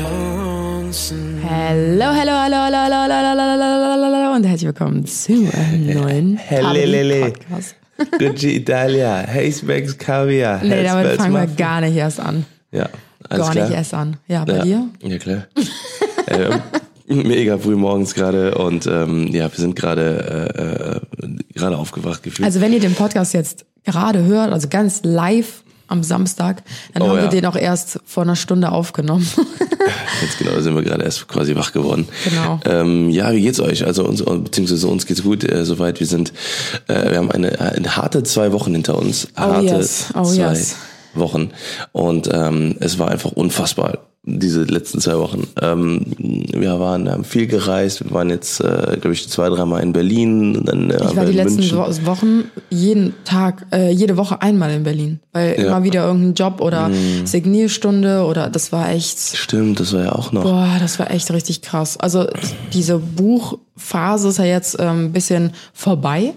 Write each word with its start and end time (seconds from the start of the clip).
hallo, 0.00 0.88
hallo, 1.44 2.32
hallo, 2.32 2.56
hallo, 2.56 2.56
hallo, 2.56 3.04
hallo, 3.04 3.42
hallo, 3.42 3.66
hallo, 3.92 4.16
hallo 4.16 4.36
und 4.36 4.44
herzlich 4.44 4.68
willkommen 4.68 5.04
zu 5.04 5.32
einem 5.52 5.94
neuen. 5.94 6.38
Podcast. 6.38 7.76
Gucci 8.18 8.56
Italia, 8.56 9.26
Hazebags 9.26 9.98
Kaviar. 9.98 10.62
Nee, 10.64 10.82
damit 10.82 11.16
fangen 11.16 11.34
wir 11.34 11.46
gar 11.46 11.82
nicht 11.82 11.96
erst 11.96 12.20
an. 12.20 12.46
Ja, 12.70 12.88
alles 13.28 13.44
Gar 13.44 13.52
klar. 13.52 13.68
nicht 13.68 13.76
erst 13.76 13.92
an. 13.92 14.16
Ja, 14.28 14.44
bei 14.46 14.56
ja. 14.56 14.64
dir? 14.64 14.88
Ja, 15.02 15.18
klar. 15.18 15.46
ähm, 16.28 16.62
mega 17.28 17.58
früh 17.58 17.76
morgens 17.76 18.14
gerade 18.14 18.54
und 18.54 18.86
ähm, 18.86 19.28
ja, 19.28 19.52
wir 19.52 19.58
sind 19.58 19.76
gerade 19.76 21.02
äh, 21.20 21.26
äh, 21.26 21.36
gerade 21.52 21.76
aufgewacht 21.76 22.22
gefühlt. 22.22 22.46
Also 22.46 22.62
wenn 22.62 22.72
ihr 22.72 22.80
den 22.80 22.94
Podcast 22.94 23.34
jetzt 23.34 23.66
gerade 23.84 24.24
hört, 24.24 24.52
also 24.52 24.68
ganz 24.68 25.02
live 25.02 25.61
am 25.92 26.02
Samstag, 26.02 26.62
dann 26.92 27.02
Oh, 27.02 27.08
haben 27.08 27.16
wir 27.16 27.24
ja. 27.24 27.28
den 27.28 27.46
auch 27.46 27.56
erst 27.56 28.00
vor 28.04 28.24
einer 28.24 28.36
Stunde 28.36 28.72
aufgenommen. 28.72 29.28
Jetzt 30.22 30.38
genau 30.38 30.60
sind 30.60 30.74
wir 30.74 30.82
gerade 30.82 31.04
erst 31.04 31.28
quasi 31.28 31.54
wach 31.54 31.72
geworden. 31.72 32.08
Genau. 32.24 32.60
Ähm, 32.64 33.10
ja, 33.10 33.32
wie 33.32 33.42
geht's 33.42 33.60
euch? 33.60 33.84
Also 33.86 34.04
uns, 34.04 34.22
beziehungsweise 34.22 34.86
uns 34.88 35.06
geht's 35.06 35.22
gut 35.22 35.44
äh, 35.44 35.64
soweit. 35.64 36.00
Wir 36.00 36.06
sind, 36.06 36.32
äh, 36.88 37.10
wir 37.10 37.18
haben 37.18 37.30
eine, 37.30 37.60
eine 37.60 37.96
harte 37.96 38.22
zwei 38.22 38.52
Wochen 38.52 38.72
hinter 38.72 38.96
uns. 38.98 39.28
Harte 39.36 39.66
yes. 39.66 40.06
Oh, 40.14 40.24
zwei 40.24 40.52
yes. 40.52 40.76
Wochen. 41.14 41.50
Und 41.92 42.28
ähm, 42.32 42.76
es 42.80 42.98
war 42.98 43.10
einfach 43.10 43.32
unfassbar. 43.32 43.98
Diese 44.24 44.62
letzten 44.62 45.00
zwei 45.00 45.18
Wochen. 45.18 45.48
Ähm, 45.60 46.06
wir 46.52 46.78
waren, 46.78 47.10
haben 47.10 47.24
viel 47.24 47.48
gereist. 47.48 48.04
Wir 48.04 48.12
waren 48.12 48.30
jetzt, 48.30 48.60
äh, 48.60 48.96
glaube 49.00 49.14
ich, 49.14 49.28
zwei, 49.28 49.48
dreimal 49.48 49.82
in 49.82 49.92
Berlin. 49.92 50.62
Dann, 50.64 50.92
äh, 50.92 51.04
Ich 51.10 51.16
war 51.16 51.24
die 51.26 51.32
letzten 51.32 51.68
Wo- 51.72 52.06
Wochen 52.06 52.44
jeden 52.70 53.14
Tag, 53.24 53.66
äh, 53.72 53.90
jede 53.90 54.16
Woche 54.16 54.40
einmal 54.40 54.70
in 54.70 54.84
Berlin, 54.84 55.18
weil 55.32 55.54
Ja. 55.54 55.58
Mhm. 55.58 55.66
immer 55.66 55.82
wieder 55.82 56.06
irgendein 56.06 56.34
Job 56.34 56.60
oder 56.60 56.88
Signierstunde 57.24 58.24
oder 58.24 58.48
das 58.48 58.70
war 58.70 58.90
echt, 58.90 59.18
Stimmt, 59.18 59.80
das 59.80 59.92
war 59.92 60.04
ja 60.04 60.12
auch 60.12 60.30
noch. 60.30 60.44
boah, 60.44 60.76
das 60.78 61.00
war 61.00 61.10
echt 61.10 61.28
richtig 61.32 61.60
krass. 61.62 61.96
Also 61.98 62.28
diese 62.72 62.98
Buchphase 62.98 64.28
ist 64.28 64.38
ja 64.38 64.44
jetzt 64.44 64.76
ähm, 64.78 65.06
ein 65.06 65.12
bisschen 65.12 65.50
vorbei. 65.72 66.34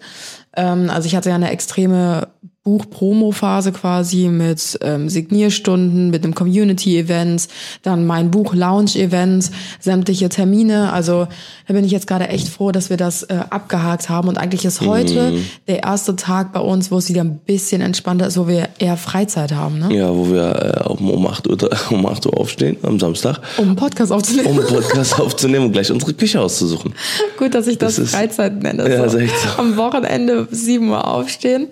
Ähm, 0.57 0.89
also 0.89 1.05
ich 1.05 1.15
hatte 1.15 1.29
ja 1.29 1.35
eine 1.35 1.51
extreme 1.51 2.29
Buch-Promo-Phase 2.65 3.71
quasi 3.71 4.27
mit 4.27 4.77
ähm, 4.81 5.07
Signierstunden, 5.07 6.09
mit 6.09 6.23
einem 6.23 6.33
Community-Event, 6.33 7.47
dann 7.83 8.07
mein 8.07 8.31
Buch-Lounge-Event, 8.31 9.51
sämtliche 9.79 10.29
Termine. 10.29 10.91
Also 10.91 11.27
da 11.67 11.73
bin 11.75 11.85
ich 11.85 11.91
jetzt 11.91 12.07
gerade 12.07 12.27
echt 12.29 12.47
froh, 12.49 12.71
dass 12.71 12.89
wir 12.89 12.97
das 12.97 13.21
äh, 13.23 13.37
abgehakt 13.51 14.09
haben. 14.09 14.27
Und 14.27 14.37
eigentlich 14.39 14.65
ist 14.65 14.81
heute 14.81 15.33
der 15.67 15.83
erste 15.83 16.15
Tag 16.15 16.53
bei 16.53 16.59
uns, 16.59 16.89
wo 16.91 16.97
es 16.97 17.07
wieder 17.07 17.21
ein 17.23 17.37
bisschen 17.37 17.81
entspannter 17.81 18.25
ist, 18.25 18.37
wo 18.37 18.47
wir 18.47 18.69
eher 18.79 18.97
Freizeit 18.97 19.51
haben, 19.53 19.77
ne? 19.77 19.95
Ja, 19.95 20.09
wo 20.15 20.31
wir 20.31 20.83
äh, 20.85 20.89
um, 20.89 21.09
um, 21.11 21.27
8 21.27 21.47
Uhr, 21.47 21.69
um 21.91 22.03
8 22.05 22.25
Uhr 22.25 22.35
aufstehen 22.39 22.77
am 22.81 22.99
Samstag, 22.99 23.41
Um 23.57 23.67
einen 23.67 23.75
Podcast 23.75 24.11
aufzunehmen. 24.11 24.47
um 24.47 24.59
einen 24.59 24.67
Podcast 24.67 25.19
aufzunehmen 25.19 25.65
und 25.67 25.71
gleich 25.73 25.91
unsere 25.91 26.13
Küche 26.15 26.41
auszusuchen. 26.41 26.95
Gut, 27.37 27.53
dass 27.53 27.67
ich 27.67 27.77
das, 27.77 27.97
Das 27.97 28.05
ist- 28.05 28.15
Freizeit 28.15 28.63
nenne. 28.63 28.89
Ja, 28.89 29.07
so. 29.07 29.17
ist 29.17 29.23
echt 29.23 29.35
so. 29.39 29.49
Mhm. 29.61 29.71
Am 29.73 29.77
Wochenende 29.77 30.47
7 30.49 30.89
Uhr 30.89 31.07
aufstehen 31.07 31.67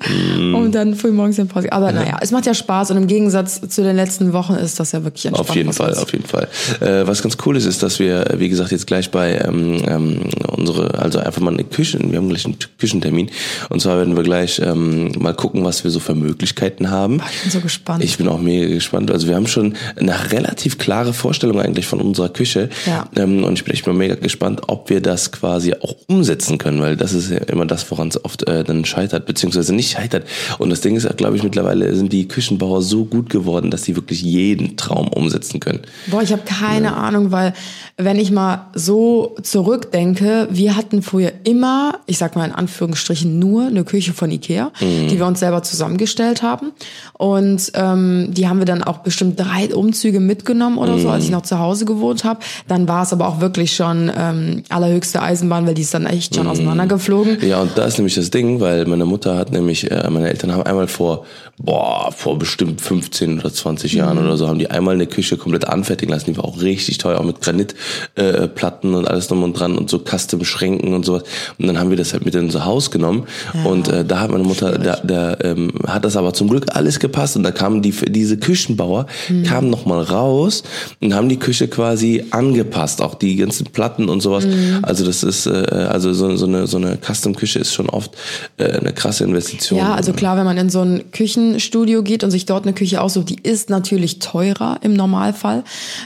und 0.53 0.73
dann 0.75 0.82
früh 0.95 1.11
morgens 1.11 1.37
den 1.37 1.47
Podcast. 1.47 1.73
Aber 1.73 1.91
naja, 1.91 2.17
es 2.21 2.31
macht 2.31 2.45
ja 2.45 2.53
Spaß 2.53 2.91
und 2.91 2.97
im 2.97 3.07
Gegensatz 3.07 3.61
zu 3.67 3.83
den 3.83 3.95
letzten 3.95 4.33
Wochen 4.33 4.53
ist 4.53 4.79
das 4.79 4.91
ja 4.91 5.03
wirklich 5.03 5.25
entspannt. 5.25 5.49
Auf 5.49 5.55
jeden 5.55 5.73
Fall, 5.73 5.93
auf 5.95 6.11
jeden 6.11 6.25
Fall. 6.25 6.47
Äh, 6.79 7.07
was 7.07 7.21
ganz 7.21 7.37
cool 7.45 7.57
ist, 7.57 7.65
ist, 7.65 7.81
dass 7.83 7.99
wir, 7.99 8.35
wie 8.37 8.49
gesagt, 8.49 8.71
jetzt 8.71 8.87
gleich 8.87 9.11
bei 9.11 9.37
ähm, 9.37 9.81
ähm, 9.87 10.19
unsere, 10.47 10.99
also 10.99 11.19
einfach 11.19 11.41
mal 11.41 11.53
eine 11.53 11.63
Küchen, 11.63 12.11
wir 12.11 12.17
haben 12.17 12.29
gleich 12.29 12.45
einen 12.45 12.57
Küchentermin. 12.77 13.29
Und 13.69 13.81
zwar 13.81 13.97
werden 13.97 14.15
wir 14.15 14.23
gleich 14.23 14.61
ähm, 14.63 15.11
mal 15.17 15.33
gucken, 15.33 15.63
was 15.63 15.83
wir 15.83 15.91
so 15.91 15.99
für 15.99 16.15
Möglichkeiten 16.15 16.89
haben. 16.89 17.21
Ich 17.31 17.41
bin 17.43 17.51
so 17.51 17.59
gespannt. 17.59 18.03
Ich 18.03 18.17
bin 18.17 18.27
auch 18.27 18.39
mega 18.39 18.67
gespannt. 18.67 19.11
Also 19.11 19.27
wir 19.27 19.35
haben 19.35 19.47
schon 19.47 19.75
eine 19.95 20.31
relativ 20.31 20.77
klare 20.77 21.13
Vorstellung 21.13 21.59
eigentlich 21.59 21.87
von 21.87 22.01
unserer 22.01 22.29
Küche. 22.29 22.69
Ja. 22.85 23.07
Ähm, 23.15 23.43
und 23.43 23.53
ich 23.53 23.63
bin 23.63 23.73
echt 23.73 23.87
mal 23.87 23.93
mega 23.93 24.15
gespannt, 24.15 24.61
ob 24.67 24.89
wir 24.89 25.01
das 25.01 25.31
quasi 25.31 25.73
auch 25.73 25.95
umsetzen 26.07 26.57
können, 26.57 26.81
weil 26.81 26.97
das 26.97 27.13
ist 27.13 27.29
ja 27.29 27.37
immer 27.37 27.65
das, 27.65 27.89
woran 27.91 28.09
es 28.09 28.23
oft 28.23 28.47
äh, 28.47 28.63
dann 28.63 28.85
scheitert, 28.85 29.25
beziehungsweise 29.25 29.73
nicht 29.73 29.91
scheitert. 29.91 30.25
Und 30.57 30.69
das 30.73 30.81
Ding 30.81 30.95
ist, 30.95 31.07
glaube 31.17 31.35
ich, 31.37 31.43
mittlerweile 31.43 31.95
sind 31.95 32.11
die 32.11 32.27
Küchenbauer 32.27 32.81
so 32.81 33.05
gut 33.05 33.29
geworden, 33.29 33.69
dass 33.71 33.83
sie 33.83 33.95
wirklich 33.95 34.21
jeden 34.23 34.75
Traum 34.77 35.07
umsetzen 35.07 35.59
können. 35.59 35.81
Boah, 36.07 36.21
ich 36.21 36.31
habe 36.31 36.41
keine 36.45 36.95
Ahnung, 36.97 37.31
weil 37.31 37.53
wenn 37.97 38.17
ich 38.19 38.31
mal 38.31 38.67
so 38.73 39.35
zurückdenke, 39.43 40.47
wir 40.51 40.75
hatten 40.75 41.01
früher 41.01 41.31
immer, 41.43 41.99
ich 42.07 42.17
sag 42.17 42.35
mal 42.35 42.45
in 42.45 42.51
Anführungsstrichen 42.51 43.37
nur 43.39 43.67
eine 43.67 43.83
Küche 43.83 44.13
von 44.13 44.31
Ikea, 44.31 44.71
Mhm. 44.81 45.07
die 45.09 45.17
wir 45.19 45.25
uns 45.27 45.39
selber 45.39 45.63
zusammengestellt 45.63 46.41
haben. 46.41 46.71
Und 47.13 47.71
ähm, 47.75 48.29
die 48.31 48.47
haben 48.47 48.59
wir 48.59 48.65
dann 48.65 48.83
auch 48.83 48.99
bestimmt 48.99 49.39
drei 49.39 49.73
Umzüge 49.73 50.19
mitgenommen 50.19 50.77
oder 50.77 50.97
so, 50.97 51.07
Mhm. 51.07 51.13
als 51.13 51.25
ich 51.25 51.31
noch 51.31 51.43
zu 51.43 51.59
Hause 51.59 51.85
gewohnt 51.85 52.23
habe. 52.23 52.39
Dann 52.67 52.87
war 52.87 53.03
es 53.03 53.13
aber 53.13 53.27
auch 53.27 53.39
wirklich 53.41 53.75
schon 53.75 54.11
ähm, 54.15 54.63
allerhöchste 54.69 55.21
Eisenbahn, 55.21 55.65
weil 55.67 55.73
die 55.75 55.81
ist 55.83 55.93
dann 55.93 56.05
echt 56.05 56.31
Mhm. 56.33 56.37
schon 56.37 56.47
auseinandergeflogen. 56.47 57.37
Ja, 57.47 57.61
und 57.61 57.71
da 57.77 57.85
ist 57.85 57.97
nämlich 57.97 58.15
das 58.15 58.29
Ding, 58.31 58.59
weil 58.59 58.85
meine 58.85 59.05
Mutter 59.05 59.37
hat 59.37 59.51
nämlich, 59.51 59.89
äh, 59.91 60.09
meine 60.09 60.29
Eltern 60.29 60.51
haben 60.51 60.62
einmal 60.63 60.87
vor, 60.87 61.25
boah, 61.57 62.11
vor 62.11 62.39
bestimmt 62.39 62.81
15 62.81 63.39
oder 63.39 63.53
20 63.53 63.93
Jahren 63.93 64.17
oder 64.17 64.37
so, 64.37 64.47
haben 64.47 64.59
die 64.59 64.69
einmal 64.69 64.95
eine 64.95 65.07
Küche 65.07 65.37
komplett 65.37 65.67
anfertigen 65.67 66.11
lassen. 66.11 66.31
Die 66.31 66.37
war 66.37 66.45
auch 66.45 66.61
richtig 66.61 66.97
teuer, 66.97 67.19
auch 67.19 67.23
mit 67.23 67.41
Granitplatten 67.41 68.93
äh, 68.93 68.97
und 68.97 69.07
alles 69.07 69.27
drum 69.27 69.43
und 69.43 69.57
dran 69.57 69.77
und 69.77 69.89
so 69.89 69.99
Custom-Schränken 69.99 70.93
und 70.93 71.05
sowas. 71.05 71.23
Und 71.57 71.67
dann 71.67 71.79
haben 71.79 71.89
wir 71.89 71.97
das 71.97 72.13
halt 72.13 72.25
mit 72.25 72.35
in 72.35 72.45
unser 72.45 72.65
Haus 72.65 72.91
genommen. 72.91 73.27
Und 73.63 73.87
äh, 73.87 74.03
da 74.05 74.19
hat 74.19 74.31
meine 74.31 74.43
Mutter, 74.43 74.77
da, 74.77 74.97
da 75.03 75.37
ähm, 75.41 75.73
hat 75.87 76.05
das 76.05 76.17
aber 76.17 76.33
zum 76.33 76.49
Glück 76.49 76.75
alles 76.75 76.99
gepasst. 76.99 77.35
Und 77.35 77.43
da 77.43 77.51
kamen 77.51 77.81
die, 77.81 77.91
diese 77.91 78.37
Küchenbauer, 78.37 79.07
kamen 79.47 79.69
nochmal 79.69 80.01
raus 80.01 80.63
und 81.01 81.13
haben 81.13 81.29
die 81.29 81.37
Küche 81.37 81.67
quasi 81.67 82.25
angepasst, 82.31 83.01
auch 83.01 83.15
die 83.15 83.35
ganzen 83.35 83.65
Platten 83.67 84.09
und 84.09 84.21
sowas. 84.21 84.45
Also 84.81 85.05
das 85.05 85.23
ist, 85.23 85.45
äh, 85.45 85.87
also 85.89 86.13
so, 86.13 86.35
so 86.35 86.45
eine, 86.45 86.67
so 86.67 86.77
eine 86.77 86.97
Custom-Küche 86.97 87.59
ist 87.59 87.73
schon 87.73 87.89
oft 87.89 88.11
äh, 88.57 88.65
eine 88.65 88.93
krasse 88.93 89.23
Investition. 89.23 89.79
Ja, 89.79 89.93
also 89.93 90.13
klar, 90.13 90.37
wenn 90.37 90.45
man 90.45 90.52
in 90.57 90.69
so 90.69 90.81
ein 90.81 91.11
Küchenstudio 91.11 92.03
geht 92.03 92.23
und 92.23 92.31
sich 92.31 92.45
dort 92.45 92.63
eine 92.65 92.73
Küche 92.73 93.01
aussucht, 93.01 93.29
die 93.29 93.39
ist 93.41 93.69
natürlich 93.69 94.19
teurer 94.19 94.77
im 94.81 94.93
Normalfall 94.93 95.63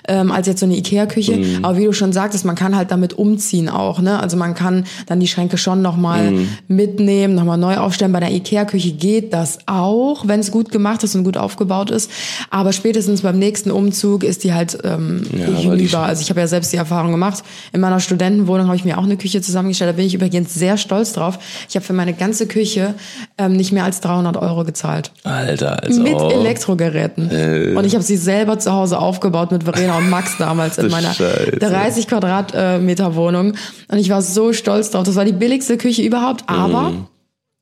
ähm, 0.07 0.31
als 0.31 0.47
jetzt 0.47 0.59
so 0.59 0.65
eine 0.65 0.75
Ikea-Küche. 0.77 1.37
Mhm. 1.37 1.65
Aber 1.65 1.77
wie 1.77 1.85
du 1.85 1.93
schon 1.93 2.13
sagtest, 2.13 2.45
man 2.45 2.55
kann 2.55 2.75
halt 2.75 2.91
damit 2.91 3.13
umziehen 3.13 3.69
auch. 3.69 3.99
Ne? 4.01 4.19
Also 4.19 4.37
man 4.37 4.53
kann 4.55 4.85
dann 5.07 5.19
die 5.19 5.27
Schränke 5.27 5.57
schon 5.57 5.81
nochmal 5.81 6.31
Mhm. 6.31 6.47
mitnehmen, 6.67 7.35
nochmal 7.35 7.57
neu 7.57 7.77
aufstellen. 7.77 8.11
Bei 8.11 8.19
der 8.19 8.31
Ikea-Küche 8.31 8.91
geht 8.91 9.33
das 9.33 9.59
auch, 9.65 10.27
wenn 10.27 10.39
es 10.39 10.51
gut 10.51 10.71
gemacht 10.71 11.03
ist 11.03 11.15
und 11.15 11.23
gut 11.23 11.37
aufgebaut 11.37 11.91
ist. 11.91 12.09
Aber 12.49 12.71
spätestens 12.73 13.21
beim 13.21 13.37
nächsten 13.39 13.71
Umzug 13.71 14.23
ist 14.23 14.43
die 14.43 14.53
halt 14.53 14.77
ähm, 14.83 15.23
Ja, 15.37 15.45
hinüber. 15.57 15.99
Also 15.99 16.21
ich 16.21 16.29
habe 16.29 16.39
ja 16.39 16.47
selbst 16.47 16.71
die 16.73 16.77
Erfahrung 16.77 17.11
gemacht. 17.11 17.43
In 17.73 17.81
meiner 17.81 17.99
Studentenwohnung 17.99 18.67
habe 18.67 18.75
ich 18.77 18.85
mir 18.85 18.97
auch 18.97 19.03
eine 19.03 19.17
Küche 19.17 19.41
zusammengestellt. 19.41 19.89
Da 19.91 19.95
bin 19.95 20.05
ich 20.05 20.13
übrigens 20.13 20.53
sehr 20.53 20.77
stolz 20.77 21.13
drauf. 21.13 21.39
Ich 21.69 21.75
habe 21.75 21.85
für 21.85 21.93
meine 21.93 22.13
ganze 22.13 22.47
Küche 22.47 22.93
ähm, 23.37 23.53
nicht 23.53 23.71
mehr 23.71 23.83
als 23.83 24.01
300 24.01 24.36
Euro 24.41 24.63
gezahlt. 24.63 25.11
Alter, 25.23 25.83
also 25.83 26.01
Mit. 26.01 26.13
Elektrogeräten. 26.19 27.29
Äh. 27.31 27.73
Und 27.75 27.85
ich 27.85 27.93
habe 27.93 28.03
sie 28.03 28.17
selber 28.17 28.59
zu 28.59 28.71
Hause 28.71 28.99
aufgebaut 28.99 29.51
mit 29.51 29.63
Verena 29.63 29.97
und 29.97 30.09
Max 30.09 30.37
damals 30.37 30.77
in 30.77 30.89
meiner 30.89 31.13
Scheiße. 31.13 31.57
30 31.59 32.07
Quadratmeter 32.07 33.15
Wohnung. 33.15 33.53
Und 33.89 33.97
ich 33.97 34.09
war 34.09 34.21
so 34.21 34.53
stolz 34.53 34.91
drauf. 34.91 35.03
Das 35.03 35.15
war 35.15 35.25
die 35.25 35.31
billigste 35.33 35.77
Küche 35.77 36.01
überhaupt. 36.01 36.43
Aber 36.47 36.89
Mhm. 36.91 37.07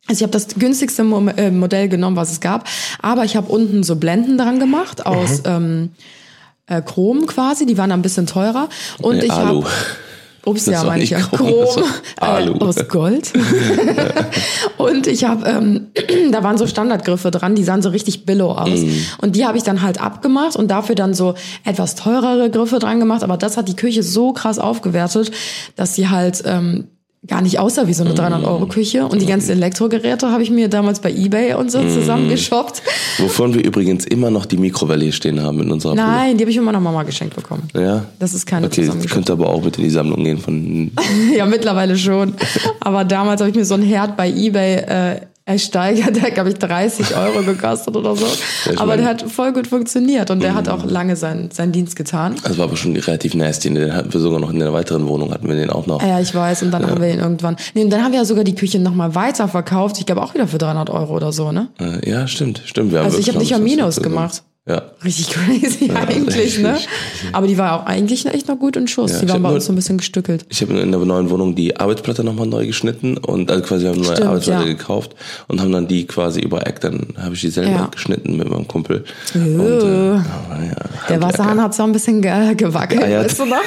also 0.07 0.19
ich 0.19 0.23
habe 0.23 0.31
das 0.31 0.47
günstigste 0.57 1.03
Mo 1.03 1.27
äh, 1.35 1.51
Modell 1.51 1.89
genommen, 1.89 2.15
was 2.15 2.31
es 2.31 2.39
gab. 2.39 2.67
Aber 3.01 3.23
ich 3.25 3.35
habe 3.35 3.51
unten 3.51 3.83
so 3.83 3.95
Blenden 3.95 4.37
dran 4.37 4.59
gemacht 4.59 5.05
aus 5.05 5.41
ähm, 5.45 5.91
äh, 6.67 6.81
Chrom 6.81 7.25
quasi. 7.27 7.65
Die 7.65 7.77
waren 7.77 7.91
ein 7.91 8.01
bisschen 8.01 8.25
teurer. 8.27 8.69
Und 9.01 9.17
Nee, 9.17 9.25
ich 9.25 9.31
habe 9.31 9.63
Ups, 10.45 10.67
ja, 10.67 10.83
meine 10.83 11.03
ich 11.03 11.09
ja. 11.09 11.19
Chrom, 11.19 11.49
war 12.17 12.29
Alu. 12.35 12.53
Äh, 12.53 12.63
aus 12.63 12.87
Gold. 12.87 13.33
und 14.77 15.07
ich 15.07 15.25
habe, 15.25 15.45
ähm, 15.47 15.87
da 16.31 16.43
waren 16.43 16.57
so 16.57 16.67
Standardgriffe 16.67 17.31
dran, 17.31 17.55
die 17.55 17.63
sahen 17.63 17.81
so 17.81 17.89
richtig 17.89 18.25
billow 18.25 18.51
aus. 18.51 18.81
Mhm. 18.81 19.05
Und 19.21 19.35
die 19.35 19.45
habe 19.45 19.57
ich 19.57 19.63
dann 19.63 19.81
halt 19.81 19.99
abgemacht 19.99 20.55
und 20.55 20.69
dafür 20.69 20.95
dann 20.95 21.13
so 21.13 21.33
etwas 21.63 21.95
teurere 21.95 22.49
Griffe 22.49 22.79
dran 22.79 22.99
gemacht. 22.99 23.23
Aber 23.23 23.37
das 23.37 23.57
hat 23.57 23.67
die 23.67 23.75
Küche 23.75 24.03
so 24.03 24.33
krass 24.33 24.59
aufgewertet, 24.59 25.31
dass 25.75 25.95
sie 25.95 26.09
halt 26.09 26.43
ähm, 26.45 26.87
gar 27.27 27.41
nicht 27.41 27.59
aussah 27.59 27.87
wie 27.87 27.93
so 27.93 28.03
eine 28.03 28.13
Mhm. 28.13 28.17
300-Euro-Küche. 28.17 29.05
Und 29.07 29.21
die 29.21 29.25
ganzen 29.25 29.51
Elektrogeräte 29.51 30.29
habe 30.31 30.43
ich 30.43 30.51
mir 30.51 30.67
damals 30.69 30.99
bei 30.99 31.11
Ebay 31.11 31.53
und 31.55 31.71
so 31.71 31.79
Mhm. 31.79 31.89
zusammengeshoppt. 31.89 32.81
Wovon 33.19 33.53
wir 33.53 33.63
übrigens 33.63 34.05
immer 34.05 34.29
noch 34.29 34.45
die 34.45 34.57
Mikrowelle 34.57 35.11
stehen 35.11 35.41
haben 35.41 35.61
in 35.61 35.71
unserer 35.71 35.95
Nein, 35.95 36.37
die 36.37 36.43
habe 36.43 36.51
ich 36.51 36.57
von 36.57 36.65
meiner 36.65 36.79
Mama 36.79 37.03
geschenkt 37.03 37.35
bekommen. 37.35 37.63
Bude. 37.73 37.83
Ja. 37.85 38.05
Das 38.19 38.33
ist 38.33 38.45
keine 38.45 38.67
Okay, 38.67 38.85
das 38.85 39.07
könnte 39.11 39.31
aber 39.33 39.49
auch 39.49 39.63
mit 39.63 39.77
in 39.77 39.83
die 39.83 39.89
Sammlung 39.89 40.23
gehen 40.23 40.37
von. 40.37 40.91
ja, 41.35 41.45
mittlerweile 41.45 41.97
schon. 41.97 42.33
Aber 42.79 43.03
damals 43.03 43.41
habe 43.41 43.49
ich 43.49 43.55
mir 43.55 43.65
so 43.65 43.73
ein 43.75 43.81
Herd 43.83 44.15
bei 44.17 44.29
eBay 44.29 44.75
äh, 44.77 45.21
er 45.47 45.59
steigert, 45.59 46.15
der 46.15 46.23
hat, 46.23 46.33
glaube 46.33 46.49
ich, 46.49 46.55
30 46.55 47.15
Euro 47.15 47.43
gekostet 47.43 47.95
oder 47.95 48.15
so. 48.15 48.25
aber 48.77 48.97
der 48.97 49.05
hat 49.05 49.21
voll 49.21 49.53
gut 49.53 49.67
funktioniert 49.67 50.31
und 50.31 50.41
der 50.41 50.55
hat 50.55 50.67
auch 50.69 50.83
lange 50.85 51.15
seinen, 51.15 51.51
seinen 51.51 51.71
Dienst 51.71 51.95
getan. 51.95 52.35
Das 52.43 52.57
war 52.57 52.65
aber 52.65 52.75
schon 52.77 52.95
relativ 52.95 53.35
nasty. 53.35 53.71
Den 53.71 53.93
hatten 53.93 54.11
wir 54.11 54.19
sogar 54.19 54.39
noch 54.39 54.49
in 54.51 54.59
der 54.59 54.73
weiteren 54.73 55.07
Wohnung, 55.07 55.31
hatten 55.31 55.47
wir 55.47 55.55
den 55.55 55.69
auch 55.69 55.85
noch. 55.85 56.01
Ah 56.01 56.07
Ja, 56.07 56.19
ich 56.19 56.33
weiß. 56.33 56.63
Und 56.63 56.71
dann 56.71 56.89
haben 56.89 56.99
wir 56.99 57.13
ihn 57.13 57.19
irgendwann. 57.19 57.57
Nee, 57.75 57.83
und 57.83 57.91
dann 57.91 58.03
haben 58.03 58.11
wir 58.11 58.19
ja 58.19 58.25
sogar 58.25 58.43
die 58.43 58.55
Küche 58.55 58.79
nochmal 58.79 59.13
weiter 59.13 59.47
verkauft. 59.47 59.99
Ich 59.99 60.07
glaube 60.07 60.23
auch 60.23 60.33
wieder 60.33 60.47
für 60.47 60.57
300 60.57 60.89
Euro 60.89 61.15
oder 61.15 61.31
so, 61.31 61.51
ne? 61.51 61.67
Äh, 61.79 62.09
Ja, 62.09 62.27
stimmt, 62.27 62.63
stimmt. 62.65 62.91
Wir 62.91 62.99
haben 62.99 63.05
Also 63.05 63.19
ich 63.19 63.27
habe 63.29 63.37
nicht 63.37 63.53
am 63.53 63.63
Minus 63.63 64.01
gemacht. 64.01 64.41
Ja. 64.67 64.81
Richtig 65.03 65.29
crazy 65.29 65.91
eigentlich, 65.93 66.35
richtig, 66.35 66.63
ne? 66.63 66.79
Aber 67.33 67.45
die 67.45 67.55
war 67.59 67.79
auch 67.79 67.85
eigentlich 67.85 68.25
echt 68.25 68.47
noch 68.47 68.57
gut 68.57 68.75
in 68.75 68.87
Schuss. 68.87 69.11
Ja, 69.11 69.19
die 69.19 69.29
waren 69.29 69.43
bei 69.43 69.51
uns 69.51 69.65
so 69.65 69.71
ein 69.71 69.75
bisschen 69.75 69.99
gestückelt. 69.99 70.43
Ich 70.49 70.59
habe 70.63 70.73
in 70.79 70.91
der 70.91 70.99
neuen 71.01 71.29
Wohnung 71.29 71.53
die 71.53 71.77
Arbeitsplatte 71.77 72.23
nochmal 72.23 72.47
neu 72.47 72.65
geschnitten 72.65 73.17
und 73.17 73.51
also 73.51 73.61
quasi 73.63 73.85
haben 73.85 73.99
eine 73.99 74.07
neue 74.07 74.27
Arbeitsplatte 74.27 74.67
ja. 74.67 74.73
gekauft 74.73 75.13
und 75.47 75.61
haben 75.61 75.71
dann 75.71 75.87
die 75.87 76.07
quasi 76.07 76.39
über 76.39 76.65
Eck, 76.65 76.79
dann 76.79 77.09
habe 77.21 77.35
ich 77.35 77.41
die 77.41 77.51
selber 77.51 77.69
Ja. 77.69 77.85
geschnitten 77.91 78.37
mit 78.37 78.49
meinem 78.49 78.67
Kumpel. 78.67 79.03
Äh. 79.35 79.37
Und, 79.37 79.61
äh, 79.61 80.13
ja, 80.15 80.21
Der 81.09 81.21
Wasserhahn 81.21 81.61
hat 81.61 81.75
so 81.75 81.83
ein 81.83 81.91
bisschen 81.91 82.23
ge 82.23 82.55
gewackelt, 82.55 83.01
weißt 83.01 83.39
du 83.41 83.45
noch? 83.45 83.61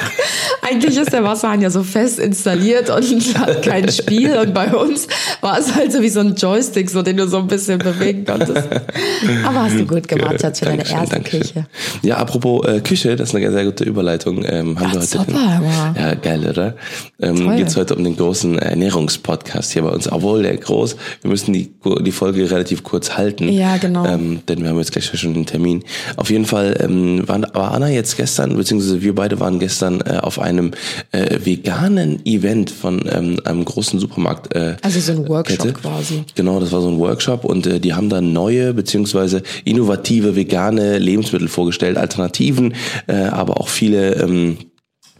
Eigentlich 0.61 0.97
ist 0.97 1.13
der 1.13 1.23
Wasserhahn 1.23 1.61
ja 1.61 1.69
so 1.69 1.81
fest 1.83 2.19
installiert 2.19 2.89
und 2.89 3.39
hat 3.39 3.63
kein 3.63 3.89
Spiel. 3.89 4.37
Und 4.37 4.53
bei 4.53 4.73
uns 4.75 5.07
war 5.39 5.57
es 5.59 5.73
halt 5.73 5.93
so 5.93 6.01
wie 6.01 6.09
so 6.09 6.19
ein 6.19 6.35
Joystick, 6.35 6.89
so 6.89 7.01
den 7.01 7.15
du 7.15 7.25
so 7.25 7.37
ein 7.37 7.47
bisschen 7.47 7.79
bewegen 7.79 8.25
konntest. 8.25 8.67
Aber 9.45 9.63
hast 9.63 9.79
du 9.79 9.85
gut 9.85 10.05
gemacht, 10.05 10.41
Schatz, 10.41 10.59
für 10.59 10.65
deine 10.65 10.88
Dankeschön, 10.91 10.99
erste 10.99 11.15
Dankeschön. 11.15 11.41
Küche. 11.41 12.07
Ja, 12.07 12.17
apropos 12.17 12.65
äh, 12.67 12.79
Küche, 12.81 13.15
das 13.15 13.29
ist 13.29 13.35
eine 13.35 13.51
sehr 13.51 13.65
gute 13.65 13.83
Überleitung. 13.83 14.43
Ähm, 14.45 14.79
haben 14.79 14.91
wir 14.93 14.99
heute 14.99 15.05
super, 15.07 15.25
den, 15.25 15.95
Ja, 16.01 16.13
geil, 16.15 16.45
oder? 16.49 16.75
Ähm, 17.21 17.55
geht's 17.57 17.75
heute 17.75 17.95
um 17.95 18.03
den 18.03 18.15
großen 18.15 18.57
Ernährungspodcast 18.59 19.71
hier 19.73 19.83
bei 19.83 19.89
uns. 19.89 20.11
Obwohl 20.11 20.43
der 20.43 20.57
groß, 20.57 20.95
wir 21.21 21.29
müssen 21.31 21.53
die, 21.53 21.71
die 22.01 22.11
Folge 22.11 22.49
relativ 22.49 22.83
kurz 22.83 23.17
halten. 23.17 23.49
Ja, 23.49 23.77
genau. 23.77 24.05
Ähm, 24.05 24.41
denn 24.47 24.61
wir 24.61 24.69
haben 24.69 24.77
jetzt 24.77 24.91
gleich 24.91 25.05
schon 25.05 25.33
einen 25.35 25.45
Termin. 25.45 25.83
Auf 26.15 26.29
jeden 26.29 26.45
Fall 26.45 26.77
ähm, 26.81 27.27
war, 27.27 27.41
war 27.53 27.71
Anna 27.73 27.89
jetzt 27.89 28.17
gestern, 28.17 28.55
beziehungsweise 28.55 29.01
wir 29.01 29.15
beide 29.15 29.39
waren 29.39 29.59
gestern 29.59 30.01
äh, 30.01 30.17
auf 30.21 30.39
einem 30.39 30.71
äh, 31.11 31.37
veganen 31.43 32.25
Event 32.25 32.69
von 32.71 33.01
ähm, 33.11 33.39
einem 33.43 33.65
großen 33.65 33.99
Supermarkt. 33.99 34.53
Äh, 34.55 34.75
Also 34.81 34.99
so 34.99 35.11
ein 35.13 35.27
Workshop 35.27 35.59
Kette. 35.59 35.73
quasi. 35.73 36.23
Genau, 36.35 36.59
das 36.59 36.71
war 36.71 36.81
so 36.81 36.89
ein 36.89 36.97
Workshop 36.99 37.45
und 37.45 37.67
äh, 37.67 37.79
die 37.79 37.93
haben 37.93 38.09
dann 38.09 38.33
neue 38.33 38.73
beziehungsweise 38.73 39.43
innovative 39.65 40.35
vegane 40.35 40.78
Lebensmittel 40.97 41.47
vorgestellt, 41.47 41.97
Alternativen, 41.97 42.73
äh, 43.07 43.13
aber 43.13 43.59
auch 43.59 43.69
viele 43.69 44.15
ähm, 44.15 44.57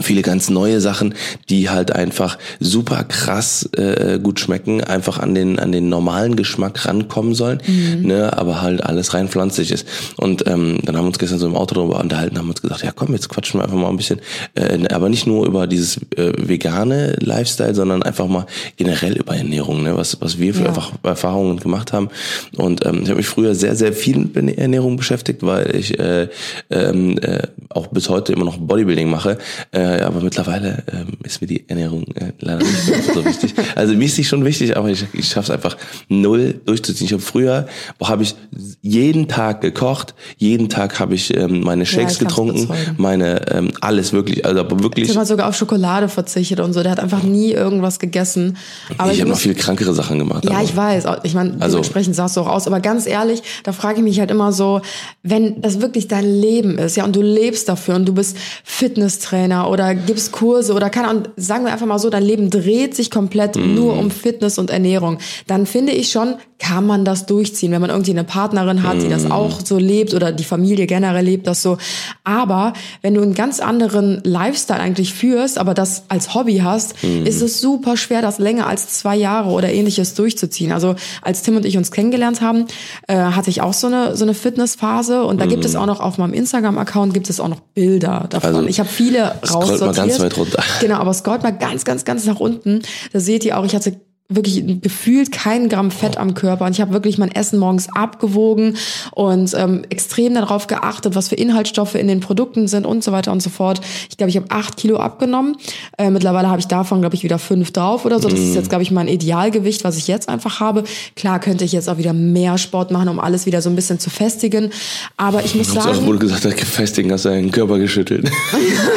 viele 0.01 0.21
ganz 0.21 0.49
neue 0.49 0.81
Sachen, 0.81 1.13
die 1.49 1.69
halt 1.69 1.91
einfach 1.91 2.37
super 2.59 3.03
krass 3.03 3.69
äh, 3.75 4.19
gut 4.21 4.39
schmecken, 4.39 4.83
einfach 4.83 5.19
an 5.19 5.35
den 5.35 5.59
an 5.59 5.71
den 5.71 5.89
normalen 5.89 6.35
Geschmack 6.35 6.85
rankommen 6.85 7.35
sollen, 7.35 7.61
ne, 8.01 8.37
aber 8.37 8.61
halt 8.61 8.83
alles 8.83 9.13
rein 9.13 9.27
pflanzlich 9.27 9.71
ist. 9.71 9.85
Und 10.17 10.47
ähm, 10.47 10.79
dann 10.83 10.95
haben 10.95 11.03
wir 11.03 11.07
uns 11.09 11.19
gestern 11.19 11.39
so 11.39 11.47
im 11.47 11.55
Auto 11.55 11.75
darüber 11.75 11.99
unterhalten, 11.99 12.37
haben 12.37 12.49
uns 12.49 12.61
gesagt, 12.61 12.83
ja 12.83 12.91
komm, 12.95 13.13
jetzt 13.13 13.29
quatschen 13.29 13.59
wir 13.59 13.63
einfach 13.65 13.77
mal 13.77 13.89
ein 13.89 13.97
bisschen, 13.97 14.19
äh, 14.55 14.77
aber 14.93 15.09
nicht 15.09 15.27
nur 15.27 15.45
über 15.45 15.67
dieses 15.67 15.97
äh, 16.15 16.31
vegane 16.37 17.15
Lifestyle, 17.19 17.75
sondern 17.75 18.01
einfach 18.03 18.27
mal 18.27 18.45
generell 18.77 19.17
über 19.17 19.35
Ernährung, 19.35 19.83
ne, 19.83 19.97
was 19.97 20.21
was 20.21 20.39
wir 20.39 20.53
für 20.53 20.63
Ja. 20.63 20.69
einfach 20.69 20.91
Erfahrungen 21.03 21.59
gemacht 21.59 21.93
haben. 21.93 22.09
Und 22.57 22.85
ähm, 22.85 23.01
ich 23.03 23.09
habe 23.09 23.17
mich 23.17 23.27
früher 23.27 23.55
sehr 23.55 23.75
sehr 23.75 23.93
viel 23.93 24.17
mit 24.17 24.57
Ernährung 24.57 24.95
beschäftigt, 24.97 25.43
weil 25.43 25.75
ich 25.75 25.99
äh, 25.99 26.27
ähm, 26.69 27.17
äh, 27.19 27.43
auch 27.69 27.87
bis 27.87 28.09
heute 28.09 28.33
immer 28.33 28.45
noch 28.45 28.57
Bodybuilding 28.57 29.09
mache. 29.09 29.37
Äh, 29.71 29.88
aber 30.01 30.21
mittlerweile 30.21 30.83
ähm, 30.91 31.17
ist 31.23 31.41
mir 31.41 31.47
die 31.47 31.67
Ernährung 31.69 32.03
äh, 32.15 32.31
leider 32.39 32.63
nicht 32.63 32.87
mehr 32.87 33.13
so 33.13 33.25
wichtig. 33.25 33.53
Also 33.75 33.93
mir 33.93 34.05
ist 34.05 34.15
sie 34.15 34.23
schon 34.23 34.45
wichtig, 34.45 34.77
aber 34.77 34.89
ich, 34.89 35.05
ich 35.13 35.27
schaffe 35.27 35.45
es 35.45 35.49
einfach 35.51 35.77
null 36.07 36.61
durchzuziehen. 36.65 37.05
Ich 37.07 37.13
habe 37.13 37.21
früher, 37.21 37.67
wo 37.97 38.07
habe 38.09 38.23
ich 38.23 38.35
jeden 38.81 39.27
Tag 39.27 39.61
gekocht, 39.61 40.13
jeden 40.37 40.69
Tag 40.69 40.99
habe 40.99 41.15
ich 41.15 41.35
ähm, 41.35 41.61
meine 41.61 41.85
Shakes 41.85 42.17
kann's 42.17 42.19
getrunken, 42.19 42.69
meine 42.97 43.49
ähm, 43.51 43.71
alles 43.81 44.13
wirklich, 44.13 44.45
also 44.45 44.59
aber 44.61 44.81
wirklich. 44.83 45.09
Ich 45.09 45.15
habe 45.15 45.25
sogar 45.25 45.49
auf 45.49 45.55
Schokolade 45.55 46.09
verzichtet 46.09 46.59
und 46.59 46.73
so. 46.73 46.83
Der 46.83 46.91
hat 46.91 46.99
einfach 46.99 47.23
nie 47.23 47.51
irgendwas 47.51 47.99
gegessen. 47.99 48.57
Aber 48.97 49.09
ich 49.11 49.15
ich 49.17 49.21
habe 49.21 49.31
noch 49.31 49.37
viel 49.39 49.55
krankere 49.55 49.93
Sachen 49.93 50.19
gemacht. 50.19 50.45
Ja, 50.45 50.51
aber- 50.51 50.63
ich 50.63 50.75
weiß. 50.75 51.03
Ich 51.23 51.33
meine, 51.33 51.53
Also- 51.59 51.77
dementsprechend 51.77 52.15
sahst 52.15 52.37
du 52.37 52.41
auch 52.41 52.47
aus. 52.47 52.67
Aber 52.67 52.79
ganz 52.79 53.05
ehrlich, 53.07 53.41
da 53.63 53.71
frage 53.71 53.97
ich 53.99 54.03
mich 54.03 54.19
halt 54.19 54.31
immer 54.31 54.51
so, 54.51 54.81
wenn 55.23 55.61
das 55.61 55.81
wirklich 55.81 56.07
dein 56.07 56.25
Leben 56.25 56.77
ist, 56.77 56.97
ja, 56.97 57.03
und 57.05 57.15
du 57.15 57.21
lebst 57.21 57.67
dafür 57.69 57.95
und 57.95 58.05
du 58.05 58.13
bist 58.13 58.37
Fitnesstrainer 58.63 59.69
oder 59.69 59.78
gibst 59.93 60.31
Kurse 60.31 60.73
oder 60.73 60.89
keine 60.89 61.07
Ahnung, 61.07 61.23
sagen 61.37 61.65
wir 61.65 61.71
einfach 61.73 61.85
mal 61.85 61.99
so, 61.99 62.09
dein 62.09 62.23
Leben 62.23 62.49
dreht 62.49 62.95
sich 62.95 63.09
komplett 63.11 63.55
Mhm. 63.55 63.75
nur 63.75 63.97
um 63.97 64.11
Fitness 64.11 64.57
und 64.57 64.69
Ernährung, 64.69 65.17
dann 65.47 65.65
finde 65.65 65.91
ich 65.93 66.11
schon, 66.11 66.35
kann 66.59 66.85
man 66.85 67.05
das 67.05 67.25
durchziehen, 67.25 67.71
wenn 67.71 67.79
man 67.81 67.89
irgendwie 67.89 68.11
eine 68.11 68.25
Partnerin 68.25 68.83
hat, 68.83 69.01
die 69.01 69.05
Mhm. 69.05 69.11
das 69.11 69.31
auch 69.31 69.59
so 69.63 69.77
lebt 69.77 70.13
oder 70.13 70.31
die 70.33 70.43
Familie 70.43 70.87
generell 70.87 71.23
lebt 71.23 71.47
das 71.47 71.61
so. 71.61 71.77
Aber 72.25 72.73
wenn 73.01 73.13
du 73.13 73.21
einen 73.21 73.33
ganz 73.33 73.59
anderen 73.61 74.21
Lifestyle 74.25 74.79
eigentlich 74.79 75.13
führst, 75.13 75.57
aber 75.57 75.73
das 75.73 76.03
als 76.09 76.33
Hobby 76.35 76.57
hast, 76.57 77.01
Mhm. 77.03 77.25
ist 77.25 77.41
es 77.41 77.61
super 77.61 77.95
schwer, 77.95 78.21
das 78.21 78.39
länger 78.39 78.67
als 78.67 78.89
zwei 78.89 79.15
Jahre 79.15 79.49
oder 79.51 79.71
ähnliches 79.71 80.13
durchzuziehen. 80.15 80.71
Also 80.73 80.95
als 81.21 81.41
Tim 81.43 81.55
und 81.55 81.65
ich 81.65 81.77
uns 81.77 81.91
kennengelernt 81.91 82.41
haben, 82.41 82.65
äh, 83.07 83.15
hatte 83.15 83.49
ich 83.49 83.61
auch 83.61 83.73
so 83.73 83.87
eine 83.87 84.15
so 84.17 84.25
eine 84.25 84.33
Fitnessphase 84.33 85.23
und 85.23 85.39
da 85.39 85.45
gibt 85.45 85.63
es 85.65 85.75
auch 85.75 85.85
noch 85.85 85.99
auf 86.01 86.17
meinem 86.17 86.33
Instagram-Account 86.33 87.13
gibt 87.13 87.29
es 87.29 87.39
auch 87.39 87.47
noch 87.47 87.59
Bilder 87.73 88.25
davon. 88.29 88.49
Mhm. 88.51 88.55
Also, 88.57 88.69
ich 88.69 88.79
habe 88.79 88.89
viele 88.89 89.35
scrollt 89.77 89.97
mal 89.97 90.07
ganz 90.07 90.19
weit 90.19 90.37
runter. 90.37 90.63
Genau, 90.81 90.95
aber 90.95 91.13
scrollt 91.13 91.43
mal 91.43 91.51
ganz, 91.51 91.85
ganz, 91.85 92.05
ganz 92.05 92.25
nach 92.25 92.39
unten. 92.39 92.81
Da 93.13 93.19
seht 93.19 93.45
ihr 93.45 93.57
auch, 93.57 93.65
ich 93.65 93.75
hatte 93.75 93.99
wirklich 94.31 94.81
gefühlt 94.81 95.31
kein 95.31 95.69
Gramm 95.69 95.89
Fett 95.89 96.17
am 96.17 96.35
Körper 96.35 96.65
und 96.65 96.71
ich 96.73 96.81
habe 96.81 96.93
wirklich 96.93 97.17
mein 97.17 97.31
Essen 97.31 97.57
morgens 97.57 97.89
abgewogen 97.95 98.77
und 99.15 99.55
ähm, 99.57 99.81
extrem 99.89 100.35
darauf 100.35 100.67
geachtet, 100.67 101.15
was 101.15 101.29
für 101.29 101.35
Inhaltsstoffe 101.35 101.95
in 101.95 102.07
den 102.07 102.19
Produkten 102.19 102.67
sind 102.67 102.85
und 102.85 103.03
so 103.03 103.11
weiter 103.11 103.31
und 103.31 103.41
so 103.41 103.49
fort. 103.49 103.81
Ich 104.09 104.17
glaube, 104.17 104.29
ich 104.29 104.37
habe 104.37 104.45
acht 104.49 104.77
Kilo 104.77 104.97
abgenommen. 104.97 105.57
Äh, 105.97 106.11
mittlerweile 106.11 106.47
habe 106.47 106.59
ich 106.59 106.67
davon, 106.67 107.01
glaube 107.01 107.15
ich, 107.15 107.23
wieder 107.23 107.39
fünf 107.39 107.71
drauf 107.71 108.05
oder 108.05 108.19
so. 108.19 108.29
Das 108.29 108.39
ist 108.39 108.53
jetzt, 108.53 108.69
glaube 108.69 108.83
ich, 108.83 108.91
mein 108.91 109.07
Idealgewicht, 109.07 109.83
was 109.83 109.97
ich 109.97 110.07
jetzt 110.07 110.29
einfach 110.29 110.59
habe. 110.59 110.83
Klar 111.15 111.39
könnte 111.39 111.65
ich 111.65 111.71
jetzt 111.71 111.89
auch 111.89 111.97
wieder 111.97 112.13
mehr 112.13 112.59
Sport 112.59 112.91
machen, 112.91 113.09
um 113.09 113.19
alles 113.19 113.47
wieder 113.47 113.63
so 113.63 113.69
ein 113.71 113.75
bisschen 113.75 113.99
zu 113.99 114.11
festigen. 114.11 114.69
Aber 115.17 115.43
ich 115.43 115.55
muss 115.55 115.73
sagen, 115.73 116.05
wo 116.05 116.13
du 116.13 116.19
gesagt 116.19 116.45
hast, 116.45 116.55
gefestigen, 116.55 117.11
hast 117.11 117.25
du 117.25 117.29
deinen 117.29 117.49
Körper 117.51 117.79
geschüttelt. 117.79 118.29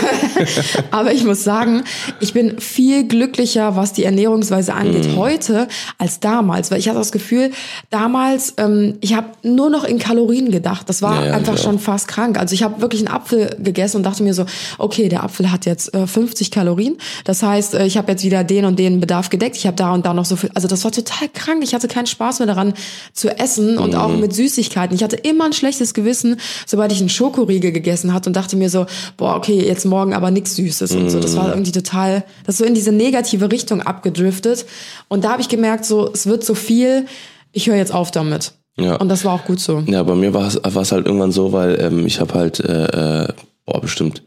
Aber 0.90 1.12
ich 1.12 1.25
muss 1.25 1.43
sagen, 1.43 1.85
ich 2.20 2.35
bin 2.35 2.58
viel 2.61 3.08
glücklicher, 3.08 3.76
was 3.76 3.94
die 3.94 4.05
Ernährungsweise 4.05 4.75
angeht, 4.75 5.08
Mhm. 5.08 5.21
Heute 5.22 5.69
als 5.98 6.20
damals. 6.20 6.70
Weil 6.70 6.78
ich 6.78 6.88
hatte 6.88 6.98
das 6.98 7.12
Gefühl, 7.12 7.50
damals, 7.90 8.54
ähm, 8.56 8.96
ich 9.00 9.14
habe 9.14 9.28
nur 9.42 9.70
noch 9.70 9.85
in 9.85 9.99
Kalorien 9.99 10.50
gedacht. 10.50 10.88
Das 10.88 11.02
war 11.02 11.20
Ja, 11.23 11.26
ja, 11.28 11.35
einfach 11.35 11.58
schon 11.58 11.78
fast 11.78 12.08
krank. 12.08 12.38
Also 12.38 12.54
ich 12.54 12.62
habe 12.62 12.80
wirklich 12.80 13.00
einen 13.06 13.14
Apfel 13.14 13.56
gegessen 13.62 13.99
und 13.99 14.02
dachte 14.04 14.23
mir 14.23 14.35
so, 14.35 14.44
okay, 14.78 15.08
der 15.08 15.23
Apfel 15.25 15.50
hat 15.52 15.66
jetzt 15.66 15.94
äh, 15.94 16.06
50 16.06 16.50
Kalorien. 16.50 16.97
Das 17.25 17.42
heißt, 17.42 17.75
äh, 17.75 17.87
ich 17.87 17.97
habe 17.97 18.12
jetzt 18.12 18.25
wieder 18.25 18.44
den 18.44 18.64
und 18.64 18.78
den 18.78 19.00
Bedarf 19.00 19.30
gedeckt. 19.30 19.56
Ich 19.56 19.66
habe 19.66 19.76
da 19.76 19.92
und 19.92 20.06
da 20.06 20.14
noch 20.14 20.25
so 20.25 20.37
viel. 20.37 20.50
Also 20.54 20.68
das 20.68 20.85
war 20.85 20.92
total 20.92 21.28
krank. 21.32 21.62
Ich 21.62 21.75
hatte 21.75 21.88
keinen 21.88 22.06
Spaß 22.06 22.38
mehr 22.40 22.47
daran 22.47 22.75
zu 23.12 23.28
essen 23.28 23.78
und 23.78 23.90
Mhm. 23.92 23.99
auch 23.99 24.08
mit 24.16 24.35
Süßigkeiten. 24.35 24.94
Ich 24.97 25.02
hatte 25.02 25.16
immer 25.16 25.44
ein 25.47 25.52
schlechtes 25.52 25.94
Gewissen, 25.94 26.37
sobald 26.66 26.92
ich 26.92 27.00
einen 27.00 27.08
Schokoriegel 27.08 27.73
gegessen 27.73 28.12
hatte 28.14 28.28
und 28.30 28.35
dachte 28.37 28.56
mir 28.56 28.70
so, 28.70 28.87
boah, 29.16 29.37
okay, 29.37 29.62
jetzt 29.66 29.85
morgen 29.85 30.14
aber 30.14 30.30
nichts 30.30 30.56
Süßes 30.56 30.92
und 30.92 31.11
so. 31.11 31.20
Das 31.20 31.32
Mhm. 31.32 31.37
war 31.37 31.49
irgendwie 31.50 31.73
total, 31.73 32.25
das 32.47 32.58
so 32.58 32.64
in 32.64 32.75
diese 32.75 32.92
negative 32.92 33.50
Richtung 33.50 33.82
abgedriftet. 33.82 34.64
Und 35.12 35.25
da 35.25 35.33
habe 35.33 35.42
ich 35.42 35.50
gemerkt, 35.50 35.85
so, 35.85 36.11
es 36.11 36.25
wird 36.26 36.42
so 36.42 36.54
viel, 36.54 37.04
ich 37.52 37.66
höre 37.66 37.76
jetzt 37.76 37.92
auf 37.92 38.11
damit. 38.11 38.52
Ja. 38.78 38.97
Und 38.97 39.11
das 39.11 39.26
war 39.26 39.35
auch 39.35 39.45
gut 39.45 39.61
so. 39.61 39.81
Ja, 39.81 40.02
bei 40.04 40.14
mir 40.14 40.33
war 40.33 40.47
es 40.47 40.92
halt 40.92 41.04
irgendwann 41.04 41.33
so, 41.33 41.52
weil 41.52 41.78
ähm, 41.83 42.07
ich 42.07 42.19
habe 42.19 42.33
halt, 42.33 42.61
äh, 42.61 43.25
äh, 43.25 43.28
boah, 43.66 43.83
bestimmt 43.83 44.23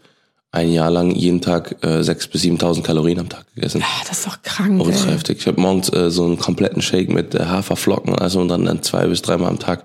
ein 0.55 0.71
Jahr 0.71 0.89
lang 0.89 1.11
jeden 1.11 1.41
Tag 1.41 1.75
äh, 1.81 1.99
6.000 1.99 2.31
bis 2.31 2.43
7.000 2.43 2.81
Kalorien 2.81 3.19
am 3.19 3.29
Tag 3.29 3.45
gegessen. 3.55 3.83
Ah, 3.83 4.03
Das 4.07 4.19
ist 4.19 4.27
doch 4.27 4.41
krank. 4.41 4.81
Ultra 4.81 5.07
Ey. 5.07 5.13
heftig. 5.13 5.39
Ich 5.39 5.47
habe 5.47 5.59
morgens 5.59 5.91
äh, 5.93 6.09
so 6.09 6.25
einen 6.25 6.37
kompletten 6.37 6.81
Shake 6.81 7.09
mit 7.09 7.35
äh, 7.35 7.45
Haferflocken, 7.45 8.15
also 8.17 8.39
und 8.39 8.47
dann, 8.47 8.65
dann 8.65 8.81
zwei 8.81 9.05
bis 9.07 9.21
dreimal 9.21 9.49
am 9.49 9.59
Tag, 9.59 9.83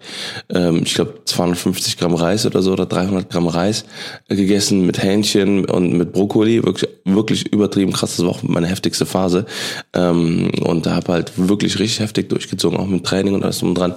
ähm, 0.48 0.82
ich 0.84 0.94
glaube 0.94 1.20
250 1.24 1.98
Gramm 1.98 2.14
Reis 2.14 2.46
oder 2.46 2.62
so 2.62 2.72
oder 2.72 2.86
300 2.86 3.28
Gramm 3.28 3.48
Reis 3.48 3.84
äh, 4.28 4.36
gegessen 4.36 4.86
mit 4.86 5.02
Hähnchen 5.02 5.64
und 5.64 5.92
mit 5.92 6.12
Brokkoli, 6.12 6.62
wirklich 6.64 6.88
wirklich 7.04 7.52
übertrieben 7.52 7.92
krass. 7.92 8.16
Das 8.16 8.24
war 8.24 8.30
auch 8.32 8.42
meine 8.42 8.66
heftigste 8.66 9.06
Phase 9.06 9.46
ähm, 9.94 10.50
und 10.62 10.86
da 10.86 10.94
habe 10.94 11.12
halt 11.12 11.32
wirklich 11.36 11.78
richtig 11.78 12.00
heftig 12.00 12.28
durchgezogen, 12.28 12.78
auch 12.78 12.86
mit 12.86 13.04
Training 13.04 13.34
und 13.34 13.42
alles 13.42 13.58
drum 13.58 13.74
dran. 13.74 13.94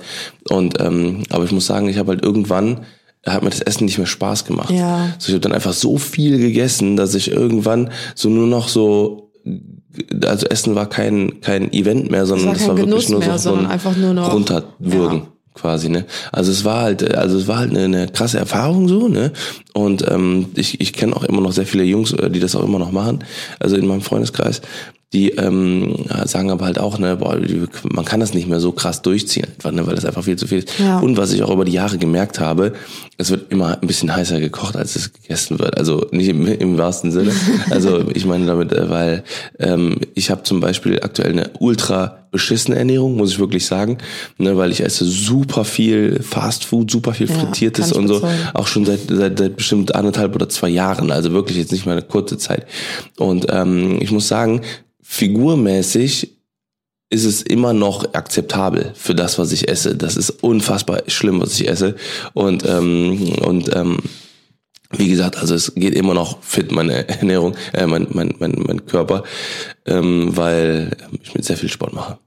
Und 0.50 0.80
ähm, 0.80 1.24
aber 1.30 1.44
ich 1.44 1.52
muss 1.52 1.66
sagen, 1.66 1.90
ich 1.90 1.98
habe 1.98 2.14
halt 2.14 2.24
irgendwann 2.24 2.86
hat 3.26 3.44
mir 3.44 3.50
das 3.50 3.62
Essen 3.62 3.86
nicht 3.86 3.98
mehr 3.98 4.08
Spaß 4.08 4.46
gemacht. 4.46 4.70
Ja. 4.72 5.14
So, 5.18 5.30
ich 5.30 5.34
habe 5.34 5.42
dann 5.42 5.54
einfach 5.54 5.74
so 5.74 5.98
viel 5.98 6.38
gegessen, 6.38 6.98
dass 6.98 7.16
ich 7.16 7.32
irgendwann 7.32 7.90
so 8.16 8.30
nur 8.30 8.48
noch 8.48 8.68
so 8.68 9.32
also 10.26 10.48
Essen 10.48 10.76
war 10.76 10.88
kein 10.88 11.40
kein 11.42 11.72
Event 11.72 12.10
mehr, 12.10 12.26
sondern 12.26 12.48
war 12.48 12.54
es 12.54 12.60
kein 12.60 12.70
war 12.70 12.78
wirklich 12.78 13.10
nur 13.10 13.20
mehr, 13.20 13.38
so, 13.38 13.52
so 13.52 13.56
ein 13.56 13.66
einfach 13.68 13.96
nur 13.96 14.14
noch- 14.14 14.34
runterwürgen. 14.34 15.20
Ja. 15.20 15.28
quasi 15.54 15.90
ne 15.90 16.06
also 16.32 16.52
es 16.52 16.66
war 16.66 16.82
halt 16.82 17.16
also 17.16 17.38
es 17.38 17.48
war 17.48 17.60
halt 17.60 17.70
eine, 17.70 17.84
eine 17.84 18.08
krasse 18.08 18.40
Erfahrung 18.40 18.88
so 18.88 19.08
ne 19.08 19.32
und 19.74 20.04
ähm, 20.10 20.48
ich 20.56 20.82
ich 20.82 20.94
kenne 20.94 21.16
auch 21.16 21.24
immer 21.24 21.42
noch 21.42 21.52
sehr 21.52 21.68
viele 21.68 21.84
Jungs 21.84 22.12
äh, 22.14 22.30
die 22.32 22.40
das 22.40 22.56
auch 22.56 22.64
immer 22.64 22.80
noch 22.80 22.92
machen 22.92 23.24
also 23.60 23.76
in 23.76 23.86
meinem 23.86 24.02
Freundeskreis 24.02 24.62
die 25.14 25.30
ähm, 25.30 26.06
sagen 26.26 26.50
aber 26.50 26.66
halt 26.66 26.80
auch, 26.80 26.98
ne, 26.98 27.18
boah, 27.18 27.40
man 27.84 28.04
kann 28.04 28.20
das 28.20 28.34
nicht 28.34 28.48
mehr 28.48 28.60
so 28.60 28.72
krass 28.72 29.04
durchziehen, 29.04 29.46
einfach, 29.46 29.72
ne, 29.72 29.86
weil 29.86 29.94
das 29.94 30.06
einfach 30.06 30.24
viel 30.24 30.38
zu 30.38 30.48
viel 30.48 30.60
ist. 30.60 30.80
Ja. 30.80 31.00
Und 31.00 31.18
was 31.18 31.32
ich 31.32 31.44
auch 31.44 31.52
über 31.52 31.66
die 31.66 31.72
Jahre 31.72 32.00
gemerkt 32.00 32.40
habe, 32.40 32.74
es 33.18 33.30
wird 33.30 33.52
immer 33.52 33.80
ein 33.80 33.88
bisschen 33.88 34.16
heißer 34.16 34.40
gekocht, 34.40 34.76
als 34.76 34.96
es 34.96 35.14
gegessen 35.14 35.60
wird. 35.60 35.78
Also 35.78 36.08
nicht 36.12 36.30
im, 36.30 36.48
im 36.48 36.78
wahrsten 36.78 37.12
Sinne. 37.12 37.32
Also 37.70 38.10
ich 38.14 38.26
meine 38.26 38.46
damit, 38.48 38.74
äh, 38.74 38.90
weil 38.90 39.24
ähm, 39.60 39.98
ich 40.16 40.32
habe 40.32 40.44
zum 40.44 40.60
Beispiel 40.60 41.00
aktuell 41.02 41.32
eine 41.32 41.52
ultra 41.60 42.26
beschissene 42.32 42.78
Ernährung, 42.78 43.16
muss 43.16 43.32
ich 43.32 43.40
wirklich 43.40 43.66
sagen, 43.68 44.00
ne, 44.40 44.58
weil 44.58 44.72
ich 44.72 44.82
esse 44.84 45.06
super 45.06 45.64
viel 45.64 46.22
Fast 46.24 46.66
Food, 46.66 46.90
super 46.90 47.14
viel 47.14 47.30
Ja, 47.30 47.36
Frittiertes 47.36 47.92
und 47.94 48.08
so, 48.08 48.16
bezeugen. 48.16 48.36
auch 48.56 48.66
schon 48.66 48.86
seit, 48.86 49.02
seit, 49.08 49.38
seit 49.38 49.58
bestimmt 49.58 49.94
anderthalb 49.94 50.34
oder 50.34 50.50
zwei 50.50 50.70
Jahren, 50.70 51.12
also 51.12 51.32
wirklich 51.32 51.58
jetzt 51.60 51.72
nicht 51.72 51.86
mal 51.86 51.92
eine 51.92 52.02
kurze 52.02 52.40
Zeit. 52.40 52.66
Und 53.18 53.46
ähm, 53.50 54.00
ich 54.02 54.10
muss 54.12 54.28
sagen, 54.28 54.62
figurmäßig 55.04 56.33
ist 57.10 57.26
es 57.26 57.42
immer 57.42 57.74
noch 57.74 58.14
akzeptabel 58.14 58.92
für 58.96 59.14
das, 59.16 59.38
was 59.38 59.52
ich 59.52 59.68
esse. 59.68 59.96
Das 59.96 60.18
ist 60.18 60.32
unfassbar 60.44 61.04
schlimm, 61.08 61.42
was 61.42 61.60
ich 61.60 61.68
esse. 61.68 61.96
Und, 62.34 62.66
ähm, 62.68 63.34
und 63.42 63.76
ähm, 63.76 63.98
wie 64.92 65.10
gesagt, 65.10 65.38
also 65.38 65.56
es 65.56 65.74
geht 65.76 65.96
immer 65.96 66.14
noch 66.14 66.42
fit, 66.42 66.72
meine 66.72 67.08
Ernährung, 67.20 67.56
äh, 67.74 67.86
mein, 67.86 68.08
mein, 68.12 68.36
mein, 68.40 68.56
mein 68.66 68.86
Körper, 68.86 69.24
ähm, 69.86 70.36
weil 70.36 70.96
ich 71.22 71.34
mit 71.34 71.46
sehr 71.46 71.58
viel 71.58 71.70
Sport 71.70 71.94
mache. 71.94 72.18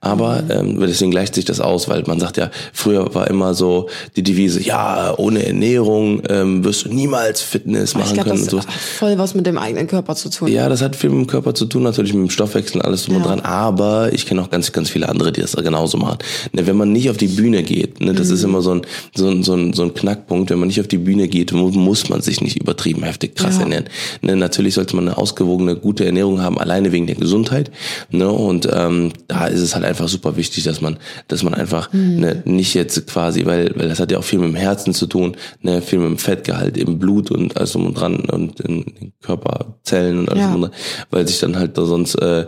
Aber 0.00 0.42
ähm, 0.50 0.78
deswegen 0.80 1.10
gleicht 1.10 1.34
sich 1.34 1.44
das 1.44 1.60
aus, 1.60 1.88
weil 1.88 2.02
man 2.06 2.20
sagt 2.20 2.36
ja, 2.36 2.50
früher 2.72 3.14
war 3.14 3.28
immer 3.28 3.54
so 3.54 3.88
die 4.16 4.22
Devise, 4.22 4.60
ja, 4.62 5.14
ohne 5.16 5.44
Ernährung 5.46 6.22
ähm, 6.28 6.64
wirst 6.64 6.84
du 6.86 6.88
niemals 6.94 7.40
Fitness 7.40 7.90
ich 7.90 7.96
machen 7.96 8.14
glaube, 8.14 8.30
können. 8.30 8.44
das 8.44 8.52
und 8.54 8.62
so. 8.62 8.68
hat 8.68 8.74
voll 8.74 9.18
was 9.18 9.34
mit 9.34 9.46
dem 9.46 9.58
eigenen 9.58 9.86
Körper 9.86 10.14
zu 10.16 10.30
tun. 10.30 10.48
Ja, 10.48 10.68
das 10.68 10.82
hat 10.82 10.96
viel 10.96 11.10
mit 11.10 11.18
dem 11.20 11.26
Körper 11.26 11.54
zu 11.54 11.66
tun, 11.66 11.82
natürlich 11.82 12.12
mit 12.14 12.22
dem 12.22 12.30
Stoffwechsel 12.30 12.76
und 12.80 12.86
alles 12.86 13.04
drum 13.04 13.16
und 13.16 13.22
Ja. 13.22 13.28
dran. 13.28 13.40
Aber 13.40 14.12
ich 14.12 14.26
kenne 14.26 14.42
auch 14.42 14.50
ganz, 14.50 14.72
ganz 14.72 14.90
viele 14.90 15.08
andere, 15.08 15.32
die 15.32 15.40
das 15.40 15.52
genauso 15.56 15.98
machen. 15.98 16.18
Ne, 16.52 16.66
wenn 16.66 16.76
man 16.76 16.92
nicht 16.92 17.10
auf 17.10 17.16
die 17.16 17.26
Bühne 17.28 17.62
geht, 17.62 18.00
ne, 18.00 18.12
das 18.14 18.28
Mhm. 18.28 18.34
ist 18.34 18.44
immer 18.44 18.62
so 18.62 18.74
ein, 18.74 18.82
so, 19.14 19.28
ein, 19.28 19.42
so, 19.42 19.54
ein, 19.54 19.72
so 19.72 19.82
ein 19.82 19.94
Knackpunkt, 19.94 20.50
wenn 20.50 20.58
man 20.58 20.68
nicht 20.68 20.80
auf 20.80 20.88
die 20.88 20.98
Bühne 20.98 21.28
geht, 21.28 21.52
mu- 21.52 21.70
muss 21.70 22.08
man 22.08 22.20
sich 22.22 22.40
nicht 22.40 22.56
übertrieben 22.60 23.02
heftig 23.02 23.34
krass 23.36 23.56
Ja. 23.56 23.62
ernähren. 23.62 23.84
Ne, 24.22 24.36
natürlich 24.36 24.74
sollte 24.74 24.96
man 24.96 25.08
eine 25.08 25.18
ausgewogene, 25.18 25.76
gute 25.76 26.04
Ernährung 26.04 26.40
haben, 26.40 26.58
alleine 26.58 26.92
wegen 26.92 27.06
der 27.06 27.16
Gesundheit. 27.16 27.70
Ne, 28.10 28.28
und 28.30 28.68
ähm, 28.72 29.12
da 29.28 29.46
ist 29.46 29.59
es 29.62 29.74
halt 29.74 29.84
einfach 29.84 30.08
super 30.08 30.36
wichtig, 30.36 30.64
dass 30.64 30.80
man, 30.80 30.98
dass 31.28 31.42
man 31.42 31.54
einfach 31.54 31.92
Mhm. 31.92 32.20
ne, 32.20 32.42
nicht 32.44 32.74
jetzt 32.74 33.06
quasi, 33.06 33.46
weil, 33.46 33.72
weil 33.76 33.88
das 33.88 34.00
hat 34.00 34.10
ja 34.12 34.18
auch 34.18 34.24
viel 34.24 34.38
mit 34.38 34.48
dem 34.48 34.54
Herzen 34.56 34.94
zu 34.94 35.06
tun, 35.06 35.36
ne, 35.62 35.82
viel 35.82 35.98
mit 35.98 36.08
dem 36.08 36.18
Fettgehalt 36.18 36.76
im 36.76 36.98
Blut 36.98 37.30
und 37.30 37.56
drum 37.74 37.86
und 37.86 37.94
dran 37.94 38.16
und 38.30 38.60
in 38.60 38.84
den 38.84 39.12
Körperzellen 39.22 40.18
und 40.20 40.28
alles 40.30 40.42
Ja. 40.42 40.50
dran, 40.52 40.70
weil 41.10 41.26
sich 41.28 41.38
dann 41.40 41.56
halt 41.56 41.76
da 41.78 41.84
sonst 41.84 42.14
äh, 42.16 42.46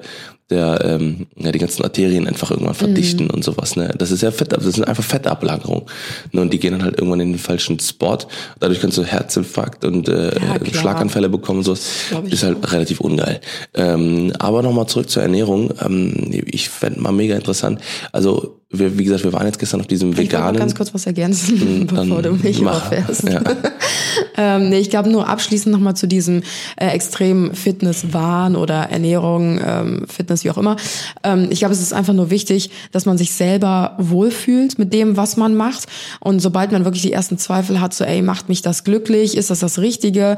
der, 0.52 0.80
ähm, 0.85 1.26
ja, 1.37 1.50
die 1.50 1.59
ganzen 1.59 1.82
Arterien 1.82 2.28
einfach 2.28 2.50
irgendwann 2.50 2.75
verdichten 2.75 3.25
Mhm. 3.26 3.30
und 3.30 3.44
sowas. 3.44 3.75
Ne? 3.76 3.92
Das 3.99 4.11
ist 4.11 4.23
ja 4.23 4.30
Fett, 4.30 4.52
das 4.52 4.62
sind 4.64 4.87
einfach 4.87 5.02
Fettablagerungen. 5.04 5.85
Ne? 6.32 6.40
Und 6.42 6.52
die 6.52 6.59
gehen 6.61 6.73
dann 6.73 6.85
halt 6.85 6.99
irgendwann 6.99 7.21
in 7.21 7.32
den 7.32 7.38
falschen 7.38 7.78
Spot. 7.80 8.18
Dadurch 8.61 8.80
kannst 8.80 8.99
du 8.99 9.04
Herzinfarkt 9.04 9.85
und 9.85 10.09
äh, 10.09 10.32
Ja. 10.38 10.59
Schlaganfälle 10.73 11.28
bekommen 11.28 11.59
und 11.59 11.64
sowas. 11.64 11.87
Ist 12.30 12.42
halt 12.44 12.73
relativ 12.73 13.00
ungeil. 13.00 13.40
Ähm, 13.75 14.32
aber 14.38 14.62
nochmal 14.62 14.87
zurück 14.87 15.11
zur 15.11 15.23
Ernährung. 15.23 15.71
Ähm, 15.85 16.14
ich 16.47 16.68
fänd 16.68 17.00
mal 17.00 17.12
mega 17.12 17.35
interessant. 17.35 17.80
Also, 18.12 18.61
wir, 18.73 18.99
wie 18.99 19.05
gesagt, 19.05 19.25
wir 19.25 19.33
waren 19.33 19.47
jetzt 19.47 19.59
gestern 19.59 19.81
auf 19.81 19.87
diesem 19.87 20.12
Ich 20.12 20.19
wollte 20.19 20.33
noch 20.33 20.41
veganen. 20.41 20.59
ganz 20.59 20.75
kurz 20.75 20.95
was 20.95 21.07
ergänzen, 21.07 21.87
bevor 21.91 22.23
du 22.23 22.33
mich 22.33 22.61
mach. 22.61 22.91
überfährst. 22.91 23.29
Ja. 23.29 23.43
ähm, 24.37 24.71
nee, 24.71 24.79
ich 24.79 24.91
glaube 24.91 25.11
nur 25.11 25.29
abschließend 25.29 25.73
nochmal 25.73 25.95
zu 25.95 26.09
diesem 26.09 26.43
äh, 26.76 26.88
extremen 26.88 27.55
Fitnesswahn 27.55 28.57
oder 28.57 28.91
Ernährung, 28.91 29.61
ähm, 29.64 30.07
Fitness, 30.09 30.45
wie 30.45 30.50
auch 30.50 30.59
immer. 30.59 30.76
Ähm, 31.23 31.49
ich 31.50 31.59
glaube, 31.59 31.75
es 31.75 31.83
ist 31.83 31.93
einfach 31.93 32.14
nur 32.14 32.31
wichtig, 32.31 32.71
dass 32.93 33.05
man 33.05 33.19
sich 33.19 33.33
selber 33.33 33.95
wohlfühlt 33.99 34.79
mit 34.79 34.93
dem, 34.93 35.17
was 35.17 35.37
man 35.37 35.55
macht. 35.55 35.87
Und 36.21 36.41
sobald 36.41 36.73
man 36.73 36.85
wirklich 36.85 37.02
die 37.02 37.12
ersten 37.12 37.38
Zweifel 37.38 37.81
hat, 37.81 37.93
so, 37.95 38.05
ey, 38.05 38.23
macht 38.23 38.49
mich 38.49 38.62
das 38.62 38.85
glücklich? 38.85 39.37
Ist 39.37 39.50
das 39.50 39.61
das 39.61 39.79
Richtige? 39.79 40.37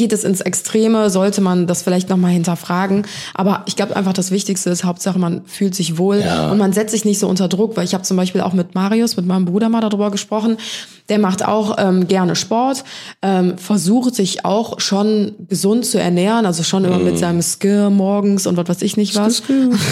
Geht 0.00 0.14
es 0.14 0.24
ins 0.24 0.40
Extreme? 0.40 1.10
Sollte 1.10 1.42
man 1.42 1.66
das 1.66 1.82
vielleicht 1.82 2.08
nochmal 2.08 2.30
hinterfragen? 2.30 3.04
Aber 3.34 3.64
ich 3.66 3.76
glaube 3.76 3.94
einfach, 3.96 4.14
das 4.14 4.30
Wichtigste 4.30 4.70
ist, 4.70 4.82
Hauptsache, 4.82 5.18
man 5.18 5.42
fühlt 5.44 5.74
sich 5.74 5.98
wohl 5.98 6.20
Ja. 6.20 6.50
und 6.50 6.56
man 6.56 6.72
setzt 6.72 6.92
sich 6.92 7.04
nicht 7.04 7.18
so 7.18 7.28
unter 7.28 7.48
Druck, 7.48 7.76
weil 7.76 7.84
ich 7.84 7.92
habe 7.92 8.02
zum 8.02 8.16
Beispiel 8.16 8.40
auch 8.40 8.54
mit 8.54 8.74
Marius, 8.74 9.18
mit 9.18 9.26
meinem 9.26 9.44
Bruder 9.44 9.68
mal 9.68 9.82
darüber 9.82 10.10
gesprochen. 10.10 10.56
Der 11.10 11.18
macht 11.18 11.44
auch 11.44 11.76
ähm, 11.78 12.08
gerne 12.08 12.36
Sport, 12.36 12.84
ähm, 13.20 13.58
versucht 13.58 14.14
sich 14.14 14.44
auch 14.44 14.80
schon 14.80 15.32
gesund 15.48 15.84
zu 15.84 16.00
ernähren, 16.00 16.46
also 16.46 16.62
schon 16.62 16.84
immer 16.84 16.98
mit 16.98 17.18
seinem 17.18 17.42
Skir 17.42 17.90
morgens 17.90 18.46
und 18.46 18.56
was 18.56 18.68
weiß 18.68 18.82
ich 18.82 18.96
nicht 18.96 19.16
was. 19.16 19.42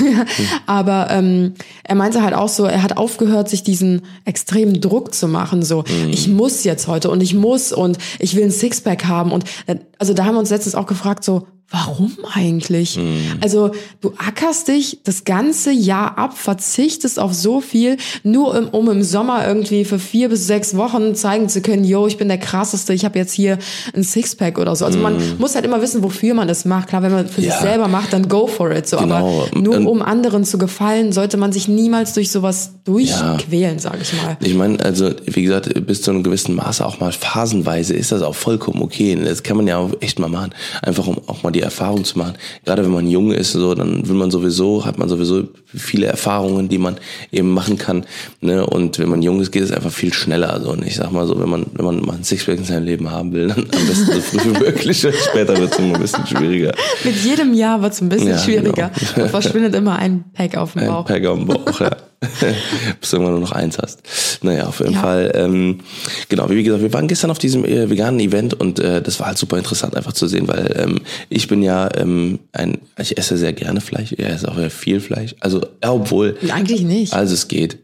Aber 0.66 1.08
ähm, 1.10 1.54
er 1.84 1.94
meinte 1.96 2.22
halt 2.22 2.34
auch 2.34 2.48
so, 2.48 2.64
er 2.64 2.82
hat 2.82 2.96
aufgehört, 2.96 3.48
sich 3.48 3.62
diesen 3.62 4.02
extremen 4.25 4.80
Druck 4.80 5.14
zu 5.14 5.28
machen. 5.28 5.62
So, 5.62 5.84
ich 6.10 6.28
muss 6.28 6.64
jetzt 6.64 6.88
heute 6.88 7.10
und 7.10 7.22
ich 7.22 7.34
muss 7.34 7.72
und 7.72 7.98
ich 8.18 8.37
will 8.37 8.44
ein 8.44 8.50
Sixpack 8.50 9.04
haben. 9.04 9.32
Und 9.32 9.44
äh, 9.66 9.76
also 9.98 10.14
da 10.14 10.25
haben 10.25 10.34
wir 10.34 10.40
uns 10.40 10.50
letztens 10.50 10.75
auch 10.75 10.87
gefragt, 10.87 11.25
so, 11.25 11.46
Warum 11.70 12.12
eigentlich? 12.32 12.98
Also 13.42 13.72
du 14.00 14.14
ackerst 14.16 14.68
dich 14.68 15.00
das 15.04 15.25
ganze 15.25 15.70
Jahr 15.70 16.16
ab, 16.16 16.37
verzichtest 16.38 17.18
auf 17.18 17.34
so 17.34 17.60
viel, 17.60 17.98
nur 18.22 18.56
um, 18.58 18.68
um 18.68 18.90
im 18.90 19.02
Sommer 19.02 19.46
irgendwie 19.46 19.84
für 19.84 19.98
vier 19.98 20.30
bis 20.30 20.46
sechs 20.46 20.76
Wochen 20.76 21.14
zeigen 21.14 21.50
zu 21.50 21.60
können, 21.60 21.84
yo, 21.84 22.06
ich 22.06 22.16
bin 22.16 22.28
der 22.28 22.38
krasseste, 22.38 22.94
ich 22.94 23.04
habe 23.04 23.18
jetzt 23.18 23.32
hier 23.34 23.58
ein 23.94 24.02
Sixpack 24.02 24.58
oder 24.58 24.75
so. 24.76 24.87
Also 24.87 24.98
man 24.98 25.18
muss 25.38 25.54
halt 25.56 25.66
immer 25.66 25.82
wissen, 25.82 26.02
wofür 26.02 26.32
man 26.32 26.48
es 26.48 26.64
macht. 26.64 26.88
Klar, 26.88 27.02
wenn 27.02 27.12
man 27.12 27.28
für 27.28 27.42
sich 27.42 27.50
Ja. 27.50 27.60
selber 27.60 27.87
macht, 27.87 28.14
dann 28.14 28.28
go 28.30 28.46
for 28.46 28.70
it. 28.70 28.88
So, 28.88 28.96
Genau. 28.96 29.44
aber 29.50 29.60
nur 29.60 29.76
Und- 29.76 29.87
um 29.87 30.00
anderen 30.00 30.44
zu 30.44 30.56
gefallen, 30.56 31.12
sollte 31.12 31.37
man 31.37 31.52
sich 31.52 31.68
niemals 31.68 32.14
durch 32.14 32.30
sowas 32.30 32.70
durchquälen, 32.84 33.78
sag 33.78 34.00
ich 34.00 34.14
mal. 34.14 34.38
Ich 34.40 34.54
meine, 34.54 34.80
also 34.82 35.10
wie 35.26 35.42
gesagt, 35.42 35.87
bis 35.87 36.00
zu 36.00 36.12
einem 36.12 36.22
gewissen 36.22 36.54
Maße 36.54 36.84
auch 36.87 36.98
mal 36.98 37.12
phasenweise 37.12 37.92
ist 37.92 38.10
das 38.10 38.22
auch 38.22 38.34
vollkommen 38.34 38.80
okay. 38.80 39.18
Das 39.22 39.42
kann 39.42 39.58
man 39.58 39.66
ja 39.66 39.76
auch 39.76 39.90
echt 40.00 40.18
mal 40.18 40.28
machen, 40.30 40.54
einfach 40.82 41.06
um 41.06 41.18
auch 41.26 41.42
mal 41.42 41.50
die 41.50 41.58
Erfahrung 41.61 42.05
zu 42.05 42.19
machen. 42.19 42.35
Gerade 42.65 42.85
wenn 42.85 42.91
man 42.93 43.07
jung 43.09 43.33
ist, 43.33 43.53
so 43.53 43.75
dann 43.75 44.07
will 44.09 44.15
man 44.17 44.31
sowieso, 44.31 44.85
hat 44.85 44.99
man 44.99 45.09
sowieso 45.09 45.45
viele 45.67 46.07
Erfahrungen, 46.07 46.69
die 46.69 46.79
man 46.79 46.97
eben 47.33 47.50
machen 47.53 47.77
kann. 47.79 48.05
Ne? 48.41 48.67
Und 48.67 48.99
wenn 48.99 49.09
man 49.09 49.23
jung 49.23 49.41
ist, 49.41 49.50
geht 49.53 49.62
es 49.62 49.73
einfach 49.73 49.93
viel 49.93 50.12
schneller. 50.12 50.61
So. 50.62 50.71
Und 50.71 50.87
ich 50.87 50.97
sag 50.97 51.11
mal 51.12 51.27
so, 51.27 51.38
wenn 51.41 51.49
man 51.49 51.67
wenn 51.75 51.85
man 51.85 52.00
mal 52.03 52.17
ein 52.17 52.25
Sixpack 52.25 52.59
in 52.59 52.65
seinem 52.65 52.85
Leben 52.85 53.11
haben 53.11 53.33
will, 53.33 53.49
dann 53.49 53.59
am 53.61 53.87
besten 53.87 54.12
so 54.12 54.21
früh 54.21 54.38
wie 54.55 54.59
möglich. 54.65 54.99
Später 55.00 55.57
wird 55.57 55.73
es 55.73 55.79
immer 55.79 55.95
ein 55.95 56.00
bisschen 56.00 56.27
schwieriger. 56.27 56.73
Mit 57.05 57.17
jedem 57.25 57.55
Jahr 57.55 57.81
wird 57.83 57.93
es 57.93 58.00
ein 58.00 58.09
bisschen 58.09 58.29
Ja, 58.31 58.38
schwieriger 58.38 58.91
genau. 59.15 59.25
und 59.25 59.31
verschwindet 59.31 59.75
immer 59.75 59.97
ein 59.97 60.25
Pack 60.33 60.57
auf 60.57 60.73
dem 60.73 60.83
Ein 60.83 60.88
Bauch. 60.88 61.05
Pack 61.07 61.25
am 61.27 61.47
Bauch, 61.47 61.81
ja. 61.81 61.91
Bis 63.00 63.10
du 63.10 63.16
irgendwann 63.16 63.34
nur 63.34 63.40
noch 63.40 63.52
eins 63.52 63.78
hast. 63.78 64.02
Naja, 64.42 64.66
auf 64.66 64.80
jeden 64.80 64.94
Ja. 64.94 65.00
Fall. 65.00 65.32
Ähm, 65.34 65.80
genau, 66.28 66.50
wie 66.50 66.62
gesagt, 66.62 66.82
wir 66.82 66.92
waren 66.92 67.06
gestern 67.06 67.30
auf 67.30 67.38
diesem 67.38 67.64
äh, 67.64 67.88
veganen 67.88 68.18
Event 68.20 68.54
und 68.54 68.80
äh, 68.80 69.00
das 69.00 69.20
war 69.20 69.28
halt 69.28 69.38
super 69.38 69.56
interessant 69.56 69.96
einfach 69.96 70.12
zu 70.12 70.26
sehen, 70.26 70.48
weil 70.48 70.75
ähm, 70.78 71.00
ich 71.28 71.46
bin 71.46 71.62
ja 71.62 71.88
ähm, 71.96 72.40
ein, 72.52 72.78
ich 72.98 73.16
esse 73.18 73.37
sehr 73.37 73.52
gerne 73.52 73.80
Fleisch, 73.80 74.12
er 74.16 74.30
esse 74.30 74.48
auch 74.50 74.56
sehr 74.56 74.70
viel 74.70 75.00
Fleisch. 75.00 75.37
Also, 75.40 75.60
ja, 75.82 75.92
obwohl, 75.92 76.37
Eigentlich 76.50 76.82
nicht. 76.82 77.12
also 77.12 77.34
es 77.34 77.46
geht. 77.48 77.78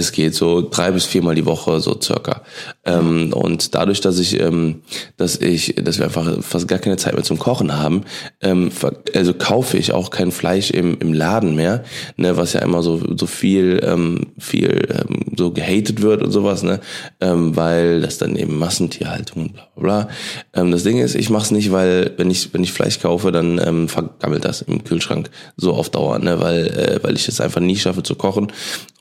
Es 0.00 0.12
geht 0.12 0.34
so 0.34 0.66
drei 0.66 0.92
bis 0.92 1.04
viermal 1.04 1.34
die 1.34 1.44
Woche, 1.44 1.78
so 1.80 1.94
circa. 2.00 2.40
Ähm, 2.86 3.34
und 3.34 3.74
dadurch, 3.74 4.00
dass 4.00 4.18
ich, 4.18 4.40
ähm, 4.40 4.80
dass 5.18 5.36
ich, 5.36 5.74
dass 5.74 5.98
wir 5.98 6.06
einfach 6.06 6.42
fast 6.42 6.68
gar 6.68 6.78
keine 6.78 6.96
Zeit 6.96 7.12
mehr 7.12 7.22
zum 7.22 7.38
Kochen 7.38 7.76
haben, 7.76 8.04
ähm, 8.40 8.70
also 9.14 9.34
kaufe 9.34 9.76
ich 9.76 9.92
auch 9.92 10.08
kein 10.08 10.32
Fleisch 10.32 10.70
im, 10.70 10.96
im 11.00 11.12
Laden 11.12 11.54
mehr, 11.54 11.84
ne, 12.16 12.38
was 12.38 12.54
ja 12.54 12.60
immer 12.60 12.82
so 12.82 12.98
so 13.14 13.26
viel, 13.26 13.78
ähm, 13.84 14.28
viel 14.38 14.88
ähm, 14.90 15.34
so 15.36 15.50
gehatet 15.50 16.00
wird 16.00 16.22
und 16.22 16.30
sowas, 16.30 16.62
ne, 16.62 16.80
ähm, 17.20 17.54
weil 17.54 18.00
das 18.00 18.16
dann 18.16 18.36
eben 18.36 18.58
Massentierhaltung 18.58 19.42
und 19.42 19.52
bla 19.52 19.68
bla 19.76 19.82
bla. 19.82 20.08
Ähm, 20.54 20.70
das 20.70 20.82
Ding 20.82 20.96
ist, 20.96 21.14
ich 21.14 21.28
mache 21.28 21.44
es 21.44 21.50
nicht, 21.50 21.72
weil 21.72 22.14
wenn 22.16 22.30
ich 22.30 22.54
wenn 22.54 22.62
ich 22.62 22.72
Fleisch 22.72 23.00
kaufe, 23.00 23.32
dann 23.32 23.60
ähm, 23.62 23.86
vergammelt 23.86 24.46
das 24.46 24.62
im 24.62 24.82
Kühlschrank 24.82 25.28
so 25.58 25.74
auf 25.74 25.90
Dauer, 25.90 26.18
ne, 26.20 26.40
weil 26.40 26.68
äh, 26.68 27.00
weil 27.02 27.16
ich 27.16 27.28
es 27.28 27.38
einfach 27.38 27.60
nie 27.60 27.76
schaffe 27.76 28.02
zu 28.02 28.14
kochen 28.14 28.50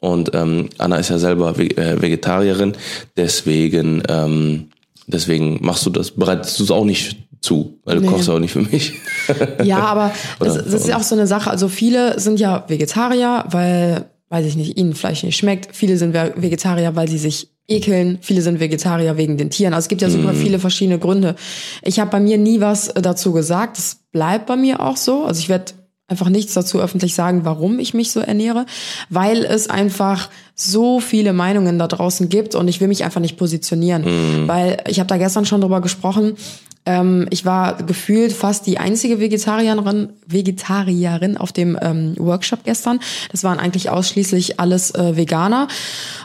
und 0.02 0.32
ähm, 0.34 0.70
Anna 0.78 0.98
ist 0.98 1.10
ja 1.10 1.18
selber 1.20 1.58
äh, 1.60 2.02
Vegetarierin, 2.02 2.74
deswegen 3.18 4.04
ähm, 4.08 4.68
deswegen 5.08 5.60
machst 5.62 5.86
du 5.86 5.90
das 5.90 6.12
bereitest 6.12 6.60
du 6.60 6.64
es 6.64 6.72
auch 6.72 6.86
nicht 6.86 7.18
zu, 7.42 7.80
weil 7.86 7.96
du 7.98 8.02
Nee. 8.02 8.08
kochst 8.08 8.30
auch 8.30 8.40
nicht 8.40 8.52
für 8.52 8.62
mich. 8.62 8.94
Ja, 9.64 9.80
aber 9.80 10.12
das, 10.40 10.56
das 10.56 10.68
ist 10.74 10.88
ja 10.88 10.98
auch 10.98 11.04
so 11.04 11.16
eine 11.16 11.28
Sache. 11.28 11.50
Also 11.50 11.68
viele 11.70 12.20
sind 12.20 12.40
ja 12.40 12.66
Vegetarier, 12.68 13.46
weil, 13.50 14.06
weiß 14.30 14.46
ich 14.46 14.56
nicht, 14.56 14.78
ihnen 14.78 14.94
Fleisch 14.96 15.24
nicht 15.24 15.38
schmeckt. 15.38 15.76
Viele 15.76 15.98
sind 15.98 16.14
Ve- 16.14 16.34
Vegetarier, 16.36 16.96
weil 16.96 17.08
sie 17.08 17.18
sich 17.18 17.50
ekeln. 17.68 18.18
Viele 18.22 18.42
sind 18.42 18.60
Vegetarier 18.60 19.16
wegen 19.18 19.38
den 19.38 19.52
Tieren. 19.52 19.74
Also 19.74 19.86
es 19.86 19.90
gibt 19.90 20.02
ja 20.02 20.10
super 20.10 20.34
Mhm. 20.34 20.38
viele 20.38 20.60
verschiedene 20.60 20.98
Gründe. 21.00 21.36
Ich 21.84 22.00
habe 22.00 22.10
bei 22.10 22.20
mir 22.20 22.38
nie 22.38 22.60
was 22.60 22.88
äh, 22.90 23.02
dazu 23.02 23.32
gesagt. 23.32 23.78
Das 23.78 23.98
bleibt 24.12 24.48
bei 24.48 24.58
mir 24.58 24.80
auch 24.82 24.98
so. 24.98 25.24
Also 25.26 25.40
ich 25.40 25.48
werde 25.50 25.74
einfach 26.10 26.30
nichts 26.30 26.54
dazu 26.54 26.80
öffentlich 26.80 27.16
sagen, 27.16 27.46
warum 27.46 27.80
ich 27.80 27.94
mich 27.94 28.12
so 28.12 28.20
ernähre, 28.20 28.66
weil 29.10 29.46
es 29.46 29.70
einfach 29.70 30.30
so 30.56 31.00
viele 31.00 31.34
Meinungen 31.34 31.80
da 31.80 31.88
draußen 31.88 32.28
gibt 32.30 32.56
und 32.56 32.68
ich 32.68 32.82
will 32.82 32.88
mich 32.88 33.04
einfach 33.04 33.22
nicht 33.22 33.38
positionieren, 33.38 34.04
weil 34.48 34.78
ich 34.88 35.00
habe 35.00 35.08
da 35.08 35.18
gestern 35.18 35.46
schon 35.46 35.62
drüber 35.62 35.82
gesprochen, 35.82 36.36
Ähm, 36.86 37.28
ich 37.30 37.44
war 37.46 37.76
gefühlt 37.84 38.32
fast 38.32 38.66
die 38.66 38.78
einzige 38.80 39.20
Vegetarierin, 39.20 40.10
Vegetarierin 40.26 41.38
auf 41.38 41.52
dem 41.52 41.78
ähm, 41.82 42.16
Workshop 42.18 42.64
gestern. 42.64 43.00
Das 43.32 43.44
waren 43.44 43.60
eigentlich 43.60 43.90
ausschließlich 43.90 44.60
alles 44.60 44.92
äh, 44.96 45.18
Veganer. 45.18 45.68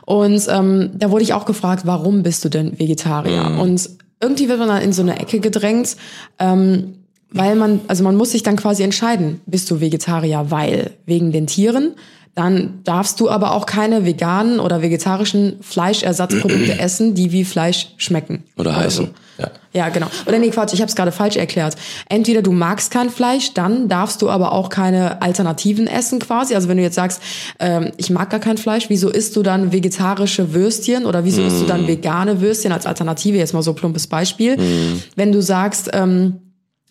Und 0.07 0.47
ähm, 0.49 0.91
da 0.95 1.11
wurde 1.11 1.25
ich 1.25 1.35
auch 1.35 1.45
gefragt, 1.45 1.83
warum 1.87 2.23
bist 2.23 2.45
du 2.45 2.49
denn 2.49 2.79
Vegetarier? 2.79 3.51
Mhm. 3.51 3.61
Und 3.61 3.91
irgendwie 4.21 4.49
wird 4.49 4.59
man 4.59 4.69
dann 4.69 4.83
in 4.83 4.93
so 4.93 5.03
eine 5.03 5.19
Ecke 5.19 5.41
gedrängt. 5.41 5.97
Ähm, 6.39 7.04
weil 7.35 7.57
man, 7.57 7.81
also 7.89 8.05
man 8.05 8.17
muss 8.17 8.31
sich 8.31 8.43
dann 8.43 8.57
quasi 8.57 8.83
entscheiden, 8.83 9.41
bist 9.47 9.71
du 9.71 9.81
Vegetarier, 9.81 10.47
weil 10.49 10.93
wegen 11.05 11.33
den 11.33 11.47
Tieren, 11.47 11.95
dann 12.35 12.81
darfst 12.83 13.21
du 13.21 13.31
aber 13.31 13.53
auch 13.53 13.67
keine 13.67 14.05
veganen 14.05 14.59
oder 14.59 14.83
vegetarischen 14.83 15.57
Fleischersatzprodukte 15.61 16.79
essen, 16.79 17.15
die 17.15 17.31
wie 17.31 17.45
Fleisch 17.45 17.95
schmecken. 17.97 18.43
Oder 18.57 18.75
heißen. 18.75 19.07
so. 19.07 19.43
Ja. 19.43 19.51
Ja, 19.73 19.89
genau. 19.89 20.07
Oder 20.27 20.39
nee, 20.39 20.51
Quatsch, 20.51 20.73
ich 20.73 20.81
habe 20.81 20.89
es 20.89 20.95
gerade 20.95 21.11
falsch 21.11 21.37
erklärt. 21.37 21.75
Entweder 22.09 22.43
du 22.43 22.53
magst 22.53 22.93
kein 22.93 23.11
Fleisch, 23.11 23.53
dann 23.55 23.89
darfst 23.89 24.23
du 24.23 24.31
aber 24.31 24.53
auch 24.53 24.69
keine 24.69 25.21
Alternativen 25.21 25.89
essen 25.89 26.21
quasi. 26.21 26.55
Also 26.55 26.69
wenn 26.69 26.77
du 26.77 26.85
jetzt 26.85 26.95
sagst, 26.95 27.21
ähm, 27.59 27.91
ich 27.97 28.11
mag 28.11 28.31
gar 28.31 28.39
kein 28.39 28.57
Fleisch, 28.57 28.89
wieso 28.89 29.09
isst 29.09 29.35
du 29.35 29.43
dann 29.43 29.73
vegetarische 29.73 30.55
Würstchen 30.55 31.07
oder 31.07 31.25
wieso 31.25 31.43
isst 31.43 31.61
du 31.61 31.67
dann 31.67 31.89
vegane 31.89 32.41
Würstchen 32.41 32.71
als 32.71 32.87
Alternative? 32.87 33.37
Jetzt 33.37 33.55
mal 33.55 33.63
so 33.63 33.75
plumpes 33.75 34.07
Beispiel. 34.07 34.57
Wenn 35.17 35.33
du 35.33 35.43
sagst, 35.43 35.91
ähm, 35.93 36.41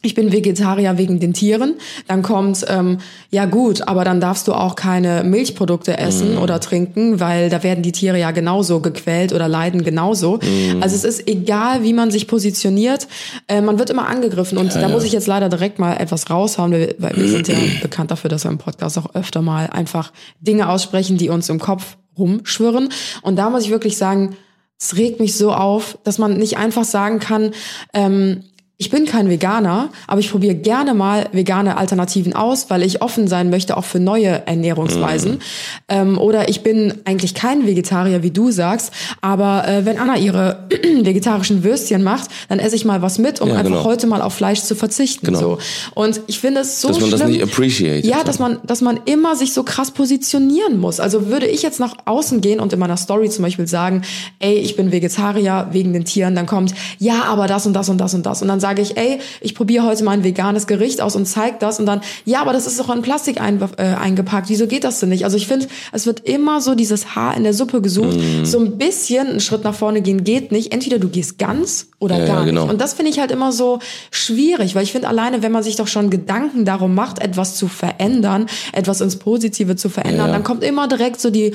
ich 0.03 0.15
bin 0.15 0.31
Vegetarier 0.31 0.97
wegen 0.97 1.19
den 1.19 1.33
Tieren, 1.33 1.75
dann 2.07 2.21
kommt, 2.21 2.65
ähm, 2.67 2.99
ja 3.31 3.45
gut, 3.45 3.87
aber 3.87 4.03
dann 4.03 4.19
darfst 4.19 4.47
du 4.49 4.53
auch 4.53 4.75
keine 4.75 5.23
Milchprodukte 5.23 5.97
essen 5.97 6.37
oder 6.37 6.59
trinken, 6.59 7.21
weil 7.21 7.49
da 7.49 7.63
werden 7.63 7.83
die 7.83 7.93
Tiere 7.93 8.19
ja 8.19 8.31
genauso 8.31 8.81
gequält 8.81 9.31
oder 9.31 9.47
leiden 9.47 9.83
genauso. 9.83 10.39
Also 10.81 10.95
es 10.95 11.05
ist 11.05 11.27
egal, 11.27 11.83
wie 11.83 11.93
man 11.93 12.11
sich 12.11 12.27
positioniert, 12.27 13.07
äh, 13.47 13.61
man 13.61 13.79
wird 13.79 13.89
immer 13.89 14.07
angegriffen 14.07 14.57
und 14.57 14.75
da 14.75 14.89
muss 14.89 15.05
ich 15.05 15.13
jetzt 15.13 15.27
leider 15.27 15.47
direkt 15.47 15.79
mal 15.79 15.95
etwas 15.95 16.29
raushauen, 16.29 16.73
weil 16.97 17.15
wir 17.15 17.27
sind 17.27 17.47
ja 17.47 17.55
bekannt 17.81 18.11
dafür, 18.11 18.29
dass 18.29 18.43
wir 18.43 18.51
im 18.51 18.57
Podcast 18.57 18.97
auch 18.97 19.15
öfter 19.15 19.41
mal 19.41 19.67
einfach 19.67 20.11
Dinge 20.41 20.67
aussprechen, 20.67 21.17
die 21.17 21.29
uns 21.29 21.47
im 21.47 21.59
Kopf 21.59 21.95
rumschwirren. 22.17 22.89
Und 23.21 23.37
da 23.37 23.49
muss 23.49 23.63
ich 23.63 23.69
wirklich 23.69 23.97
sagen, 23.97 24.35
es 24.79 24.97
regt 24.97 25.21
mich 25.21 25.37
so 25.37 25.53
auf, 25.53 25.97
dass 26.03 26.17
man 26.17 26.33
nicht 26.35 26.57
einfach 26.57 26.83
sagen 26.83 27.19
kann, 27.19 27.51
ähm, 27.93 28.43
ich 28.83 28.89
bin 28.89 29.05
kein 29.05 29.29
Veganer, 29.29 29.87
aber 30.07 30.19
ich 30.19 30.29
probiere 30.29 30.55
gerne 30.55 30.93
mal 30.93 31.29
vegane 31.31 31.77
Alternativen 31.77 32.33
aus, 32.35 32.69
weil 32.69 32.83
ich 32.83 33.01
offen 33.01 33.29
sein 33.29 33.49
möchte 33.49 33.77
auch 33.77 33.85
für 33.85 34.01
neue 34.01 34.45
Ernährungsweisen. 34.45 35.39
Ähm, 35.87 36.17
oder 36.17 36.49
ich 36.49 36.63
bin 36.63 36.93
eigentlich 37.05 37.33
kein 37.33 37.65
Vegetarier, 37.65 38.23
wie 38.23 38.31
du 38.31 38.51
sagst, 38.51 38.91
aber 39.21 39.65
äh, 39.69 39.85
wenn 39.85 39.97
Anna 39.97 40.17
ihre 40.17 40.67
vegetarischen 41.01 41.63
Würstchen 41.63 42.03
macht, 42.03 42.29
dann 42.49 42.59
esse 42.59 42.75
ich 42.75 42.83
mal 42.83 43.01
was 43.01 43.19
mit, 43.19 43.39
um 43.39 43.47
Ja, 43.47 43.55
einfach 43.55 43.71
genau. 43.71 43.83
heute 43.85 44.05
mal 44.05 44.21
auf 44.21 44.33
Fleisch 44.33 44.61
zu 44.63 44.75
verzichten. 44.75 45.27
Genau. 45.27 45.39
So. 45.39 45.57
Und 45.95 46.19
ich 46.27 46.41
finde 46.41 46.59
es 46.59 46.81
so 46.81 46.89
Dass 46.89 46.99
man 46.99 47.09
das 47.09 47.21
schlimm. 47.21 47.31
nicht 47.31 47.43
appreciated. 47.43 48.03
Ja, 48.05 48.25
dass 48.25 48.37
man, 48.39 48.57
dass 48.65 48.81
man 48.81 48.99
immer 49.05 49.37
sich 49.37 49.53
so 49.53 49.63
krass 49.63 49.91
positionieren 49.91 50.77
muss. 50.77 50.99
Also 50.99 51.27
würde 51.29 51.47
ich 51.47 51.61
jetzt 51.61 51.79
nach 51.79 51.95
außen 52.03 52.41
gehen 52.41 52.59
und 52.59 52.73
in 52.73 52.79
meiner 52.79 52.97
Story 52.97 53.29
zum 53.29 53.43
Beispiel 53.43 53.65
sagen, 53.67 54.01
ey, 54.39 54.55
ich 54.55 54.75
bin 54.75 54.91
Vegetarier 54.91 55.69
wegen 55.71 55.93
den 55.93 56.03
Tieren, 56.03 56.35
dann 56.35 56.47
kommt, 56.47 56.73
ja, 56.99 57.23
aber 57.23 57.47
das 57.47 57.65
und 57.65 57.71
das 57.73 57.87
und 57.87 57.97
das 57.99 58.13
und 58.13 58.25
das. 58.25 58.41
Und 58.41 58.49
dann 58.49 58.59
sage 58.59 58.72
ich, 58.81 58.97
ey, 58.97 59.19
ich 59.41 59.55
probiere 59.55 59.85
heute 59.85 60.03
mal 60.03 60.11
ein 60.11 60.23
veganes 60.23 60.67
Gericht 60.67 61.01
aus 61.01 61.15
und 61.15 61.25
zeig 61.25 61.59
das. 61.59 61.79
Und 61.79 61.85
dann, 61.85 62.01
ja, 62.25 62.41
aber 62.41 62.53
das 62.53 62.67
ist 62.67 62.79
doch 62.79 62.93
in 62.93 63.01
Plastik 63.01 63.39
ein, 63.39 63.61
äh, 63.77 63.83
eingepackt. 63.83 64.49
Wieso 64.49 64.67
geht 64.67 64.83
das 64.83 64.99
denn 64.99 65.09
nicht? 65.09 65.23
Also 65.25 65.37
ich 65.37 65.47
finde, 65.47 65.67
es 65.91 66.05
wird 66.05 66.21
immer 66.21 66.61
so 66.61 66.75
dieses 66.75 67.15
Haar 67.15 67.35
in 67.37 67.43
der 67.43 67.53
Suppe 67.53 67.81
gesucht. 67.81 68.17
Mhm. 68.17 68.45
So 68.45 68.59
ein 68.59 68.77
bisschen 68.77 69.27
einen 69.27 69.39
Schritt 69.39 69.63
nach 69.63 69.75
vorne 69.75 70.01
gehen 70.01 70.23
geht 70.23 70.51
nicht. 70.51 70.73
Entweder 70.73 70.99
du 70.99 71.09
gehst 71.09 71.37
ganz 71.37 71.87
oder 71.99 72.17
Ja, 72.17 72.25
ja, 72.25 72.33
gar 72.35 72.45
genau. 72.45 72.63
nicht. 72.63 72.71
Und 72.71 72.81
das 72.81 72.93
finde 72.93 73.11
ich 73.11 73.19
halt 73.19 73.31
immer 73.31 73.51
so 73.51 73.79
schwierig, 74.11 74.75
weil 74.75 74.83
ich 74.83 74.91
finde 74.91 75.07
alleine, 75.07 75.41
wenn 75.43 75.51
man 75.51 75.63
sich 75.63 75.75
doch 75.75 75.87
schon 75.87 76.09
Gedanken 76.09 76.65
darum 76.65 76.95
macht, 76.95 77.19
etwas 77.19 77.55
zu 77.55 77.67
verändern, 77.67 78.47
etwas 78.73 79.01
ins 79.01 79.17
Positive 79.17 79.75
zu 79.75 79.89
verändern, 79.89 80.27
Ja. 80.27 80.33
dann 80.33 80.43
kommt 80.43 80.63
immer 80.63 80.87
direkt 80.87 81.19
so 81.21 81.29
die 81.29 81.53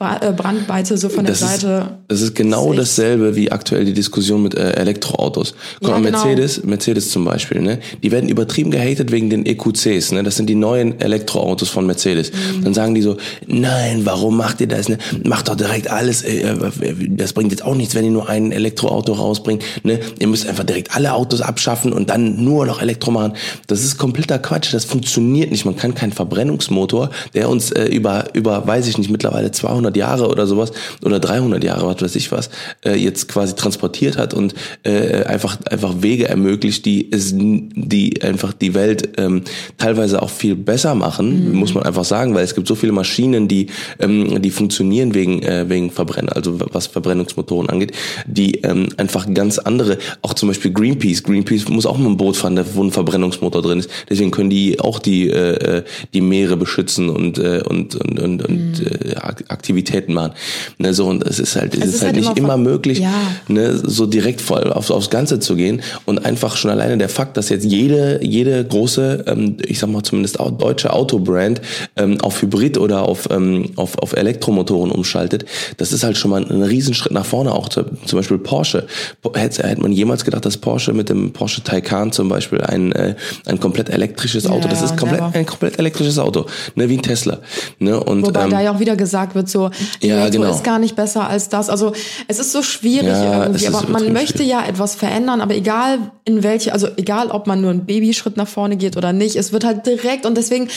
Äh, 0.00 0.32
Brandweite 0.32 0.98
so 0.98 1.08
von 1.08 1.24
der 1.24 1.34
Das 1.34 1.40
ist, 1.42 1.60
Seite. 1.60 1.98
das 2.08 2.20
ist 2.20 2.34
genau 2.34 2.72
Das 2.74 2.96
dasselbe 2.96 3.36
wie 3.36 3.52
aktuell 3.52 3.84
die 3.84 3.92
Diskussion 3.92 4.42
mit 4.42 4.54
äh, 4.56 4.72
Elektroautos. 4.72 5.54
Guck 5.80 5.88
Ja, 5.88 5.94
mal, 5.98 6.02
genau. 6.04 6.24
Mercedes, 6.24 6.64
Mercedes 6.64 7.10
zum 7.10 7.24
Beispiel, 7.24 7.62
ne? 7.62 7.78
Die 8.02 8.10
werden 8.10 8.28
übertrieben 8.28 8.72
gehatet 8.72 9.12
wegen 9.12 9.30
den 9.30 9.46
EQCs, 9.46 10.10
ne? 10.10 10.24
Das 10.24 10.34
sind 10.36 10.50
die 10.50 10.56
neuen 10.56 11.00
Elektroautos 11.00 11.68
von 11.70 11.86
Mercedes. 11.86 12.32
Mhm. 12.32 12.64
Dann 12.64 12.74
sagen 12.74 12.94
die 12.96 13.02
so, 13.02 13.18
nein, 13.46 14.00
warum 14.04 14.36
macht 14.36 14.60
ihr 14.60 14.66
das? 14.66 14.88
Ne? 14.88 14.98
Macht 15.22 15.46
doch 15.48 15.54
direkt 15.54 15.88
alles. 15.88 16.22
Äh, 16.22 16.40
äh, 16.40 16.56
das 17.10 17.32
bringt 17.32 17.52
jetzt 17.52 17.64
auch 17.64 17.76
nichts, 17.76 17.94
wenn 17.94 18.04
ihr 18.04 18.10
nur 18.10 18.28
ein 18.28 18.50
Elektroauto 18.50 19.12
rausbringt. 19.12 19.62
Ne? 19.84 20.00
Ihr 20.18 20.26
müsst 20.26 20.48
einfach 20.48 20.64
direkt 20.64 20.94
alle 20.96 21.14
Autos 21.14 21.40
abschaffen 21.40 21.92
und 21.92 22.10
dann 22.10 22.42
nur 22.44 22.66
noch 22.66 22.82
Elektro 22.82 23.12
machen. 23.12 23.34
Das 23.68 23.84
ist 23.84 23.96
kompletter 23.96 24.40
Quatsch. 24.40 24.74
Das 24.74 24.84
funktioniert 24.84 25.52
nicht. 25.52 25.64
Man 25.64 25.76
kann 25.76 25.94
keinen 25.94 26.12
Verbrennungsmotor, 26.12 27.10
der 27.34 27.48
uns 27.48 27.70
äh, 27.70 27.84
über 27.84 28.34
über, 28.34 28.66
weiß 28.66 28.88
ich 28.88 28.98
nicht, 28.98 29.08
mittlerweile 29.10 29.52
200 29.52 29.83
Jahre 29.92 30.28
oder 30.28 30.46
sowas 30.46 30.72
oder 31.04 31.20
300 31.20 31.62
Jahre, 31.62 31.86
was 31.86 32.00
weiß 32.00 32.16
ich 32.16 32.32
was, 32.32 32.50
äh, 32.84 32.94
jetzt 32.94 33.28
quasi 33.28 33.54
transportiert 33.54 34.16
hat 34.16 34.34
und 34.34 34.54
äh, 34.82 35.24
einfach 35.24 35.58
einfach 35.70 35.94
Wege 36.00 36.28
ermöglicht, 36.28 36.84
die 36.86 37.10
es, 37.12 37.32
die 37.34 38.22
einfach 38.22 38.52
die 38.52 38.74
Welt 38.74 39.10
ähm, 39.18 39.42
teilweise 39.78 40.22
auch 40.22 40.30
viel 40.30 40.54
besser 40.56 40.94
machen, 40.94 41.52
muss 41.54 41.74
man 41.74 41.84
einfach 41.84 42.04
sagen, 42.04 42.34
weil 42.34 42.44
es 42.44 42.54
gibt 42.54 42.66
so 42.68 42.74
viele 42.74 42.92
Maschinen, 42.92 43.48
die 43.48 43.66
ähm, 43.98 44.40
die 44.40 44.50
funktionieren 44.50 45.14
wegen 45.14 45.42
äh, 45.42 45.68
wegen 45.68 45.90
Verbrenner, 45.90 46.34
also 46.36 46.58
was 46.72 46.86
Verbrennungsmotoren 46.86 47.68
angeht, 47.68 47.92
die 48.26 48.56
ähm, 48.62 48.88
einfach 48.96 49.26
ganz 49.32 49.58
andere, 49.58 49.98
auch 50.22 50.34
zum 50.34 50.48
Beispiel 50.48 50.72
Greenpeace, 50.72 51.22
Greenpeace 51.22 51.68
muss 51.68 51.86
auch 51.86 51.98
mal 51.98 52.08
ein 52.10 52.16
Boot 52.16 52.36
fahren, 52.36 52.58
wo 52.74 52.82
ein 52.82 52.90
Verbrennungsmotor 52.90 53.62
drin 53.62 53.80
ist, 53.80 53.90
deswegen 54.08 54.30
können 54.30 54.50
die 54.50 54.80
auch 54.80 54.98
die 54.98 55.28
äh, 55.30 55.78
äh, 55.78 55.84
die 56.12 56.20
Meere 56.20 56.56
beschützen 56.56 57.08
und 57.08 57.38
äh, 57.38 57.62
und 57.68 57.94
und 57.96 58.18
und, 58.18 58.42
und 58.44 58.82
äh, 58.82 59.16
Ak- 59.16 59.44
Aktivitäten 59.74 60.14
machen. 60.14 60.32
Ne, 60.78 60.94
so 60.94 61.06
und 61.06 61.24
es 61.26 61.38
ist 61.40 61.56
halt 61.56 61.74
es, 61.74 61.80
Es 61.80 61.94
ist, 61.96 62.02
halt 62.02 62.14
halt 62.14 62.16
nicht 62.24 62.36
immer 62.38 62.54
immer 62.54 62.56
möglich, 62.56 62.98
Ja. 63.00 63.10
ne, 63.48 63.76
so 63.76 64.06
direkt 64.06 64.40
voll 64.40 64.72
auf, 64.72 64.90
aufs 64.90 65.10
Ganze 65.10 65.40
zu 65.40 65.56
gehen 65.56 65.82
und 66.04 66.24
einfach 66.24 66.56
schon 66.56 66.70
alleine 66.70 66.96
der 66.98 67.08
Fakt, 67.08 67.36
dass 67.36 67.48
jetzt 67.48 67.64
jede 67.64 68.20
jede 68.22 68.64
große, 68.64 69.24
ähm, 69.26 69.56
ich 69.66 69.78
sag 69.78 69.90
mal 69.90 70.02
zumindest 70.02 70.38
deutsche 70.58 70.92
Autobrand 70.92 71.60
ähm, 71.96 72.20
auf 72.20 72.40
Hybrid 72.42 72.78
oder 72.78 73.02
auf 73.08 73.28
ähm, 73.30 73.70
auf 73.76 73.98
auf 73.98 74.12
Elektromotoren 74.14 74.90
umschaltet, 74.90 75.44
das 75.78 75.92
ist 75.92 76.04
halt 76.04 76.16
schon 76.16 76.30
mal 76.30 76.44
ein 76.44 76.62
Riesenschritt 76.62 77.12
nach 77.12 77.24
vorne. 77.26 77.52
Auch 77.52 77.68
zu, 77.68 77.84
zum 78.06 78.18
Beispiel 78.18 78.38
Porsche. 78.38 78.86
Hätte, 79.34 79.66
hätte 79.66 79.80
man 79.82 79.92
jemals 79.92 80.24
gedacht, 80.24 80.44
dass 80.44 80.56
Porsche 80.56 80.92
mit 80.92 81.08
dem 81.08 81.32
Porsche 81.32 81.62
Taycan 81.62 82.12
zum 82.12 82.28
Beispiel 82.28 82.60
ein 82.60 82.92
äh, 82.92 83.14
ein 83.46 83.58
komplett 83.58 83.88
elektrisches 83.90 84.46
Auto. 84.46 84.68
das 84.68 84.80
Ja, 84.80 84.86
ist 84.86 84.96
komplett, 84.96 85.20
never. 85.20 85.34
ein 85.34 85.46
komplett 85.46 85.78
elektrisches 85.78 86.18
Auto, 86.18 86.46
ne, 86.74 86.88
wie 86.88 86.96
ein 86.96 87.02
Tesla. 87.02 87.38
Ne, 87.78 87.98
und, 87.98 88.26
Wobei 88.26 88.44
ähm, 88.44 88.50
da 88.50 88.60
ja 88.60 88.72
auch 88.72 88.80
wieder 88.80 88.96
gesagt 88.96 89.34
wird, 89.34 89.48
so, 89.48 89.63
Ja, 90.02 90.16
Elektro 90.20 90.40
genau. 90.42 90.54
ist 90.54 90.64
gar 90.64 90.78
nicht 90.78 90.96
besser 90.96 91.28
als 91.28 91.48
das. 91.48 91.68
Also 91.70 91.92
es 92.28 92.38
ist 92.38 92.52
so 92.52 92.62
schwierig 92.62 93.08
Ja, 93.08 93.44
irgendwie, 93.44 93.64
es 93.66 93.74
aber 93.74 93.88
man 93.88 94.12
möchte 94.12 94.38
schwierig. 94.38 94.52
ja 94.52 94.64
etwas 94.66 94.94
verändern, 94.94 95.40
aber 95.40 95.54
egal 95.54 95.98
in 96.24 96.42
welche, 96.42 96.72
also 96.72 96.88
egal 96.96 97.30
ob 97.30 97.46
man 97.46 97.60
nur 97.60 97.70
einen 97.70 97.84
Babyschritt 97.86 98.36
nach 98.36 98.48
vorne 98.48 98.76
geht 98.76 98.96
oder 98.96 99.12
nicht, 99.12 99.36
es 99.36 99.52
wird 99.52 99.64
halt 99.64 99.86
direkt 99.86 100.26
und 100.26 100.36
deswegen 100.36 100.68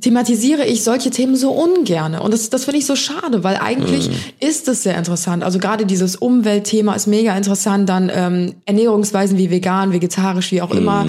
thematisiere 0.00 0.64
ich 0.64 0.82
solche 0.84 1.10
Themen 1.10 1.36
so 1.36 1.50
ungerne. 1.50 2.22
Und 2.22 2.32
das, 2.32 2.48
das 2.48 2.64
finde 2.64 2.78
ich 2.78 2.86
so 2.86 2.96
schade, 2.96 3.44
weil 3.44 3.56
eigentlich 3.56 4.08
Mhm. 4.08 4.14
ist 4.38 4.66
es 4.68 4.82
sehr 4.82 4.96
interessant. 4.96 5.42
Also 5.44 5.58
gerade 5.58 5.84
dieses 5.84 6.16
Umweltthema 6.16 6.94
ist 6.94 7.06
mega 7.06 7.36
interessant. 7.36 7.88
Dann 7.88 8.10
ähm, 8.14 8.54
Ernährungsweisen 8.64 9.36
wie 9.36 9.50
vegan, 9.50 9.92
vegetarisch, 9.92 10.52
wie 10.52 10.62
auch 10.62 10.70
immer. 10.70 11.06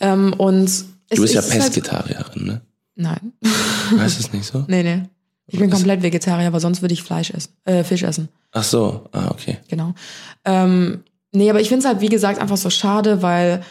Ähm, 0.00 0.34
und 0.36 0.64
es 0.64 0.82
Mhm. 0.82 1.14
du 1.14 1.22
bist 1.22 1.34
ja 1.34 1.42
halt- 1.42 1.52
Pesketarierin, 1.52 2.44
ne? 2.46 2.60
Nein. 2.96 3.32
Heißt 3.98 4.18
das 4.18 4.32
nicht 4.32 4.44
so? 4.44 4.64
Nee, 4.68 4.82
nee. 4.82 5.02
Ich 5.46 5.58
bin 5.58 5.70
komplett 5.70 6.02
Vegetarier, 6.02 6.46
aber 6.46 6.60
sonst 6.60 6.80
würde 6.82 6.94
ich 6.94 7.02
Fleisch 7.02 7.30
essen, 7.30 7.52
äh, 7.64 7.84
Fisch 7.84 8.02
essen. 8.02 8.28
Ach 8.52 8.64
so, 8.64 9.02
ah, 9.12 9.28
okay. 9.30 9.58
Genau. 9.68 9.92
Ähm, 10.44 11.04
nee, 11.32 11.50
aber 11.50 11.60
ich 11.60 11.68
finde 11.68 11.80
es 11.80 11.86
halt, 11.86 12.00
wie 12.00 12.08
gesagt, 12.08 12.40
einfach 12.40 12.56
so 12.56 12.70
schade, 12.70 13.20
weil 13.22 13.62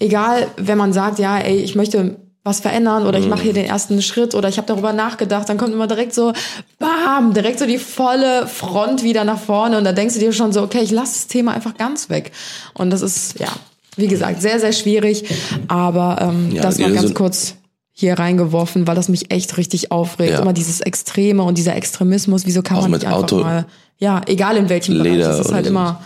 egal, 0.00 0.48
wenn 0.56 0.76
man 0.76 0.92
sagt, 0.92 1.18
ja, 1.18 1.38
ey, 1.38 1.56
ich 1.58 1.74
möchte 1.76 2.16
was 2.46 2.60
verändern 2.60 3.06
oder 3.06 3.18
ich 3.18 3.26
mache 3.26 3.40
hier 3.44 3.54
den 3.54 3.64
ersten 3.64 4.02
Schritt 4.02 4.34
oder 4.34 4.50
ich 4.50 4.58
habe 4.58 4.66
darüber 4.66 4.92
nachgedacht, 4.92 5.48
dann 5.48 5.56
kommt 5.56 5.72
immer 5.72 5.86
direkt 5.86 6.12
so, 6.12 6.34
bam, 6.78 7.32
direkt 7.32 7.58
so 7.58 7.64
die 7.64 7.78
volle 7.78 8.46
Front 8.46 9.02
wieder 9.02 9.24
nach 9.24 9.38
vorne 9.40 9.78
und 9.78 9.84
da 9.84 9.92
denkst 9.92 10.12
du 10.14 10.20
dir 10.20 10.30
schon 10.34 10.52
so, 10.52 10.60
okay, 10.60 10.80
ich 10.82 10.90
lasse 10.90 11.14
das 11.14 11.26
Thema 11.28 11.52
einfach 11.54 11.74
ganz 11.78 12.10
weg. 12.10 12.32
Und 12.74 12.90
das 12.90 13.00
ist, 13.00 13.38
ja, 13.40 13.48
wie 13.96 14.08
gesagt, 14.08 14.42
sehr, 14.42 14.60
sehr 14.60 14.72
schwierig, 14.74 15.24
aber 15.68 16.18
ähm, 16.20 16.50
Ja, 16.54 16.60
das 16.60 16.78
mal 16.78 16.90
so- 16.90 16.94
ganz 16.96 17.14
kurz 17.14 17.54
hier 17.96 18.18
reingeworfen, 18.18 18.86
weil 18.88 18.96
das 18.96 19.08
mich 19.08 19.30
echt 19.30 19.56
richtig 19.56 19.92
aufregt. 19.92 20.32
Ja. 20.32 20.40
Immer 20.40 20.52
dieses 20.52 20.80
Extreme 20.80 21.42
und 21.44 21.56
dieser 21.56 21.76
Extremismus, 21.76 22.44
wieso 22.44 22.60
kann 22.60 22.76
Auch 22.78 22.82
man 22.82 22.90
mit 22.90 23.00
nicht 23.02 23.06
einfach 23.08 23.22
Auto- 23.22 23.40
mal, 23.40 23.66
ja, 23.98 24.20
egal 24.26 24.56
in 24.56 24.68
welchem 24.68 24.98
Bereich, 24.98 25.12
Leder 25.12 25.30
es 25.30 25.38
ist 25.40 25.46
oder 25.46 25.54
halt 25.56 25.66
immer, 25.68 26.00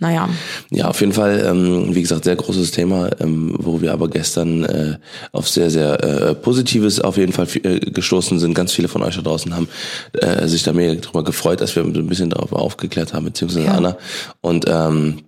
naja. 0.00 0.28
Ja, 0.70 0.88
auf 0.88 1.00
jeden 1.00 1.12
Fall, 1.12 1.44
ähm, 1.48 1.94
wie 1.94 2.02
gesagt, 2.02 2.24
sehr 2.24 2.34
großes 2.34 2.72
Thema, 2.72 3.10
ähm, 3.20 3.54
wo 3.60 3.80
wir 3.80 3.92
aber 3.92 4.08
gestern 4.10 4.64
äh, 4.64 4.98
auf 5.30 5.48
sehr, 5.48 5.70
sehr 5.70 6.02
äh, 6.02 6.34
Positives 6.34 6.98
auf 7.00 7.16
jeden 7.16 7.32
Fall 7.32 7.46
äh, 7.62 7.78
gestoßen 7.78 8.40
sind. 8.40 8.54
Ganz 8.54 8.72
viele 8.72 8.88
von 8.88 9.02
euch 9.04 9.14
da 9.14 9.22
draußen 9.22 9.54
haben 9.54 9.68
äh, 10.14 10.48
sich 10.48 10.64
da 10.64 10.72
mega 10.72 11.00
drüber 11.00 11.22
gefreut, 11.22 11.60
dass 11.60 11.76
wir 11.76 11.84
ein 11.84 12.06
bisschen 12.08 12.30
darauf 12.30 12.52
aufgeklärt 12.52 13.14
haben, 13.14 13.26
beziehungsweise 13.26 13.66
Ja. 13.66 13.74
Anna. 13.74 13.96
Und 14.40 14.64
ähm, 14.68 15.20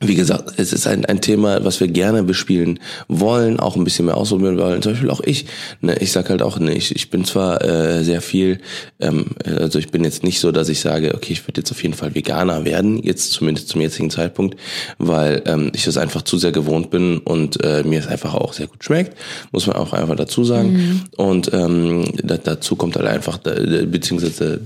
wie 0.00 0.14
gesagt, 0.14 0.52
es 0.58 0.72
ist 0.72 0.86
ein, 0.86 1.04
ein 1.06 1.20
Thema, 1.20 1.64
was 1.64 1.80
wir 1.80 1.88
gerne 1.88 2.22
bespielen 2.22 2.78
wollen, 3.08 3.58
auch 3.58 3.74
ein 3.74 3.82
bisschen 3.82 4.06
mehr 4.06 4.16
ausprobieren 4.16 4.56
wollen. 4.56 4.80
Zum 4.80 4.92
Beispiel 4.92 5.10
auch 5.10 5.20
ich. 5.20 5.46
Ne, 5.80 5.96
ich 5.98 6.12
sag 6.12 6.30
halt 6.30 6.40
auch, 6.40 6.60
ne, 6.60 6.72
ich, 6.72 6.94
ich 6.94 7.10
bin 7.10 7.24
zwar 7.24 7.64
äh, 7.64 8.04
sehr 8.04 8.20
viel, 8.20 8.60
ähm, 9.00 9.26
also 9.44 9.80
ich 9.80 9.90
bin 9.90 10.04
jetzt 10.04 10.22
nicht 10.22 10.38
so, 10.38 10.52
dass 10.52 10.68
ich 10.68 10.78
sage, 10.78 11.14
okay, 11.14 11.32
ich 11.32 11.46
würde 11.48 11.60
jetzt 11.60 11.72
auf 11.72 11.82
jeden 11.82 11.94
Fall 11.94 12.14
Veganer 12.14 12.64
werden, 12.64 13.02
jetzt 13.02 13.32
zumindest 13.32 13.70
zum 13.70 13.80
jetzigen 13.80 14.10
Zeitpunkt, 14.10 14.56
weil 14.98 15.42
ähm, 15.46 15.72
ich 15.74 15.84
das 15.84 15.96
einfach 15.96 16.22
zu 16.22 16.38
sehr 16.38 16.52
gewohnt 16.52 16.90
bin 16.90 17.18
und 17.18 17.62
äh, 17.64 17.82
mir 17.82 17.98
es 17.98 18.06
einfach 18.06 18.34
auch 18.34 18.52
sehr 18.52 18.68
gut 18.68 18.84
schmeckt, 18.84 19.18
muss 19.50 19.66
man 19.66 19.76
auch 19.76 19.92
einfach 19.92 20.16
dazu 20.16 20.44
sagen. 20.44 20.72
Mhm. 20.72 21.00
Und 21.16 21.52
ähm, 21.52 22.04
da, 22.22 22.36
dazu 22.36 22.76
kommt 22.76 22.94
halt 22.94 23.06
einfach, 23.06 23.38
beziehungsweise 23.38 24.60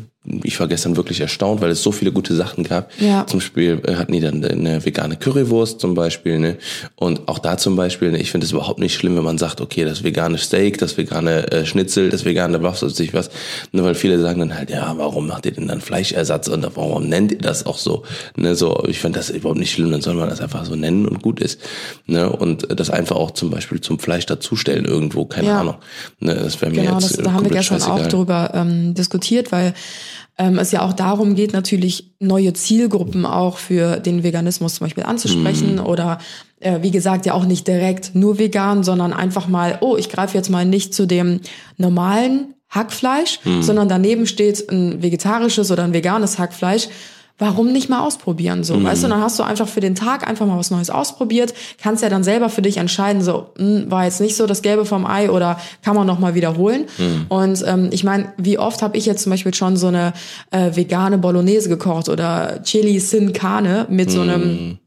ich 0.44 0.60
war 0.60 0.68
gestern 0.68 0.96
wirklich 0.96 1.20
erstaunt, 1.20 1.60
weil 1.60 1.70
es 1.70 1.82
so 1.82 1.90
viele 1.90 2.12
gute 2.12 2.36
Sachen 2.36 2.62
gab. 2.62 2.90
Ja. 3.00 3.26
Zum 3.26 3.40
Beispiel 3.40 3.80
äh, 3.84 3.96
hatten 3.96 4.12
die 4.12 4.20
dann 4.20 4.44
eine 4.44 4.84
vegane 4.84 5.16
Currywurst 5.16 5.80
zum 5.80 5.94
Beispiel. 5.94 6.38
Ne? 6.38 6.58
Und 6.94 7.26
auch 7.28 7.40
da 7.40 7.58
zum 7.58 7.74
Beispiel, 7.74 8.12
ne, 8.12 8.18
ich 8.18 8.30
finde 8.30 8.44
es 8.44 8.52
überhaupt 8.52 8.78
nicht 8.78 8.94
schlimm, 8.94 9.16
wenn 9.16 9.24
man 9.24 9.36
sagt, 9.38 9.60
okay, 9.60 9.84
das 9.84 10.04
vegane 10.04 10.38
Steak, 10.38 10.78
das 10.78 10.96
vegane 10.96 11.50
äh, 11.50 11.66
Schnitzel, 11.66 12.08
das 12.08 12.24
vegane 12.24 12.62
was 12.62 12.82
weiß 12.84 13.00
ich 13.00 13.14
was. 13.14 13.30
Nur 13.72 13.84
weil 13.84 13.96
viele 13.96 14.20
sagen 14.20 14.38
dann 14.38 14.54
halt, 14.56 14.70
ja, 14.70 14.94
warum 14.96 15.26
macht 15.26 15.44
ihr 15.46 15.52
denn 15.52 15.66
dann 15.66 15.80
Fleischersatz 15.80 16.46
und 16.46 16.64
warum 16.76 17.08
nennt 17.08 17.32
ihr 17.32 17.38
das 17.38 17.66
auch 17.66 17.78
so? 17.78 18.04
Ne? 18.36 18.54
so 18.54 18.84
ich 18.86 19.00
finde 19.00 19.18
das 19.18 19.30
überhaupt 19.30 19.58
nicht 19.58 19.72
schlimm, 19.72 19.90
dann 19.90 20.02
soll 20.02 20.14
man 20.14 20.28
das 20.28 20.40
einfach 20.40 20.64
so 20.64 20.76
nennen 20.76 21.08
und 21.08 21.20
gut 21.20 21.40
ist. 21.40 21.60
Ne? 22.06 22.30
Und 22.30 22.68
das 22.78 22.90
einfach 22.90 23.16
auch 23.16 23.32
zum 23.32 23.50
Beispiel 23.50 23.80
zum 23.80 23.98
Fleisch 23.98 24.26
dazustellen 24.26 24.84
irgendwo, 24.84 25.24
keine 25.24 25.48
Ja. 25.48 25.60
Ahnung. 25.60 25.74
Ne? 26.20 26.36
Das 26.36 26.60
wäre 26.60 26.70
mir 26.70 26.82
Genau, 26.82 26.94
jetzt 27.00 27.10
das, 27.10 27.18
äh, 27.18 27.22
da 27.24 27.32
haben 27.32 27.44
wir 27.44 27.50
gestern 27.50 27.82
auch 27.82 27.86
scheißegal. 27.98 28.08
drüber 28.08 28.50
ähm, 28.54 28.94
diskutiert, 28.94 29.50
weil 29.50 29.74
ähm, 30.38 30.58
es 30.58 30.72
ja 30.72 30.82
auch 30.82 30.92
darum 30.94 31.34
geht, 31.34 31.52
natürlich 31.52 32.12
neue 32.20 32.52
Zielgruppen 32.54 33.26
auch 33.26 33.58
für 33.58 33.98
den 33.98 34.22
Veganismus 34.22 34.76
zum 34.76 34.86
Beispiel 34.86 35.04
anzusprechen 35.04 35.74
Mhm. 35.74 35.86
oder 35.86 36.18
äh, 36.60 36.80
wie 36.82 36.90
gesagt 36.90 37.26
ja 37.26 37.34
auch 37.34 37.44
nicht 37.44 37.66
direkt 37.68 38.14
nur 38.14 38.38
vegan, 38.38 38.82
sondern 38.84 39.12
einfach 39.12 39.48
mal, 39.48 39.78
oh, 39.80 39.96
ich 39.96 40.08
greife 40.08 40.36
jetzt 40.36 40.48
mal 40.48 40.64
nicht 40.64 40.94
zu 40.94 41.06
dem 41.06 41.40
normalen 41.76 42.54
Hackfleisch, 42.70 43.40
Mhm. 43.44 43.62
sondern 43.62 43.88
daneben 43.88 44.26
steht 44.26 44.70
ein 44.70 45.02
vegetarisches 45.02 45.70
oder 45.70 45.84
ein 45.84 45.92
veganes 45.92 46.38
Hackfleisch. 46.38 46.88
Warum 47.38 47.72
nicht 47.72 47.88
mal 47.88 48.00
ausprobieren 48.00 48.62
so? 48.62 48.82
Weißt 48.82 49.02
du, 49.02 49.08
dann 49.08 49.20
hast 49.20 49.38
du 49.38 49.42
einfach 49.42 49.66
für 49.66 49.80
den 49.80 49.94
Tag 49.94 50.28
einfach 50.28 50.46
mal 50.46 50.58
was 50.58 50.70
Neues 50.70 50.90
ausprobiert, 50.90 51.54
kannst 51.82 52.02
ja 52.02 52.08
dann 52.08 52.22
selber 52.22 52.48
für 52.48 52.62
dich 52.62 52.76
entscheiden, 52.76 53.22
so 53.22 53.50
hm, 53.56 53.90
war 53.90 54.04
jetzt 54.04 54.20
nicht 54.20 54.36
so 54.36 54.46
das 54.46 54.62
Gelbe 54.62 54.84
vom 54.84 55.06
Ei 55.06 55.30
oder 55.30 55.58
kann 55.82 55.96
man 55.96 56.06
noch 56.06 56.18
mal 56.18 56.34
wiederholen. 56.34 56.86
Und 57.28 57.64
ähm, 57.66 57.88
ich 57.90 58.04
meine, 58.04 58.32
wie 58.36 58.58
oft 58.58 58.82
habe 58.82 58.96
ich 58.96 59.06
jetzt 59.06 59.22
zum 59.22 59.30
Beispiel 59.30 59.54
schon 59.54 59.76
so 59.76 59.88
eine 59.88 60.12
äh, 60.50 60.76
vegane 60.76 61.18
Bolognese 61.18 61.68
gekocht 61.68 62.08
oder 62.08 62.62
Chili 62.62 63.00
Sin 63.00 63.32
Carne 63.32 63.86
mit 63.88 64.10
so 64.10 64.20
einem 64.20 64.78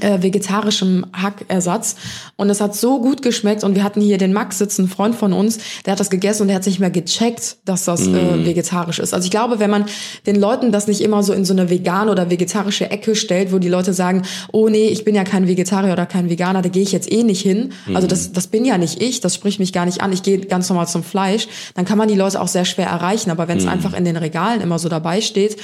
äh, 0.00 0.22
vegetarischem 0.22 1.06
Hackersatz. 1.12 1.96
Und 2.36 2.48
es 2.50 2.60
hat 2.60 2.76
so 2.76 3.00
gut 3.00 3.22
geschmeckt. 3.22 3.64
Und 3.64 3.74
wir 3.74 3.82
hatten 3.82 4.00
hier 4.00 4.18
den 4.18 4.32
Max 4.32 4.58
sitzen, 4.58 4.88
Freund 4.88 5.14
von 5.14 5.32
uns, 5.32 5.58
der 5.84 5.92
hat 5.92 6.00
das 6.00 6.10
gegessen 6.10 6.42
und 6.42 6.48
der 6.48 6.56
hat 6.56 6.66
nicht 6.66 6.78
mehr 6.78 6.90
gecheckt, 6.90 7.56
dass 7.64 7.84
das 7.84 8.06
äh, 8.06 8.44
vegetarisch 8.44 8.98
ist. 8.98 9.12
Also 9.14 9.24
ich 9.24 9.30
glaube, 9.30 9.58
wenn 9.58 9.70
man 9.70 9.86
den 10.26 10.36
Leuten 10.36 10.70
das 10.70 10.86
nicht 10.86 11.00
immer 11.00 11.22
so 11.22 11.32
in 11.32 11.44
so 11.44 11.52
eine 11.52 11.70
vegane 11.70 12.10
oder 12.10 12.30
vegetarische 12.30 12.90
Ecke 12.90 13.16
stellt, 13.16 13.52
wo 13.52 13.58
die 13.58 13.68
Leute 13.68 13.92
sagen, 13.92 14.22
oh 14.52 14.68
nee, 14.68 14.88
ich 14.88 15.04
bin 15.04 15.14
ja 15.14 15.24
kein 15.24 15.48
Vegetarier 15.48 15.92
oder 15.92 16.06
kein 16.06 16.30
Veganer, 16.30 16.62
da 16.62 16.68
gehe 16.68 16.82
ich 16.82 16.92
jetzt 16.92 17.10
eh 17.10 17.22
nicht 17.22 17.42
hin. 17.42 17.72
Also 17.92 18.06
das, 18.06 18.32
das 18.32 18.46
bin 18.46 18.64
ja 18.64 18.78
nicht 18.78 19.02
ich, 19.02 19.20
das 19.20 19.34
spricht 19.34 19.58
mich 19.58 19.72
gar 19.72 19.86
nicht 19.86 20.02
an, 20.02 20.12
ich 20.12 20.22
gehe 20.22 20.38
ganz 20.38 20.68
normal 20.68 20.88
zum 20.88 21.02
Fleisch, 21.02 21.48
dann 21.74 21.84
kann 21.84 21.98
man 21.98 22.08
die 22.08 22.14
Leute 22.14 22.40
auch 22.40 22.48
sehr 22.48 22.64
schwer 22.64 22.86
erreichen. 22.86 23.30
Aber 23.30 23.48
wenn 23.48 23.58
es 23.58 23.66
einfach 23.66 23.92
in 23.92 24.04
den 24.04 24.16
Regalen 24.16 24.60
immer 24.60 24.78
so 24.78 24.88
dabei 24.88 25.20
steht, 25.20 25.56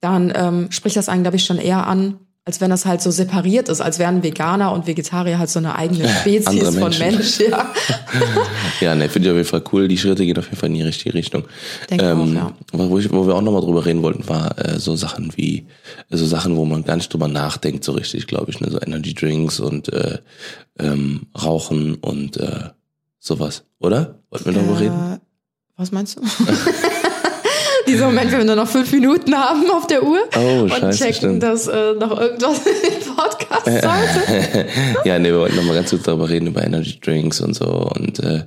dann 0.00 0.32
ähm, 0.34 0.66
spricht 0.70 0.96
das 0.96 1.08
einen, 1.08 1.22
glaube 1.22 1.36
ich, 1.36 1.44
schon 1.44 1.58
eher 1.58 1.86
an, 1.86 2.18
als 2.44 2.60
wenn 2.60 2.70
das 2.70 2.86
halt 2.86 3.00
so 3.00 3.10
separiert 3.12 3.68
ist, 3.68 3.80
als 3.80 4.00
wären 4.00 4.24
Veganer 4.24 4.72
und 4.72 4.88
Vegetarier 4.88 5.38
halt 5.38 5.48
so 5.48 5.60
eine 5.60 5.76
eigene 5.76 6.08
Spezies 6.20 6.76
von. 6.76 6.92
Mensch. 6.98 7.40
Ja. 7.40 7.72
Ja, 8.80 8.94
ne, 8.96 9.08
finde 9.08 9.28
ich 9.28 9.32
auf 9.32 9.36
jeden 9.36 9.48
Fall 9.48 9.64
cool. 9.72 9.88
Die 9.88 9.96
Schritte 9.96 10.26
gehen 10.26 10.36
auf 10.36 10.46
jeden 10.46 10.56
Fall 10.56 10.68
in 10.68 10.74
die 10.74 10.82
richtige 10.82 11.14
Richtung. 11.14 11.44
Ähm, 11.88 11.98
Denke 11.98 12.16
auch, 12.16 12.26
ja. 12.34 12.54
Wo, 12.72 12.98
ich, 12.98 13.10
wo 13.12 13.26
wir 13.26 13.34
auch 13.34 13.40
nochmal 13.40 13.62
drüber 13.62 13.86
reden 13.86 14.02
wollten, 14.02 14.28
war 14.28 14.58
äh, 14.58 14.78
so 14.78 14.96
Sachen 14.96 15.32
wie, 15.36 15.66
so 16.10 16.26
Sachen, 16.26 16.56
wo 16.56 16.64
man 16.64 16.84
gar 16.84 16.96
nicht 16.96 17.12
drüber 17.12 17.28
nachdenkt, 17.28 17.84
so 17.84 17.92
richtig, 17.92 18.26
glaube 18.26 18.50
ich, 18.50 18.60
ne, 18.60 18.70
so 18.70 18.80
Energy 18.80 19.14
Drinks 19.14 19.60
und 19.60 19.92
äh, 19.92 20.18
ähm, 20.80 21.26
Rauchen 21.40 21.94
und 21.94 22.38
äh, 22.38 22.70
sowas, 23.20 23.64
oder? 23.78 24.18
Wollten 24.30 24.46
wir 24.46 24.52
darüber 24.52 24.80
reden? 24.80 25.20
Was 25.76 25.92
meinst 25.92 26.18
du? 26.18 26.22
Dieser 27.86 28.06
Moment, 28.06 28.30
wenn 28.32 28.38
wir 28.38 28.44
nur 28.44 28.56
noch 28.56 28.68
fünf 28.68 28.92
Minuten 28.92 29.34
haben 29.34 29.70
auf 29.70 29.86
der 29.86 30.02
Uhr 30.02 30.20
Oh, 30.36 30.62
und 30.62 30.70
scheiße, 30.72 30.98
checken, 30.98 31.14
stimmt. 31.14 31.42
dass 31.42 31.66
äh, 31.68 31.94
noch 31.94 32.18
irgendwas 32.20 32.58
im 32.66 33.14
Podcast 33.14 33.64
sollte. 33.64 34.66
ja, 35.04 35.18
ne, 35.18 35.28
wir 35.28 35.38
wollten 35.40 35.56
nochmal 35.56 35.74
ganz 35.76 35.90
kurz 35.90 36.02
darüber 36.04 36.28
reden, 36.28 36.48
über 36.48 36.62
Energy 36.64 36.98
Drinks 37.00 37.40
und 37.40 37.54
so 37.54 37.66
und 37.66 38.18
äh, 38.20 38.38
äh, 38.38 38.44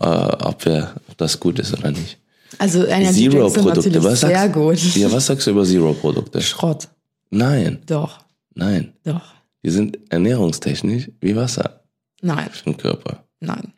ob, 0.00 0.64
wir, 0.64 0.94
ob 1.08 1.16
das 1.18 1.38
gut 1.40 1.58
ist 1.58 1.76
oder 1.78 1.90
nicht. 1.90 2.18
Also 2.58 2.84
Energy 2.86 3.28
Drinks 3.28 3.54
sind 3.54 3.62
Zero-Produkte, 3.64 3.90
natürlich 3.90 4.04
was 4.04 4.20
sehr 4.20 4.48
gut. 4.48 4.78
Ja, 4.96 5.12
was 5.12 5.26
sagst 5.26 5.46
du 5.46 5.50
über 5.52 5.64
Zero-Produkte? 5.64 6.40
Schrott. 6.40 6.88
Nein, 7.30 7.78
Doch, 7.86 8.20
nein. 8.54 8.94
doch. 9.04 9.20
Die 9.64 9.70
sind 9.70 9.98
ernährungstechnisch 10.08 11.10
wie 11.20 11.36
Wasser 11.36 11.80
Nein, 12.22 12.48
für 12.50 12.64
den 12.64 12.76
Körper. 12.76 13.24
nein. 13.40 13.72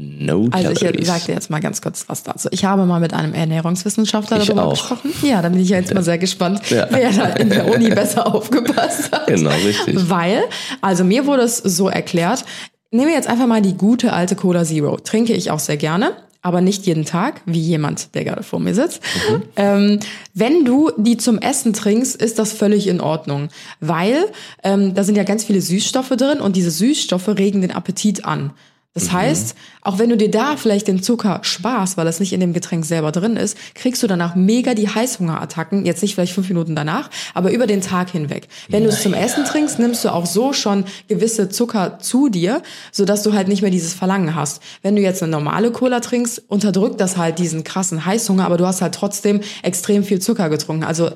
No 0.00 0.46
Also 0.52 0.70
ich 0.70 0.78
calories. 0.78 1.06
sag 1.08 1.24
dir 1.26 1.32
jetzt 1.32 1.50
mal 1.50 1.58
ganz 1.60 1.82
kurz 1.82 2.04
was 2.08 2.22
dazu. 2.22 2.48
Ich 2.52 2.64
habe 2.64 2.86
mal 2.86 3.00
mit 3.00 3.12
einem 3.12 3.34
Ernährungswissenschaftler 3.34 4.38
Ich 4.40 4.46
darüber 4.46 4.66
auch. 4.66 4.70
gesprochen. 4.72 5.12
Ja, 5.22 5.42
da 5.42 5.48
bin 5.48 5.58
ich 5.60 5.68
ja 5.70 5.78
jetzt 5.78 5.92
mal 5.92 6.04
sehr 6.04 6.18
gespannt, 6.18 6.60
Ja. 6.70 6.86
wer 6.90 7.10
da 7.10 7.24
in 7.30 7.50
der 7.50 7.66
Uni 7.74 7.90
besser 7.90 8.32
aufgepasst 8.32 9.10
hat. 9.10 9.26
Genau, 9.26 9.50
richtig. 9.50 10.08
Weil, 10.08 10.42
also 10.80 11.02
mir 11.02 11.26
wurde 11.26 11.42
es 11.42 11.56
so 11.56 11.88
erklärt, 11.88 12.44
nehmen 12.92 13.08
wir 13.08 13.14
jetzt 13.14 13.28
einfach 13.28 13.48
mal 13.48 13.60
die 13.60 13.74
gute 13.76 14.12
alte 14.12 14.36
Cola 14.36 14.64
Zero. 14.64 14.98
Trinke 14.98 15.32
ich 15.32 15.50
auch 15.50 15.58
sehr 15.58 15.76
gerne, 15.76 16.12
aber 16.42 16.60
nicht 16.60 16.86
jeden 16.86 17.04
Tag, 17.04 17.40
wie 17.46 17.58
jemand, 17.60 18.14
der 18.14 18.22
gerade 18.24 18.44
vor 18.44 18.60
mir 18.60 18.74
sitzt. 18.76 19.00
Mhm. 19.30 19.42
Ähm, 19.56 20.00
wenn 20.32 20.64
du 20.64 20.92
die 20.96 21.16
zum 21.16 21.38
Essen 21.38 21.72
trinkst, 21.72 22.14
ist 22.14 22.38
das 22.38 22.52
völlig 22.52 22.86
in 22.86 23.00
Ordnung, 23.00 23.48
weil 23.80 24.26
ähm, 24.62 24.94
da 24.94 25.02
sind 25.02 25.16
ja 25.16 25.24
ganz 25.24 25.42
viele 25.42 25.60
Süßstoffe 25.60 26.10
drin 26.16 26.38
und 26.40 26.54
diese 26.54 26.70
Süßstoffe 26.70 27.26
regen 27.36 27.62
den 27.62 27.72
Appetit 27.72 28.24
an. 28.24 28.52
Das 28.94 29.12
heißt, 29.12 29.54
auch 29.82 29.98
wenn 29.98 30.10
du 30.10 30.16
dir 30.16 30.30
da 30.30 30.56
vielleicht 30.56 30.88
den 30.88 31.02
Zucker 31.02 31.38
sparst, 31.42 31.96
weil 31.96 32.04
das 32.04 32.18
nicht 32.18 32.32
in 32.32 32.40
dem 32.40 32.52
Getränk 32.52 32.84
selber 32.84 33.12
drin 33.12 33.36
ist, 33.36 33.56
kriegst 33.74 34.02
du 34.02 34.06
danach 34.06 34.34
mega 34.34 34.74
die 34.74 34.88
Heißhungerattacken. 34.88 35.86
Jetzt 35.86 36.02
nicht 36.02 36.14
vielleicht 36.14 36.32
fünf 36.32 36.48
Minuten 36.48 36.74
danach, 36.74 37.10
aber 37.32 37.52
über 37.52 37.66
den 37.66 37.80
Tag 37.80 38.10
hinweg. 38.10 38.48
Wenn 38.68 38.82
du 38.82 38.88
es 38.88 39.02
zum 39.02 39.14
Essen 39.14 39.44
trinkst, 39.44 39.78
nimmst 39.78 40.04
du 40.04 40.12
auch 40.12 40.26
so 40.26 40.52
schon 40.52 40.84
gewisse 41.06 41.48
Zucker 41.48 41.98
zu 42.00 42.28
dir, 42.28 42.62
sodass 42.90 43.22
du 43.22 43.34
halt 43.34 43.46
nicht 43.46 43.62
mehr 43.62 43.70
dieses 43.70 43.94
Verlangen 43.94 44.34
hast. 44.34 44.62
Wenn 44.82 44.96
du 44.96 45.02
jetzt 45.02 45.22
eine 45.22 45.30
normale 45.30 45.70
Cola 45.70 46.00
trinkst, 46.00 46.42
unterdrückt 46.48 47.00
das 47.00 47.16
halt 47.16 47.38
diesen 47.38 47.62
krassen 47.62 48.04
Heißhunger, 48.04 48.44
aber 48.44 48.56
du 48.56 48.66
hast 48.66 48.82
halt 48.82 48.94
trotzdem 48.94 49.42
extrem 49.62 50.02
viel 50.02 50.20
Zucker 50.20 50.48
getrunken. 50.48 50.84
Also 50.84 51.10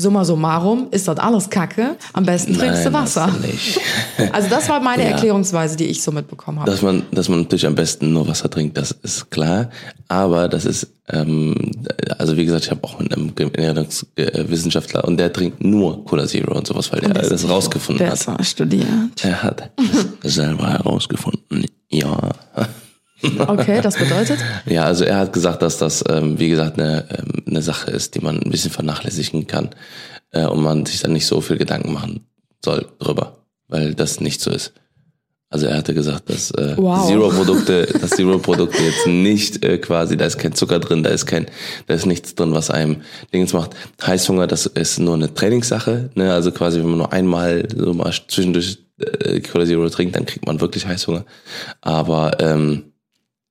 summa 0.00 0.24
summarum 0.24 0.86
ist 0.92 1.08
das 1.08 1.18
alles 1.18 1.50
Kacke. 1.50 1.96
Am 2.12 2.24
besten 2.24 2.54
trinkst 2.54 2.86
du 2.86 2.90
Nein, 2.90 3.02
Wasser. 3.02 3.30
du 3.42 3.46
nicht. 3.46 3.80
Also 4.32 4.48
das 4.48 4.68
war 4.68 4.80
meine 4.80 5.02
Ja. 5.04 5.10
Erklärungsweise, 5.10 5.76
die 5.76 5.84
ich 5.86 6.02
so 6.02 6.12
mitbekommen 6.12 6.60
habe. 6.60 6.70
Dass 6.70 6.82
man, 6.82 7.02
dass 7.12 7.28
man 7.28 7.40
natürlich 7.42 7.66
am 7.66 7.74
besten 7.74 8.12
nur 8.12 8.26
Wasser 8.28 8.48
trinkt, 8.50 8.76
das 8.76 8.92
ist 8.92 9.30
klar. 9.30 9.70
Aber 10.08 10.48
das 10.48 10.64
ist, 10.64 10.88
ähm, 11.08 11.54
also 12.18 12.36
wie 12.36 12.44
gesagt, 12.44 12.64
ich 12.64 12.70
habe 12.70 12.82
auch 12.84 12.98
mit 12.98 13.12
einem 13.12 13.32
Ernährungswissenschaftler 13.36 15.04
und 15.04 15.16
der 15.18 15.32
trinkt 15.32 15.62
nur 15.64 16.04
Cola 16.04 16.26
Zero 16.26 16.56
und 16.56 16.66
sowas, 16.66 16.92
weil 16.92 17.00
der 17.00 17.10
Der 17.14 17.28
das 17.28 17.48
rausgefunden 17.48 18.06
hat. 18.06 18.12
Besser 18.14 18.36
studiert. 18.42 18.86
Er 19.22 19.42
hat 19.42 19.70
es 20.22 20.34
selber 20.34 20.68
herausgefunden. 20.68 21.64
Ja. 21.90 22.30
Okay, 23.22 23.80
das 23.82 23.96
bedeutet? 23.96 24.38
Ja, 24.66 24.84
also 24.84 25.04
er 25.04 25.18
hat 25.18 25.32
gesagt, 25.32 25.62
dass 25.62 25.78
das, 25.78 26.04
ähm, 26.08 26.38
wie 26.38 26.48
gesagt, 26.48 26.78
eine, 26.78 27.04
ähm, 27.10 27.42
eine 27.46 27.62
Sache 27.62 27.90
ist, 27.90 28.14
die 28.14 28.20
man 28.20 28.40
ein 28.40 28.50
bisschen 28.50 28.70
vernachlässigen 28.70 29.46
kann 29.46 29.70
äh, 30.30 30.46
und 30.46 30.62
man 30.62 30.86
sich 30.86 31.00
dann 31.00 31.12
nicht 31.12 31.26
so 31.26 31.40
viel 31.40 31.56
Gedanken 31.58 31.92
machen 31.92 32.26
soll 32.64 32.86
drüber, 32.98 33.38
weil 33.68 33.94
das 33.94 34.20
nicht 34.20 34.40
so 34.40 34.50
ist. 34.50 34.72
Also 35.50 35.66
er 35.66 35.78
hatte 35.78 35.94
gesagt, 35.94 36.28
dass 36.28 36.50
äh, 36.50 36.74
Wow. 36.76 37.06
Zero-Produkte, 37.08 37.86
dass 38.00 38.10
Zero-Produkte 38.10 38.82
jetzt 38.82 39.06
nicht 39.06 39.64
äh, 39.64 39.78
quasi, 39.78 40.16
da 40.18 40.26
ist 40.26 40.36
kein 40.36 40.54
Zucker 40.54 40.78
drin, 40.78 41.02
da 41.02 41.08
ist 41.10 41.24
kein, 41.24 41.46
da 41.86 41.94
ist 41.94 42.04
nichts 42.04 42.34
drin, 42.34 42.52
was 42.52 42.70
einem 42.70 42.98
Dings 43.32 43.54
macht. 43.54 43.70
Heißhunger, 44.04 44.46
das 44.46 44.66
ist 44.66 44.98
nur 44.98 45.14
eine 45.14 45.32
Trainingssache, 45.32 46.10
ne? 46.14 46.34
Also 46.34 46.52
quasi, 46.52 46.80
wenn 46.80 46.88
man 46.90 46.98
nur 46.98 47.12
einmal 47.14 47.66
so 47.74 47.94
mal 47.94 48.12
zwischendurch 48.28 48.78
äh, 48.98 49.40
Cola 49.40 49.64
Zero 49.64 49.88
trinkt, 49.88 50.16
dann 50.16 50.26
kriegt 50.26 50.44
man 50.46 50.60
wirklich 50.60 50.86
Heißhunger. 50.86 51.24
Aber 51.80 52.38
ähm, 52.40 52.87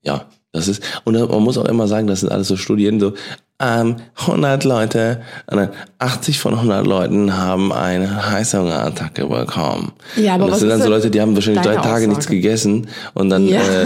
ja, 0.08 0.26
das 0.54 0.68
ist, 0.70 0.82
und 1.04 1.14
man 1.14 1.44
muss 1.44 1.58
auch 1.58 1.66
immer 1.66 1.88
sagen, 1.88 2.08
das 2.08 2.22
sind 2.22 2.32
alles 2.32 2.48
so 2.48 2.56
Studien, 2.56 3.00
so, 3.00 3.14
ähm, 3.60 3.98
100 4.16 4.64
Leute, 4.64 5.22
äh, 5.48 5.68
80 6.00 6.40
von 6.40 6.56
100 6.56 6.88
Leuten 6.88 7.36
haben 7.38 7.74
eine 7.74 8.32
Heißhungerattacke 8.32 9.26
bekommen. 9.26 9.92
Ja, 10.16 10.36
aber 10.36 10.46
und 10.46 10.52
das 10.52 10.60
sind 10.60 10.70
ist 10.70 10.74
dann 10.78 10.82
so 10.84 10.90
Leute, 10.90 11.12
die 11.12 11.20
haben 11.20 11.36
wahrscheinlich 11.36 11.64
drei 11.64 11.76
Tage 11.76 11.88
Aussage? 11.90 12.08
nichts 12.08 12.28
gegessen 12.28 12.88
und 13.14 13.30
dann, 13.30 13.48
Ja, 13.48 13.62
äh, 13.62 13.86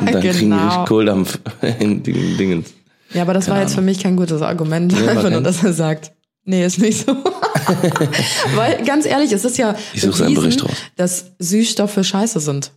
und 0.00 0.06
dann 0.12 0.20
kriegen 0.20 0.32
die 0.32 0.38
genau. 0.40 0.64
richtig 0.66 0.86
Kohldampf 0.86 1.38
in 1.80 2.02
den 2.02 2.36
Dingen. 2.36 2.64
Ja, 3.14 3.22
aber 3.22 3.32
das 3.32 3.48
war 3.48 3.60
jetzt 3.60 3.74
für 3.74 3.82
mich 3.82 4.02
kein 4.02 4.16
gutes 4.16 4.42
Argument. 4.42 4.92
war 5.00 5.08
Einfach 5.08 5.30
nur, 5.30 5.40
dass 5.40 5.62
er 5.64 5.72
sagt, 5.72 6.12
nee, 6.44 6.64
ist 6.66 6.78
nicht 6.78 7.06
so. 7.06 7.16
Weil 8.56 8.84
ganz 8.84 9.06
ehrlich, 9.06 9.32
es 9.32 9.44
ist 9.44 9.56
ja 9.56 9.74
Ich 9.94 10.04
raus. 10.04 10.70
dass 10.96 11.32
Süßstoffe 11.38 11.98
scheiße 12.02 12.40
sind. 12.40 12.72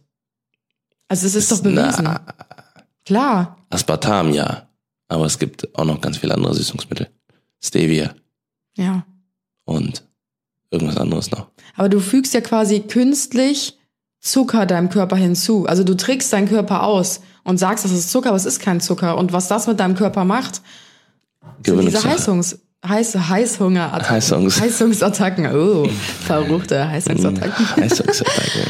Also 1.10 1.26
es 1.26 1.36
ist 1.36 1.52
doch 1.52 1.62
bewiesen. 1.62 2.04
Na, 2.04 2.22
Klar. 3.08 3.58
Aspartam, 3.70 4.34
ja. 4.34 4.68
Aber 5.08 5.26
es 5.26 5.40
gibt 5.40 5.74
auch 5.78 5.86
noch 5.86 6.02
ganz 6.02 6.18
viele 6.18 6.34
andere 6.34 6.54
Süßungsmittel. 6.54 7.08
Stevia 7.64 8.14
Ja. 8.76 9.06
und 9.66 10.04
irgendwas 10.70 10.98
anderes 10.98 11.32
noch. 11.32 11.48
Aber 11.78 11.88
du 11.90 12.00
fügst 12.02 12.34
ja 12.34 12.42
quasi 12.42 12.82
künstlich 12.82 13.78
Zucker 14.20 14.66
deinem 14.66 14.90
Körper 14.90 15.16
hinzu. 15.16 15.66
Also 15.68 15.84
du 15.86 15.96
trickst 15.96 16.34
deinen 16.34 16.50
Körper 16.50 16.84
aus 16.84 17.22
und 17.46 17.58
sagst, 17.58 17.86
das 17.86 17.92
ist 17.92 18.12
Zucker, 18.12 18.30
aber 18.30 18.36
es 18.38 18.46
ist 18.46 18.60
kein 18.60 18.82
Zucker. 18.82 19.18
Und 19.18 19.32
was 19.32 19.48
das 19.48 19.68
mit 19.68 19.80
deinem 19.80 19.96
Körper 19.96 20.26
macht, 20.26 20.62
sind 21.66 21.82
diese. 21.82 22.04
Heißungs 22.04 22.60
heiße 22.86 23.30
Heißhungerattacken. 23.30 24.18
Heißungs- 24.18 24.60
Heißungsattacken. 24.60 25.56
Oh, 25.56 25.88
verruchte 26.26 26.88
Heißungsattacken. 26.90 27.76
Heißungsattacke. 27.78 28.68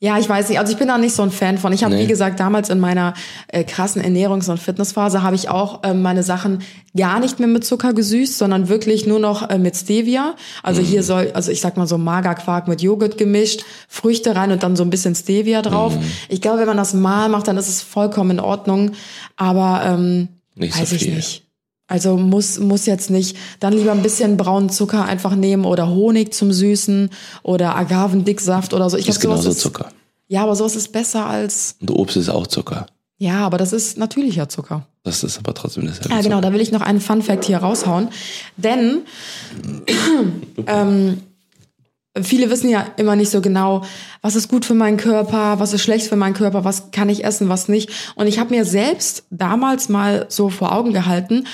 Ja, 0.00 0.16
ich 0.16 0.28
weiß 0.28 0.48
nicht. 0.48 0.60
Also 0.60 0.70
ich 0.72 0.78
bin 0.78 0.86
da 0.86 0.96
nicht 0.96 1.12
so 1.12 1.24
ein 1.24 1.32
Fan 1.32 1.58
von. 1.58 1.72
Ich 1.72 1.82
habe, 1.82 1.92
Nee. 1.96 2.04
wie 2.04 2.06
gesagt, 2.06 2.38
damals 2.38 2.70
in 2.70 2.78
meiner 2.78 3.14
äh, 3.48 3.64
krassen 3.64 4.00
Ernährungs- 4.00 4.48
und 4.48 4.58
Fitnessphase 4.58 5.24
habe 5.24 5.34
ich 5.34 5.48
auch 5.48 5.80
ähm, 5.82 6.02
meine 6.02 6.22
Sachen 6.22 6.62
gar 6.96 7.18
nicht 7.18 7.40
mehr 7.40 7.48
mit 7.48 7.64
Zucker 7.64 7.92
gesüßt, 7.94 8.38
sondern 8.38 8.68
wirklich 8.68 9.08
nur 9.08 9.18
noch 9.18 9.50
äh, 9.50 9.58
mit 9.58 9.74
Stevia. 9.76 10.36
Also 10.62 10.82
hier 10.82 11.02
soll, 11.02 11.32
also 11.34 11.50
ich 11.50 11.60
sag 11.60 11.76
mal 11.76 11.88
so 11.88 11.98
Magerquark 11.98 12.68
mit 12.68 12.80
Joghurt 12.80 13.18
gemischt, 13.18 13.64
Früchte 13.88 14.36
rein 14.36 14.52
und 14.52 14.62
dann 14.62 14.76
so 14.76 14.84
ein 14.84 14.90
bisschen 14.90 15.16
Stevia 15.16 15.62
drauf. 15.62 15.92
Ich 16.28 16.40
glaube, 16.40 16.60
wenn 16.60 16.68
man 16.68 16.76
das 16.76 16.94
mal 16.94 17.28
macht, 17.28 17.48
dann 17.48 17.56
ist 17.56 17.68
es 17.68 17.82
vollkommen 17.82 18.30
in 18.30 18.40
Ordnung. 18.40 18.92
Aber 19.36 19.82
ähm, 19.84 20.28
Nicht 20.54 20.74
so 20.74 20.80
weiß 20.82 20.92
ich 20.92 21.02
viel. 21.06 21.14
nicht. 21.16 21.47
Also 21.88 22.16
muss, 22.18 22.58
muss 22.58 22.84
jetzt 22.86 23.10
nicht. 23.10 23.36
Dann 23.60 23.72
lieber 23.72 23.92
ein 23.92 24.02
bisschen 24.02 24.36
braunen 24.36 24.68
Zucker 24.68 25.04
einfach 25.06 25.34
nehmen 25.34 25.64
oder 25.64 25.88
Honig 25.88 26.34
zum 26.34 26.52
Süßen 26.52 27.08
oder 27.42 27.74
Agavendicksaft 27.76 28.74
oder 28.74 28.88
so. 28.90 28.96
Ich 28.98 29.08
Ist 29.08 29.20
glaub, 29.20 29.32
genauso 29.32 29.52
Zucker. 29.54 29.88
ja, 30.28 30.42
aber 30.42 30.54
sowas 30.54 30.76
ist 30.76 30.92
besser 30.92 31.26
als. 31.26 31.76
Und 31.80 31.90
Obst 31.90 32.16
ist 32.18 32.28
auch 32.28 32.46
Zucker. 32.46 32.86
Ja, 33.16 33.38
aber 33.46 33.58
das 33.58 33.72
ist 33.72 33.98
natürlicher 33.98 34.48
Zucker. 34.48 34.86
Das 35.02 35.24
ist 35.24 35.38
aber 35.38 35.54
trotzdem 35.54 35.86
dasselbe. 35.86 36.10
Ja, 36.14 36.20
genau, 36.20 36.40
da 36.40 36.52
will 36.52 36.60
ich 36.60 36.70
noch 36.70 36.82
einen 36.82 37.00
Fun 37.00 37.22
Fact 37.22 37.46
hier 37.46 37.58
raushauen. 37.58 38.10
Denn 38.58 38.98
ähm, 40.66 41.22
viele 42.22 42.50
wissen 42.50 42.70
ja 42.70 42.86
immer 42.96 43.16
nicht 43.16 43.30
so 43.30 43.40
genau, 43.40 43.84
was 44.22 44.36
ist 44.36 44.48
gut 44.48 44.64
für 44.64 44.74
meinen 44.74 44.96
Körper, 44.96 45.58
was 45.60 45.72
ist 45.72 45.82
schlecht 45.82 46.06
für 46.06 46.16
meinen 46.16 46.34
Körper, 46.34 46.64
was 46.64 46.90
kann 46.90 47.08
ich 47.08 47.24
essen, 47.24 47.48
was 47.48 47.68
nicht. 47.68 47.90
Und 48.14 48.26
ich 48.26 48.38
habe 48.38 48.54
mir 48.54 48.64
selbst 48.64 49.24
damals 49.30 49.88
mal 49.88 50.26
so 50.28 50.50
vor 50.50 50.72
Augen 50.72 50.92
gehalten, 50.92 51.46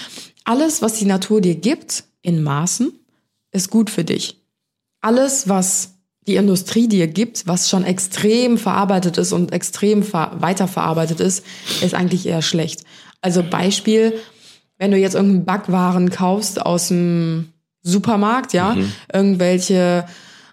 alles, 0.45 0.83
was 0.83 0.95
die 0.95 1.07
Natur 1.07 1.41
dir 1.41 1.55
gibt, 1.55 2.05
in 2.23 2.43
Maßen, 2.43 2.93
ist 3.53 3.71
gut 3.71 3.91
für 3.91 4.05
dich. 4.05 4.41
Alles, 5.01 5.49
was 5.49 5.95
die 6.27 6.37
Industrie 6.37 6.89
dir 6.89 7.07
gibt, 7.07 7.47
was 7.47 7.69
schon 7.69 7.85
extrem 7.85 8.57
verarbeitet 8.57 9.19
ist 9.19 9.33
und 9.33 9.53
extrem 9.53 10.03
ver 10.03 10.33
weiterverarbeitet 10.39 11.21
ist, 11.21 11.45
ist 11.83 11.95
eigentlich 11.95 12.27
eher 12.27 12.43
schlecht. 12.43 12.85
Also 13.21 13.43
Beispiel, 13.43 14.15
wenn 14.79 14.91
du 14.91 14.97
jetzt 14.97 15.15
irgendeinen 15.15 15.45
Backwaren 15.45 16.11
kaufst 16.11 16.61
aus 16.61 16.89
dem 16.89 17.51
Supermarkt, 17.83 18.55
ja, 18.55 18.77
irgendwelche 19.13 20.07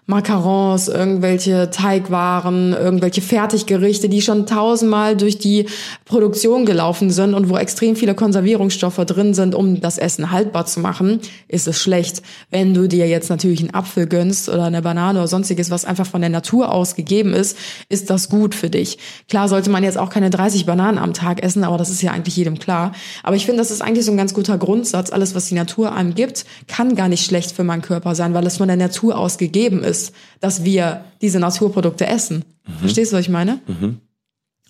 Macarons, 0.06 0.88
irgendwelche 0.88 1.70
Teigwaren, 1.70 2.72
irgendwelche 2.72 3.22
Fertiggerichte, 3.22 4.08
die 4.08 4.20
schon 4.20 4.46
tausendmal 4.46 5.16
durch 5.16 5.38
die 5.38 5.66
Produktion 6.06 6.66
gelaufen 6.66 7.10
sind 7.10 7.34
und 7.34 7.48
wo 7.48 7.56
extrem 7.56 7.94
viele 7.94 8.16
Konservierungsstoffe 8.16 8.96
drin 8.96 9.32
sind, 9.32 9.54
um 9.54 9.80
das 9.80 9.98
Essen 9.98 10.32
haltbar 10.32 10.66
zu 10.66 10.80
machen, 10.80 11.20
ist 11.46 11.68
es 11.68 11.80
schlecht. 11.80 12.20
Wenn 12.50 12.74
du 12.74 12.88
dir 12.88 13.06
jetzt 13.06 13.30
natürlich 13.30 13.60
einen 13.60 13.74
Apfel 13.74 14.08
gönnst 14.08 14.48
oder 14.48 14.64
eine 14.64 14.82
Banane 14.82 15.20
oder 15.20 15.28
sonstiges, 15.28 15.70
was 15.70 15.84
einfach 15.84 16.06
von 16.06 16.20
der 16.20 16.30
Natur 16.30 16.72
aus 16.72 16.96
gegeben 16.96 17.32
ist, 17.32 17.56
ist 17.88 18.10
das 18.10 18.28
gut 18.28 18.56
für 18.56 18.70
dich. 18.70 18.98
Klar 19.28 19.48
sollte 19.48 19.70
man 19.70 19.84
jetzt 19.84 19.98
auch 19.98 20.10
keine 20.10 20.30
30 20.30 20.66
Bananen 20.66 20.98
am 20.98 21.14
Tag 21.14 21.44
essen, 21.44 21.62
aber 21.62 21.78
das 21.78 21.90
ist 21.90 22.02
ja 22.02 22.10
eigentlich 22.10 22.36
jedem 22.36 22.58
klar. 22.58 22.90
Aber 23.22 23.36
ich 23.36 23.46
finde, 23.46 23.58
das 23.58 23.70
ist 23.70 23.82
eigentlich 23.82 24.04
so 24.04 24.10
ein 24.10 24.16
ganz 24.16 24.34
guter 24.34 24.58
Grundsatz. 24.58 25.12
Alles, 25.12 25.36
was 25.36 25.46
die 25.46 25.54
Natur 25.54 25.92
einem 25.92 26.16
gibt, 26.16 26.44
kann 26.66 26.96
gar 26.96 27.08
nicht 27.08 27.24
schlecht 27.24 27.52
für 27.52 27.62
meinen 27.62 27.82
Körper 27.82 28.16
sein, 28.16 28.34
weil 28.34 28.44
es 28.48 28.56
von 28.56 28.66
der 28.66 28.76
Natur 28.76 29.16
aus 29.16 29.38
gegeben 29.38 29.84
ist, 29.84 29.91
dass 30.40 30.64
wir 30.64 31.04
diese 31.20 31.38
Naturprodukte 31.38 32.06
essen. 32.06 32.44
Verstehst 32.80 33.12
du, 33.12 33.16
was 33.16 33.22
ich 33.22 33.28
meine? 33.28 33.60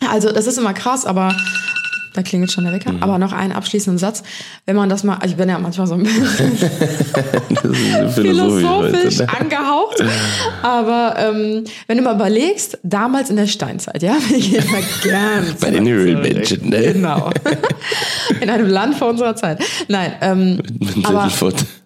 Also 0.00 0.32
das 0.32 0.46
ist 0.46 0.58
immer 0.58 0.74
krass, 0.74 1.04
aber 1.04 1.35
da 2.14 2.22
klingelt 2.22 2.52
schon 2.52 2.64
der 2.64 2.72
Wecker. 2.74 2.92
Aber 3.00 3.18
noch 3.18 3.32
einen 3.32 3.52
abschließenden 3.52 3.98
Satz. 3.98 4.22
Wenn 4.66 4.76
man 4.76 4.88
das 4.88 5.02
mal, 5.02 5.14
also 5.14 5.28
ich 5.28 5.37
bin 5.37 5.48
ja 5.48 5.58
manchmal 5.58 5.87
so 5.87 5.94
ein 5.94 6.02
bisschen 6.02 6.52
ist 8.06 8.14
philosophisch 8.14 9.20
heute, 9.20 9.32
ne? 9.32 9.40
angehaucht. 9.40 10.04
Aber 10.62 11.14
ähm, 11.18 11.64
wenn 11.87 11.96
du 11.96 12.02
mal 12.02 12.14
überlegst, 12.14 12.78
damals 12.82 13.30
in 13.30 13.37
der 13.37 13.46
Steinzeit, 13.46 14.02
ja, 14.02 14.16
wir 14.28 14.38
gehen 14.38 14.70
mal 14.70 14.82
ganz 15.02 15.61
Bei 15.61 15.70
den 15.70 15.88
Höhlenmenschen, 15.88 16.68
ne? 16.68 16.92
Genau. 16.92 17.30
In 18.40 18.50
einem 18.50 18.68
Land 18.68 18.96
vor 18.96 19.08
unserer 19.08 19.37
Zeit. 19.37 19.62
Nein, 19.88 20.12
ähm, 20.20 20.56
Mit 20.78 21.06
aber. 21.06 21.30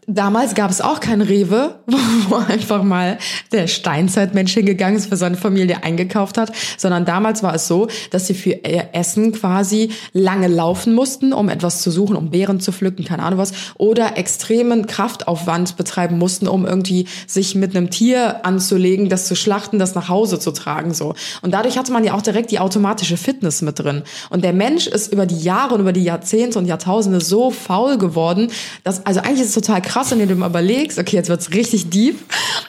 Damals 0.07 0.55
gab 0.55 0.71
es 0.71 0.81
auch 0.81 1.01
kein 1.01 1.21
Rewe, 1.21 1.75
wo 2.29 2.37
einfach 2.37 2.83
mal 2.83 3.19
der 3.53 3.67
Steinzeitmensch 3.67 4.55
hingegangen 4.55 4.97
ist, 4.97 5.09
für 5.09 5.17
seine 5.17 5.37
Familie 5.37 5.83
eingekauft 5.83 6.39
hat, 6.39 6.53
sondern 6.77 7.05
damals 7.05 7.43
war 7.43 7.55
es 7.55 7.67
so, 7.67 7.89
dass 8.11 8.27
sie 8.27 8.35
für 8.35 8.51
ihr 8.51 8.91
Essen 8.93 9.33
quasi 9.33 9.91
lange 10.13 10.49
laufen 10.49 10.95
mussten, 10.95 11.33
um 11.33 11.49
etwas 11.49 11.83
zu 11.83 11.91
suchen, 11.91 12.17
um 12.17 12.31
Beeren 12.31 12.61
zu 12.61 12.73
pflücken, 12.73 13.05
keine 13.05 13.25
Ahnung 13.25 13.39
was, 13.39 13.53
oder 13.79 14.17
extremen 14.17 14.87
Kraftaufwand 14.87 15.77
betreiben 15.77 16.19
mussten, 16.19 16.47
um 16.47 16.67
irgendwie 16.67 17.07
sich 17.27 17.55
mit 17.55 17.77
einem 17.77 17.91
Tier 17.91 18.47
anzulegen, 18.47 19.09
das 19.09 19.27
zu 19.27 19.35
schlachten, 19.35 19.79
das 19.79 19.95
nach 19.95 20.09
Hause 20.09 20.39
zu 20.39 20.53
tragen, 20.53 20.95
so. 20.95 21.15
Und 21.43 21.53
dadurch 21.53 21.79
hatte 21.79 21.93
man 21.93 22.05
ja 22.05 22.15
auch 22.15 22.23
direkt 22.23 22.51
die 22.51 22.61
automatische 22.61 23.17
Fitness 23.17 23.63
mit 23.63 23.79
drin. 23.79 24.03
Und 24.31 24.45
der 24.45 24.53
Mensch 24.53 24.87
ist 24.87 25.13
über 25.13 25.27
die 25.27 25.39
Jahre 25.39 25.75
und 25.75 25.81
über 25.81 25.93
die 25.93 26.05
Jahrzehnte 26.05 26.59
und 26.59 26.67
Jahrtausende 26.67 27.21
so 27.21 27.51
faul 27.51 27.99
geworden, 27.99 28.49
dass, 28.85 29.05
also 29.05 29.21
eigentlich 29.21 29.41
ist 29.41 29.49
es 29.49 29.55
total 29.55 29.83
krass, 29.83 29.96
wenn 30.11 30.19
du 30.19 30.27
dir 30.27 30.35
mal 30.37 30.49
überlegst, 30.51 30.99
okay, 30.99 31.17
jetzt 31.17 31.29
wird's 31.29 31.53
richtig 31.53 31.89
deep, 31.91 32.17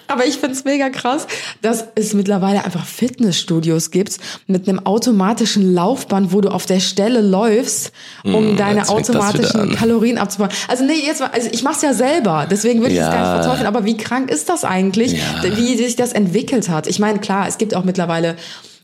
aber 0.07 0.25
ich 0.25 0.37
find's 0.37 0.63
mega 0.63 0.89
krass, 0.89 1.27
dass 1.61 1.85
es 1.95 2.13
mittlerweile 2.13 2.63
einfach 2.63 2.85
Fitnessstudios 2.85 3.91
gibt 3.91 4.17
mit 4.47 4.67
einem 4.69 4.85
automatischen 4.85 5.73
Laufband, 5.73 6.31
wo 6.31 6.39
du 6.41 6.49
auf 6.49 6.65
der 6.65 6.79
Stelle 6.79 7.21
läufst, 7.21 7.91
um 8.23 8.55
deine 8.55 8.79
das 8.79 8.89
wieder 8.89 8.97
automatischen. 8.97 9.75
Kalorien 9.75 10.17
abzubauen. 10.17 10.51
Also 10.69 10.85
nee, 10.85 10.93
jetzt 11.05 11.19
mal, 11.19 11.29
also 11.33 11.49
ich 11.51 11.63
mach's 11.63 11.81
ja 11.81 11.93
selber, 11.93 12.47
deswegen 12.49 12.79
würde 12.79 12.93
ich 12.93 12.99
es 12.99 13.05
Ja. 13.05 13.11
gar 13.11 13.33
nicht 13.33 13.43
verteufeln, 13.43 13.67
aber 13.67 13.83
wie 13.85 13.97
krank 13.97 14.31
ist 14.31 14.49
das 14.49 14.63
eigentlich, 14.63 15.13
Ja. 15.13 15.55
wie 15.57 15.75
sich 15.75 15.95
das 15.97 16.13
entwickelt 16.13 16.69
hat? 16.69 16.87
Ich 16.87 16.99
meine, 16.99 17.19
klar, 17.19 17.47
es 17.47 17.57
gibt 17.57 17.75
auch 17.75 17.83
mittlerweile 17.83 18.37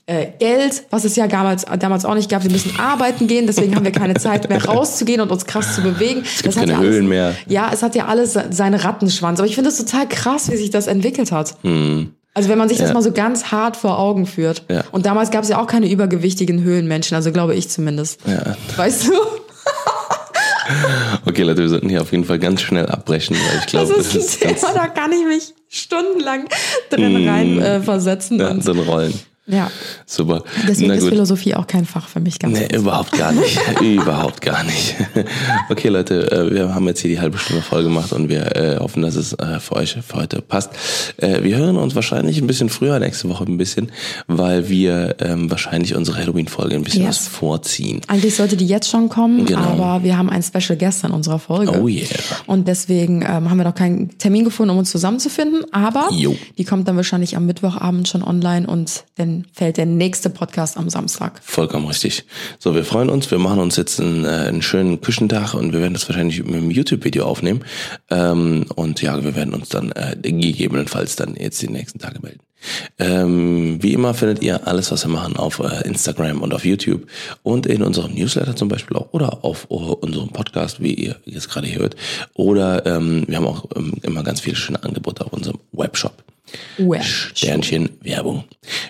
äh, 0.05 0.27
Geld, 0.39 0.83
was 0.89 1.05
es 1.05 1.15
ja 1.15 1.27
damals, 1.27 1.65
damals 1.79 2.03
auch 2.05 2.15
nicht 2.15 2.29
gab. 2.29 2.43
Wir 2.43 2.51
müssen 2.51 2.77
arbeiten 2.79 3.27
gehen, 3.27 3.47
deswegen 3.47 3.75
haben 3.75 3.85
wir 3.85 3.91
keine 3.91 4.13
Zeit 4.19 4.49
mehr 4.49 4.63
rauszugehen 4.63 5.21
und 5.21 5.31
uns 5.31 5.45
krass 5.45 5.75
zu 5.75 5.81
bewegen. 5.81 6.23
Es 6.25 6.43
gibt 6.43 6.55
keine 6.55 6.73
ja 6.73 6.77
alles, 6.79 6.89
Höhlen 6.91 7.07
mehr. 7.07 7.35
Ja, 7.47 7.69
es 7.73 7.83
hat 7.83 7.95
ja 7.95 8.05
alles 8.07 8.33
se- 8.33 8.47
seinen 8.51 8.75
Rattenschwanz. 8.79 9.39
Aber 9.39 9.47
ich 9.47 9.55
finde 9.55 9.69
es 9.69 9.77
total 9.77 10.07
krass, 10.09 10.51
wie 10.51 10.57
sich 10.57 10.69
das 10.71 10.87
entwickelt 10.87 11.31
hat. 11.31 11.55
Also 12.35 12.49
wenn 12.49 12.57
man 12.57 12.67
sich 12.67 12.77
das 12.79 12.87
Hm. 12.89 12.89
Ja. 12.89 12.93
mal 12.95 13.03
so 13.03 13.11
ganz 13.11 13.45
hart 13.51 13.77
vor 13.77 13.97
Augen 13.99 14.25
führt. 14.25 14.63
Ja. 14.69 14.83
Und 14.91 15.05
damals 15.05 15.31
gab 15.31 15.43
es 15.43 15.49
ja 15.49 15.61
auch 15.61 15.67
keine 15.67 15.89
übergewichtigen 15.89 16.63
Höhlenmenschen, 16.63 17.15
also 17.15 17.31
glaube 17.31 17.55
ich 17.55 17.69
zumindest. 17.69 18.19
Ja. 18.25 18.55
Weißt 18.75 19.07
du? 19.07 19.13
Okay, 21.25 21.43
Leute, 21.43 21.61
wir 21.61 21.69
sollten 21.69 21.89
hier 21.89 22.01
auf 22.01 22.11
jeden 22.11 22.23
Fall 22.23 22.39
ganz 22.39 22.61
schnell 22.61 22.85
abbrechen, 22.87 23.35
weil 23.35 23.59
ich 23.59 23.65
Das 23.65 23.89
glaube, 23.89 23.93
ist 24.01 24.43
ein 24.45 24.55
Thema, 24.55 24.73
da 24.73 24.87
kann 24.87 25.11
ich 25.11 25.25
mich 25.25 25.53
stundenlang 25.69 26.45
drin 26.89 27.27
rein 27.27 27.59
äh, 27.61 27.81
versetzen. 27.81 28.39
ja, 28.39 28.49
und, 28.49 28.63
so 28.63 28.71
ein 28.71 28.79
Rollen. 28.79 29.13
Ja. 29.45 29.69
Super. 30.05 30.43
Deswegen 30.67 30.91
ist. 30.91 31.07
Philosophie 31.07 31.53
auch 31.55 31.67
kein 31.67 31.85
Fach 31.85 32.07
für 32.07 32.19
mich 32.19 32.39
ganz 32.39 32.57
Nee, 32.57 32.67
überhaupt 32.75 33.11
gar 33.11 33.31
nicht. 33.31 33.59
überhaupt 33.81 34.41
gar 34.41 34.63
nicht. 34.63 34.95
Okay, 35.69 35.87
Leute, 35.89 36.31
äh, 36.31 36.53
wir 36.53 36.73
haben 36.75 36.87
jetzt 36.87 36.99
hier 37.01 37.09
die 37.09 37.19
halbe 37.19 37.37
Stunde 37.37 37.61
voll 37.61 37.83
gemacht 37.83 38.11
und 38.13 38.29
wir 38.29 38.55
äh, 38.55 38.77
hoffen, 38.79 39.01
dass 39.01 39.15
es 39.15 39.33
äh, 39.33 39.59
für 39.59 39.75
euch 39.75 39.93
für 40.05 40.15
heute 40.17 40.41
passt. 40.41 40.71
Wir 41.17 41.57
hören 41.57 41.77
uns 41.77 41.95
wahrscheinlich 41.95 42.39
ein 42.39 42.47
bisschen 42.47 42.69
früher, 42.69 42.99
nächste 42.99 43.29
Woche 43.29 43.43
ein 43.45 43.57
bisschen, 43.57 43.91
weil 44.27 44.69
wir 44.69 45.15
ähm, 45.19 45.49
wahrscheinlich 45.49 45.95
unsere 45.95 46.17
Halloween-Folge 46.17 46.75
ein 46.75 46.83
bisschen 46.83 47.03
Yes. 47.03 47.07
was 47.09 47.27
vorziehen. 47.27 48.01
Eigentlich 48.07 48.35
sollte 48.35 48.57
die 48.57 48.67
jetzt 48.67 48.89
schon 48.89 49.09
kommen, 49.09 49.45
Genau. 49.45 49.59
aber 49.61 50.03
wir 50.03 50.17
haben 50.17 50.29
einen 50.29 50.43
Special 50.43 50.77
Guest 50.77 51.03
in 51.03 51.11
unserer 51.11 51.39
Folge. 51.39 51.79
Oh 51.81 51.87
yeah. 51.87 52.05
Und 52.45 52.67
deswegen 52.67 53.21
ähm, 53.21 53.49
haben 53.49 53.57
wir 53.57 53.63
noch 53.65 53.75
keinen 53.75 54.17
Termin 54.17 54.43
gefunden, 54.43 54.71
um 54.71 54.77
uns 54.79 54.91
zusammenzufinden. 54.91 55.65
Aber 55.73 56.09
Jo. 56.11 56.35
die 56.57 56.63
kommt 56.65 56.87
dann 56.87 56.95
wahrscheinlich 56.97 57.35
am 57.37 57.45
Mittwochabend 57.45 58.07
schon 58.07 58.23
online 58.23 58.67
und 58.67 59.03
dann 59.15 59.32
fällt 59.53 59.77
der 59.77 59.85
nächste 59.85 60.29
Podcast 60.29 60.77
am 60.77 60.89
Samstag. 60.89 61.41
Vollkommen 61.43 61.87
richtig. 61.87 62.25
So, 62.59 62.75
wir 62.75 62.85
freuen 62.85 63.09
uns. 63.09 63.29
Wir 63.31 63.39
machen 63.39 63.59
uns 63.59 63.75
jetzt 63.75 63.99
einen, 63.99 64.25
äh, 64.25 64.27
einen 64.27 64.61
schönen 64.61 65.01
Küchentag 65.01 65.53
und 65.53 65.73
wir 65.73 65.81
werden 65.81 65.93
das 65.93 66.07
wahrscheinlich 66.07 66.43
mit 66.43 66.55
einem 66.55 66.71
YouTube-Video 66.71 67.25
aufnehmen. 67.25 67.63
Ähm, 68.09 68.65
und 68.75 69.01
ja, 69.01 69.23
wir 69.23 69.35
werden 69.35 69.53
uns 69.53 69.69
dann 69.69 69.91
äh, 69.91 70.15
gegebenenfalls 70.21 71.15
dann 71.15 71.35
jetzt 71.35 71.61
die 71.61 71.69
nächsten 71.69 71.99
Tage 71.99 72.19
melden. 72.21 72.41
Ähm, 72.99 73.81
wie 73.81 73.93
immer 73.93 74.13
findet 74.13 74.41
ihr 74.41 74.67
alles, 74.67 74.91
was 74.91 75.05
wir 75.05 75.11
machen, 75.11 75.35
auf 75.37 75.59
äh, 75.59 75.87
Instagram 75.87 76.41
und 76.41 76.53
auf 76.53 76.65
YouTube 76.65 77.07
und 77.43 77.65
in 77.65 77.83
unserem 77.83 78.13
Newsletter 78.13 78.55
zum 78.55 78.67
Beispiel 78.67 78.97
auch 78.97 79.11
oder 79.11 79.43
auf 79.43 79.67
uh, 79.69 79.93
unserem 79.93 80.29
Podcast, 80.29 80.81
wie 80.81 80.93
ihr 80.93 81.15
jetzt 81.25 81.49
gerade 81.49 81.73
hört. 81.73 81.95
Oder 82.33 82.85
ähm, 82.85 83.25
wir 83.27 83.37
haben 83.37 83.47
auch 83.47 83.65
ähm, 83.75 83.93
immer 84.03 84.23
ganz 84.23 84.41
viele 84.41 84.55
schöne 84.55 84.83
Angebote 84.83 85.25
auf 85.25 85.33
unserem 85.33 85.59
Webshop. 85.71 86.23
Web. 86.77 87.03
Sternchen 87.03 87.89
Werbung. 88.01 88.43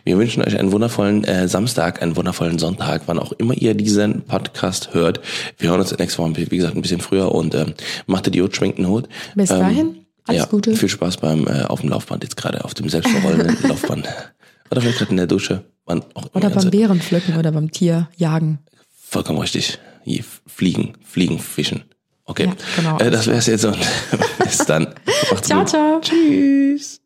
Wir 0.04 0.18
wünschen 0.18 0.44
euch 0.44 0.58
einen 0.58 0.72
wundervollen 0.72 1.24
äh, 1.24 1.48
Samstag, 1.48 2.02
einen 2.02 2.16
wundervollen 2.16 2.60
Sonntag, 2.60 3.04
wann 3.06 3.20
auch 3.20 3.32
immer 3.34 3.54
ihr 3.54 3.74
diesen 3.74 4.22
Podcast 4.22 4.94
hört. 4.94 5.22
Wir 5.58 5.70
hören 5.70 5.80
uns 5.80 5.98
nächste 5.98 6.20
Woche, 6.20 6.36
wie 6.36 6.58
gesagt, 6.58 6.76
ein 6.76 6.82
bisschen 6.82 7.02
früher 7.02 7.32
und 7.32 7.56
ähm, 7.56 7.74
macht 8.06 8.28
Idiot, 8.28 8.56
schwenkt 8.56 8.80
den 8.80 8.88
Hut. 8.88 9.08
Bis 9.36 9.52
Ähm, 9.52 9.60
dahin, 9.60 10.03
alles 10.26 10.44
ja, 10.44 10.48
Gute. 10.48 10.76
Viel 10.76 10.90
Spaß 10.90 11.18
beim 11.18 11.48
äh, 11.48 11.64
auf 11.64 11.82
dem 11.82 11.90
Laufband 11.90 12.24
jetzt 12.24 12.38
gerade, 12.38 12.64
auf 12.64 12.74
dem 12.74 12.90
selbstverrollenden 12.90 13.58
Laufband. 13.70 14.08
Oder 14.72 14.82
vielleicht 14.82 15.00
gerade 15.00 15.12
in 15.12 15.18
der 15.18 15.28
Dusche. 15.28 15.66
Wann 15.86 16.04
auch 16.14 16.28
Oder 16.34 16.50
beim. 16.50 16.70
Bären 16.70 17.02
pflücken 17.02 17.38
oder 17.38 17.52
beim 17.52 17.72
Tier 17.72 18.10
jagen. 18.16 18.60
Vollkommen 18.90 19.40
richtig. 19.40 19.80
Fliegen, 20.48 20.94
Fliegen, 21.04 21.40
Fischen. 21.40 21.84
Okay. 22.26 22.46
Ja, 22.46 22.56
genau. 22.78 22.98
Äh, 23.00 23.12
das 23.12 23.28
wär's 23.28 23.48
jetzt 23.48 23.66
und 23.66 23.78
bis 24.44 24.58
dann. 24.60 24.88
Ciao, 25.42 25.60
gut. 25.60 25.70
ciao. 25.70 26.00
Tschüss. 26.02 27.03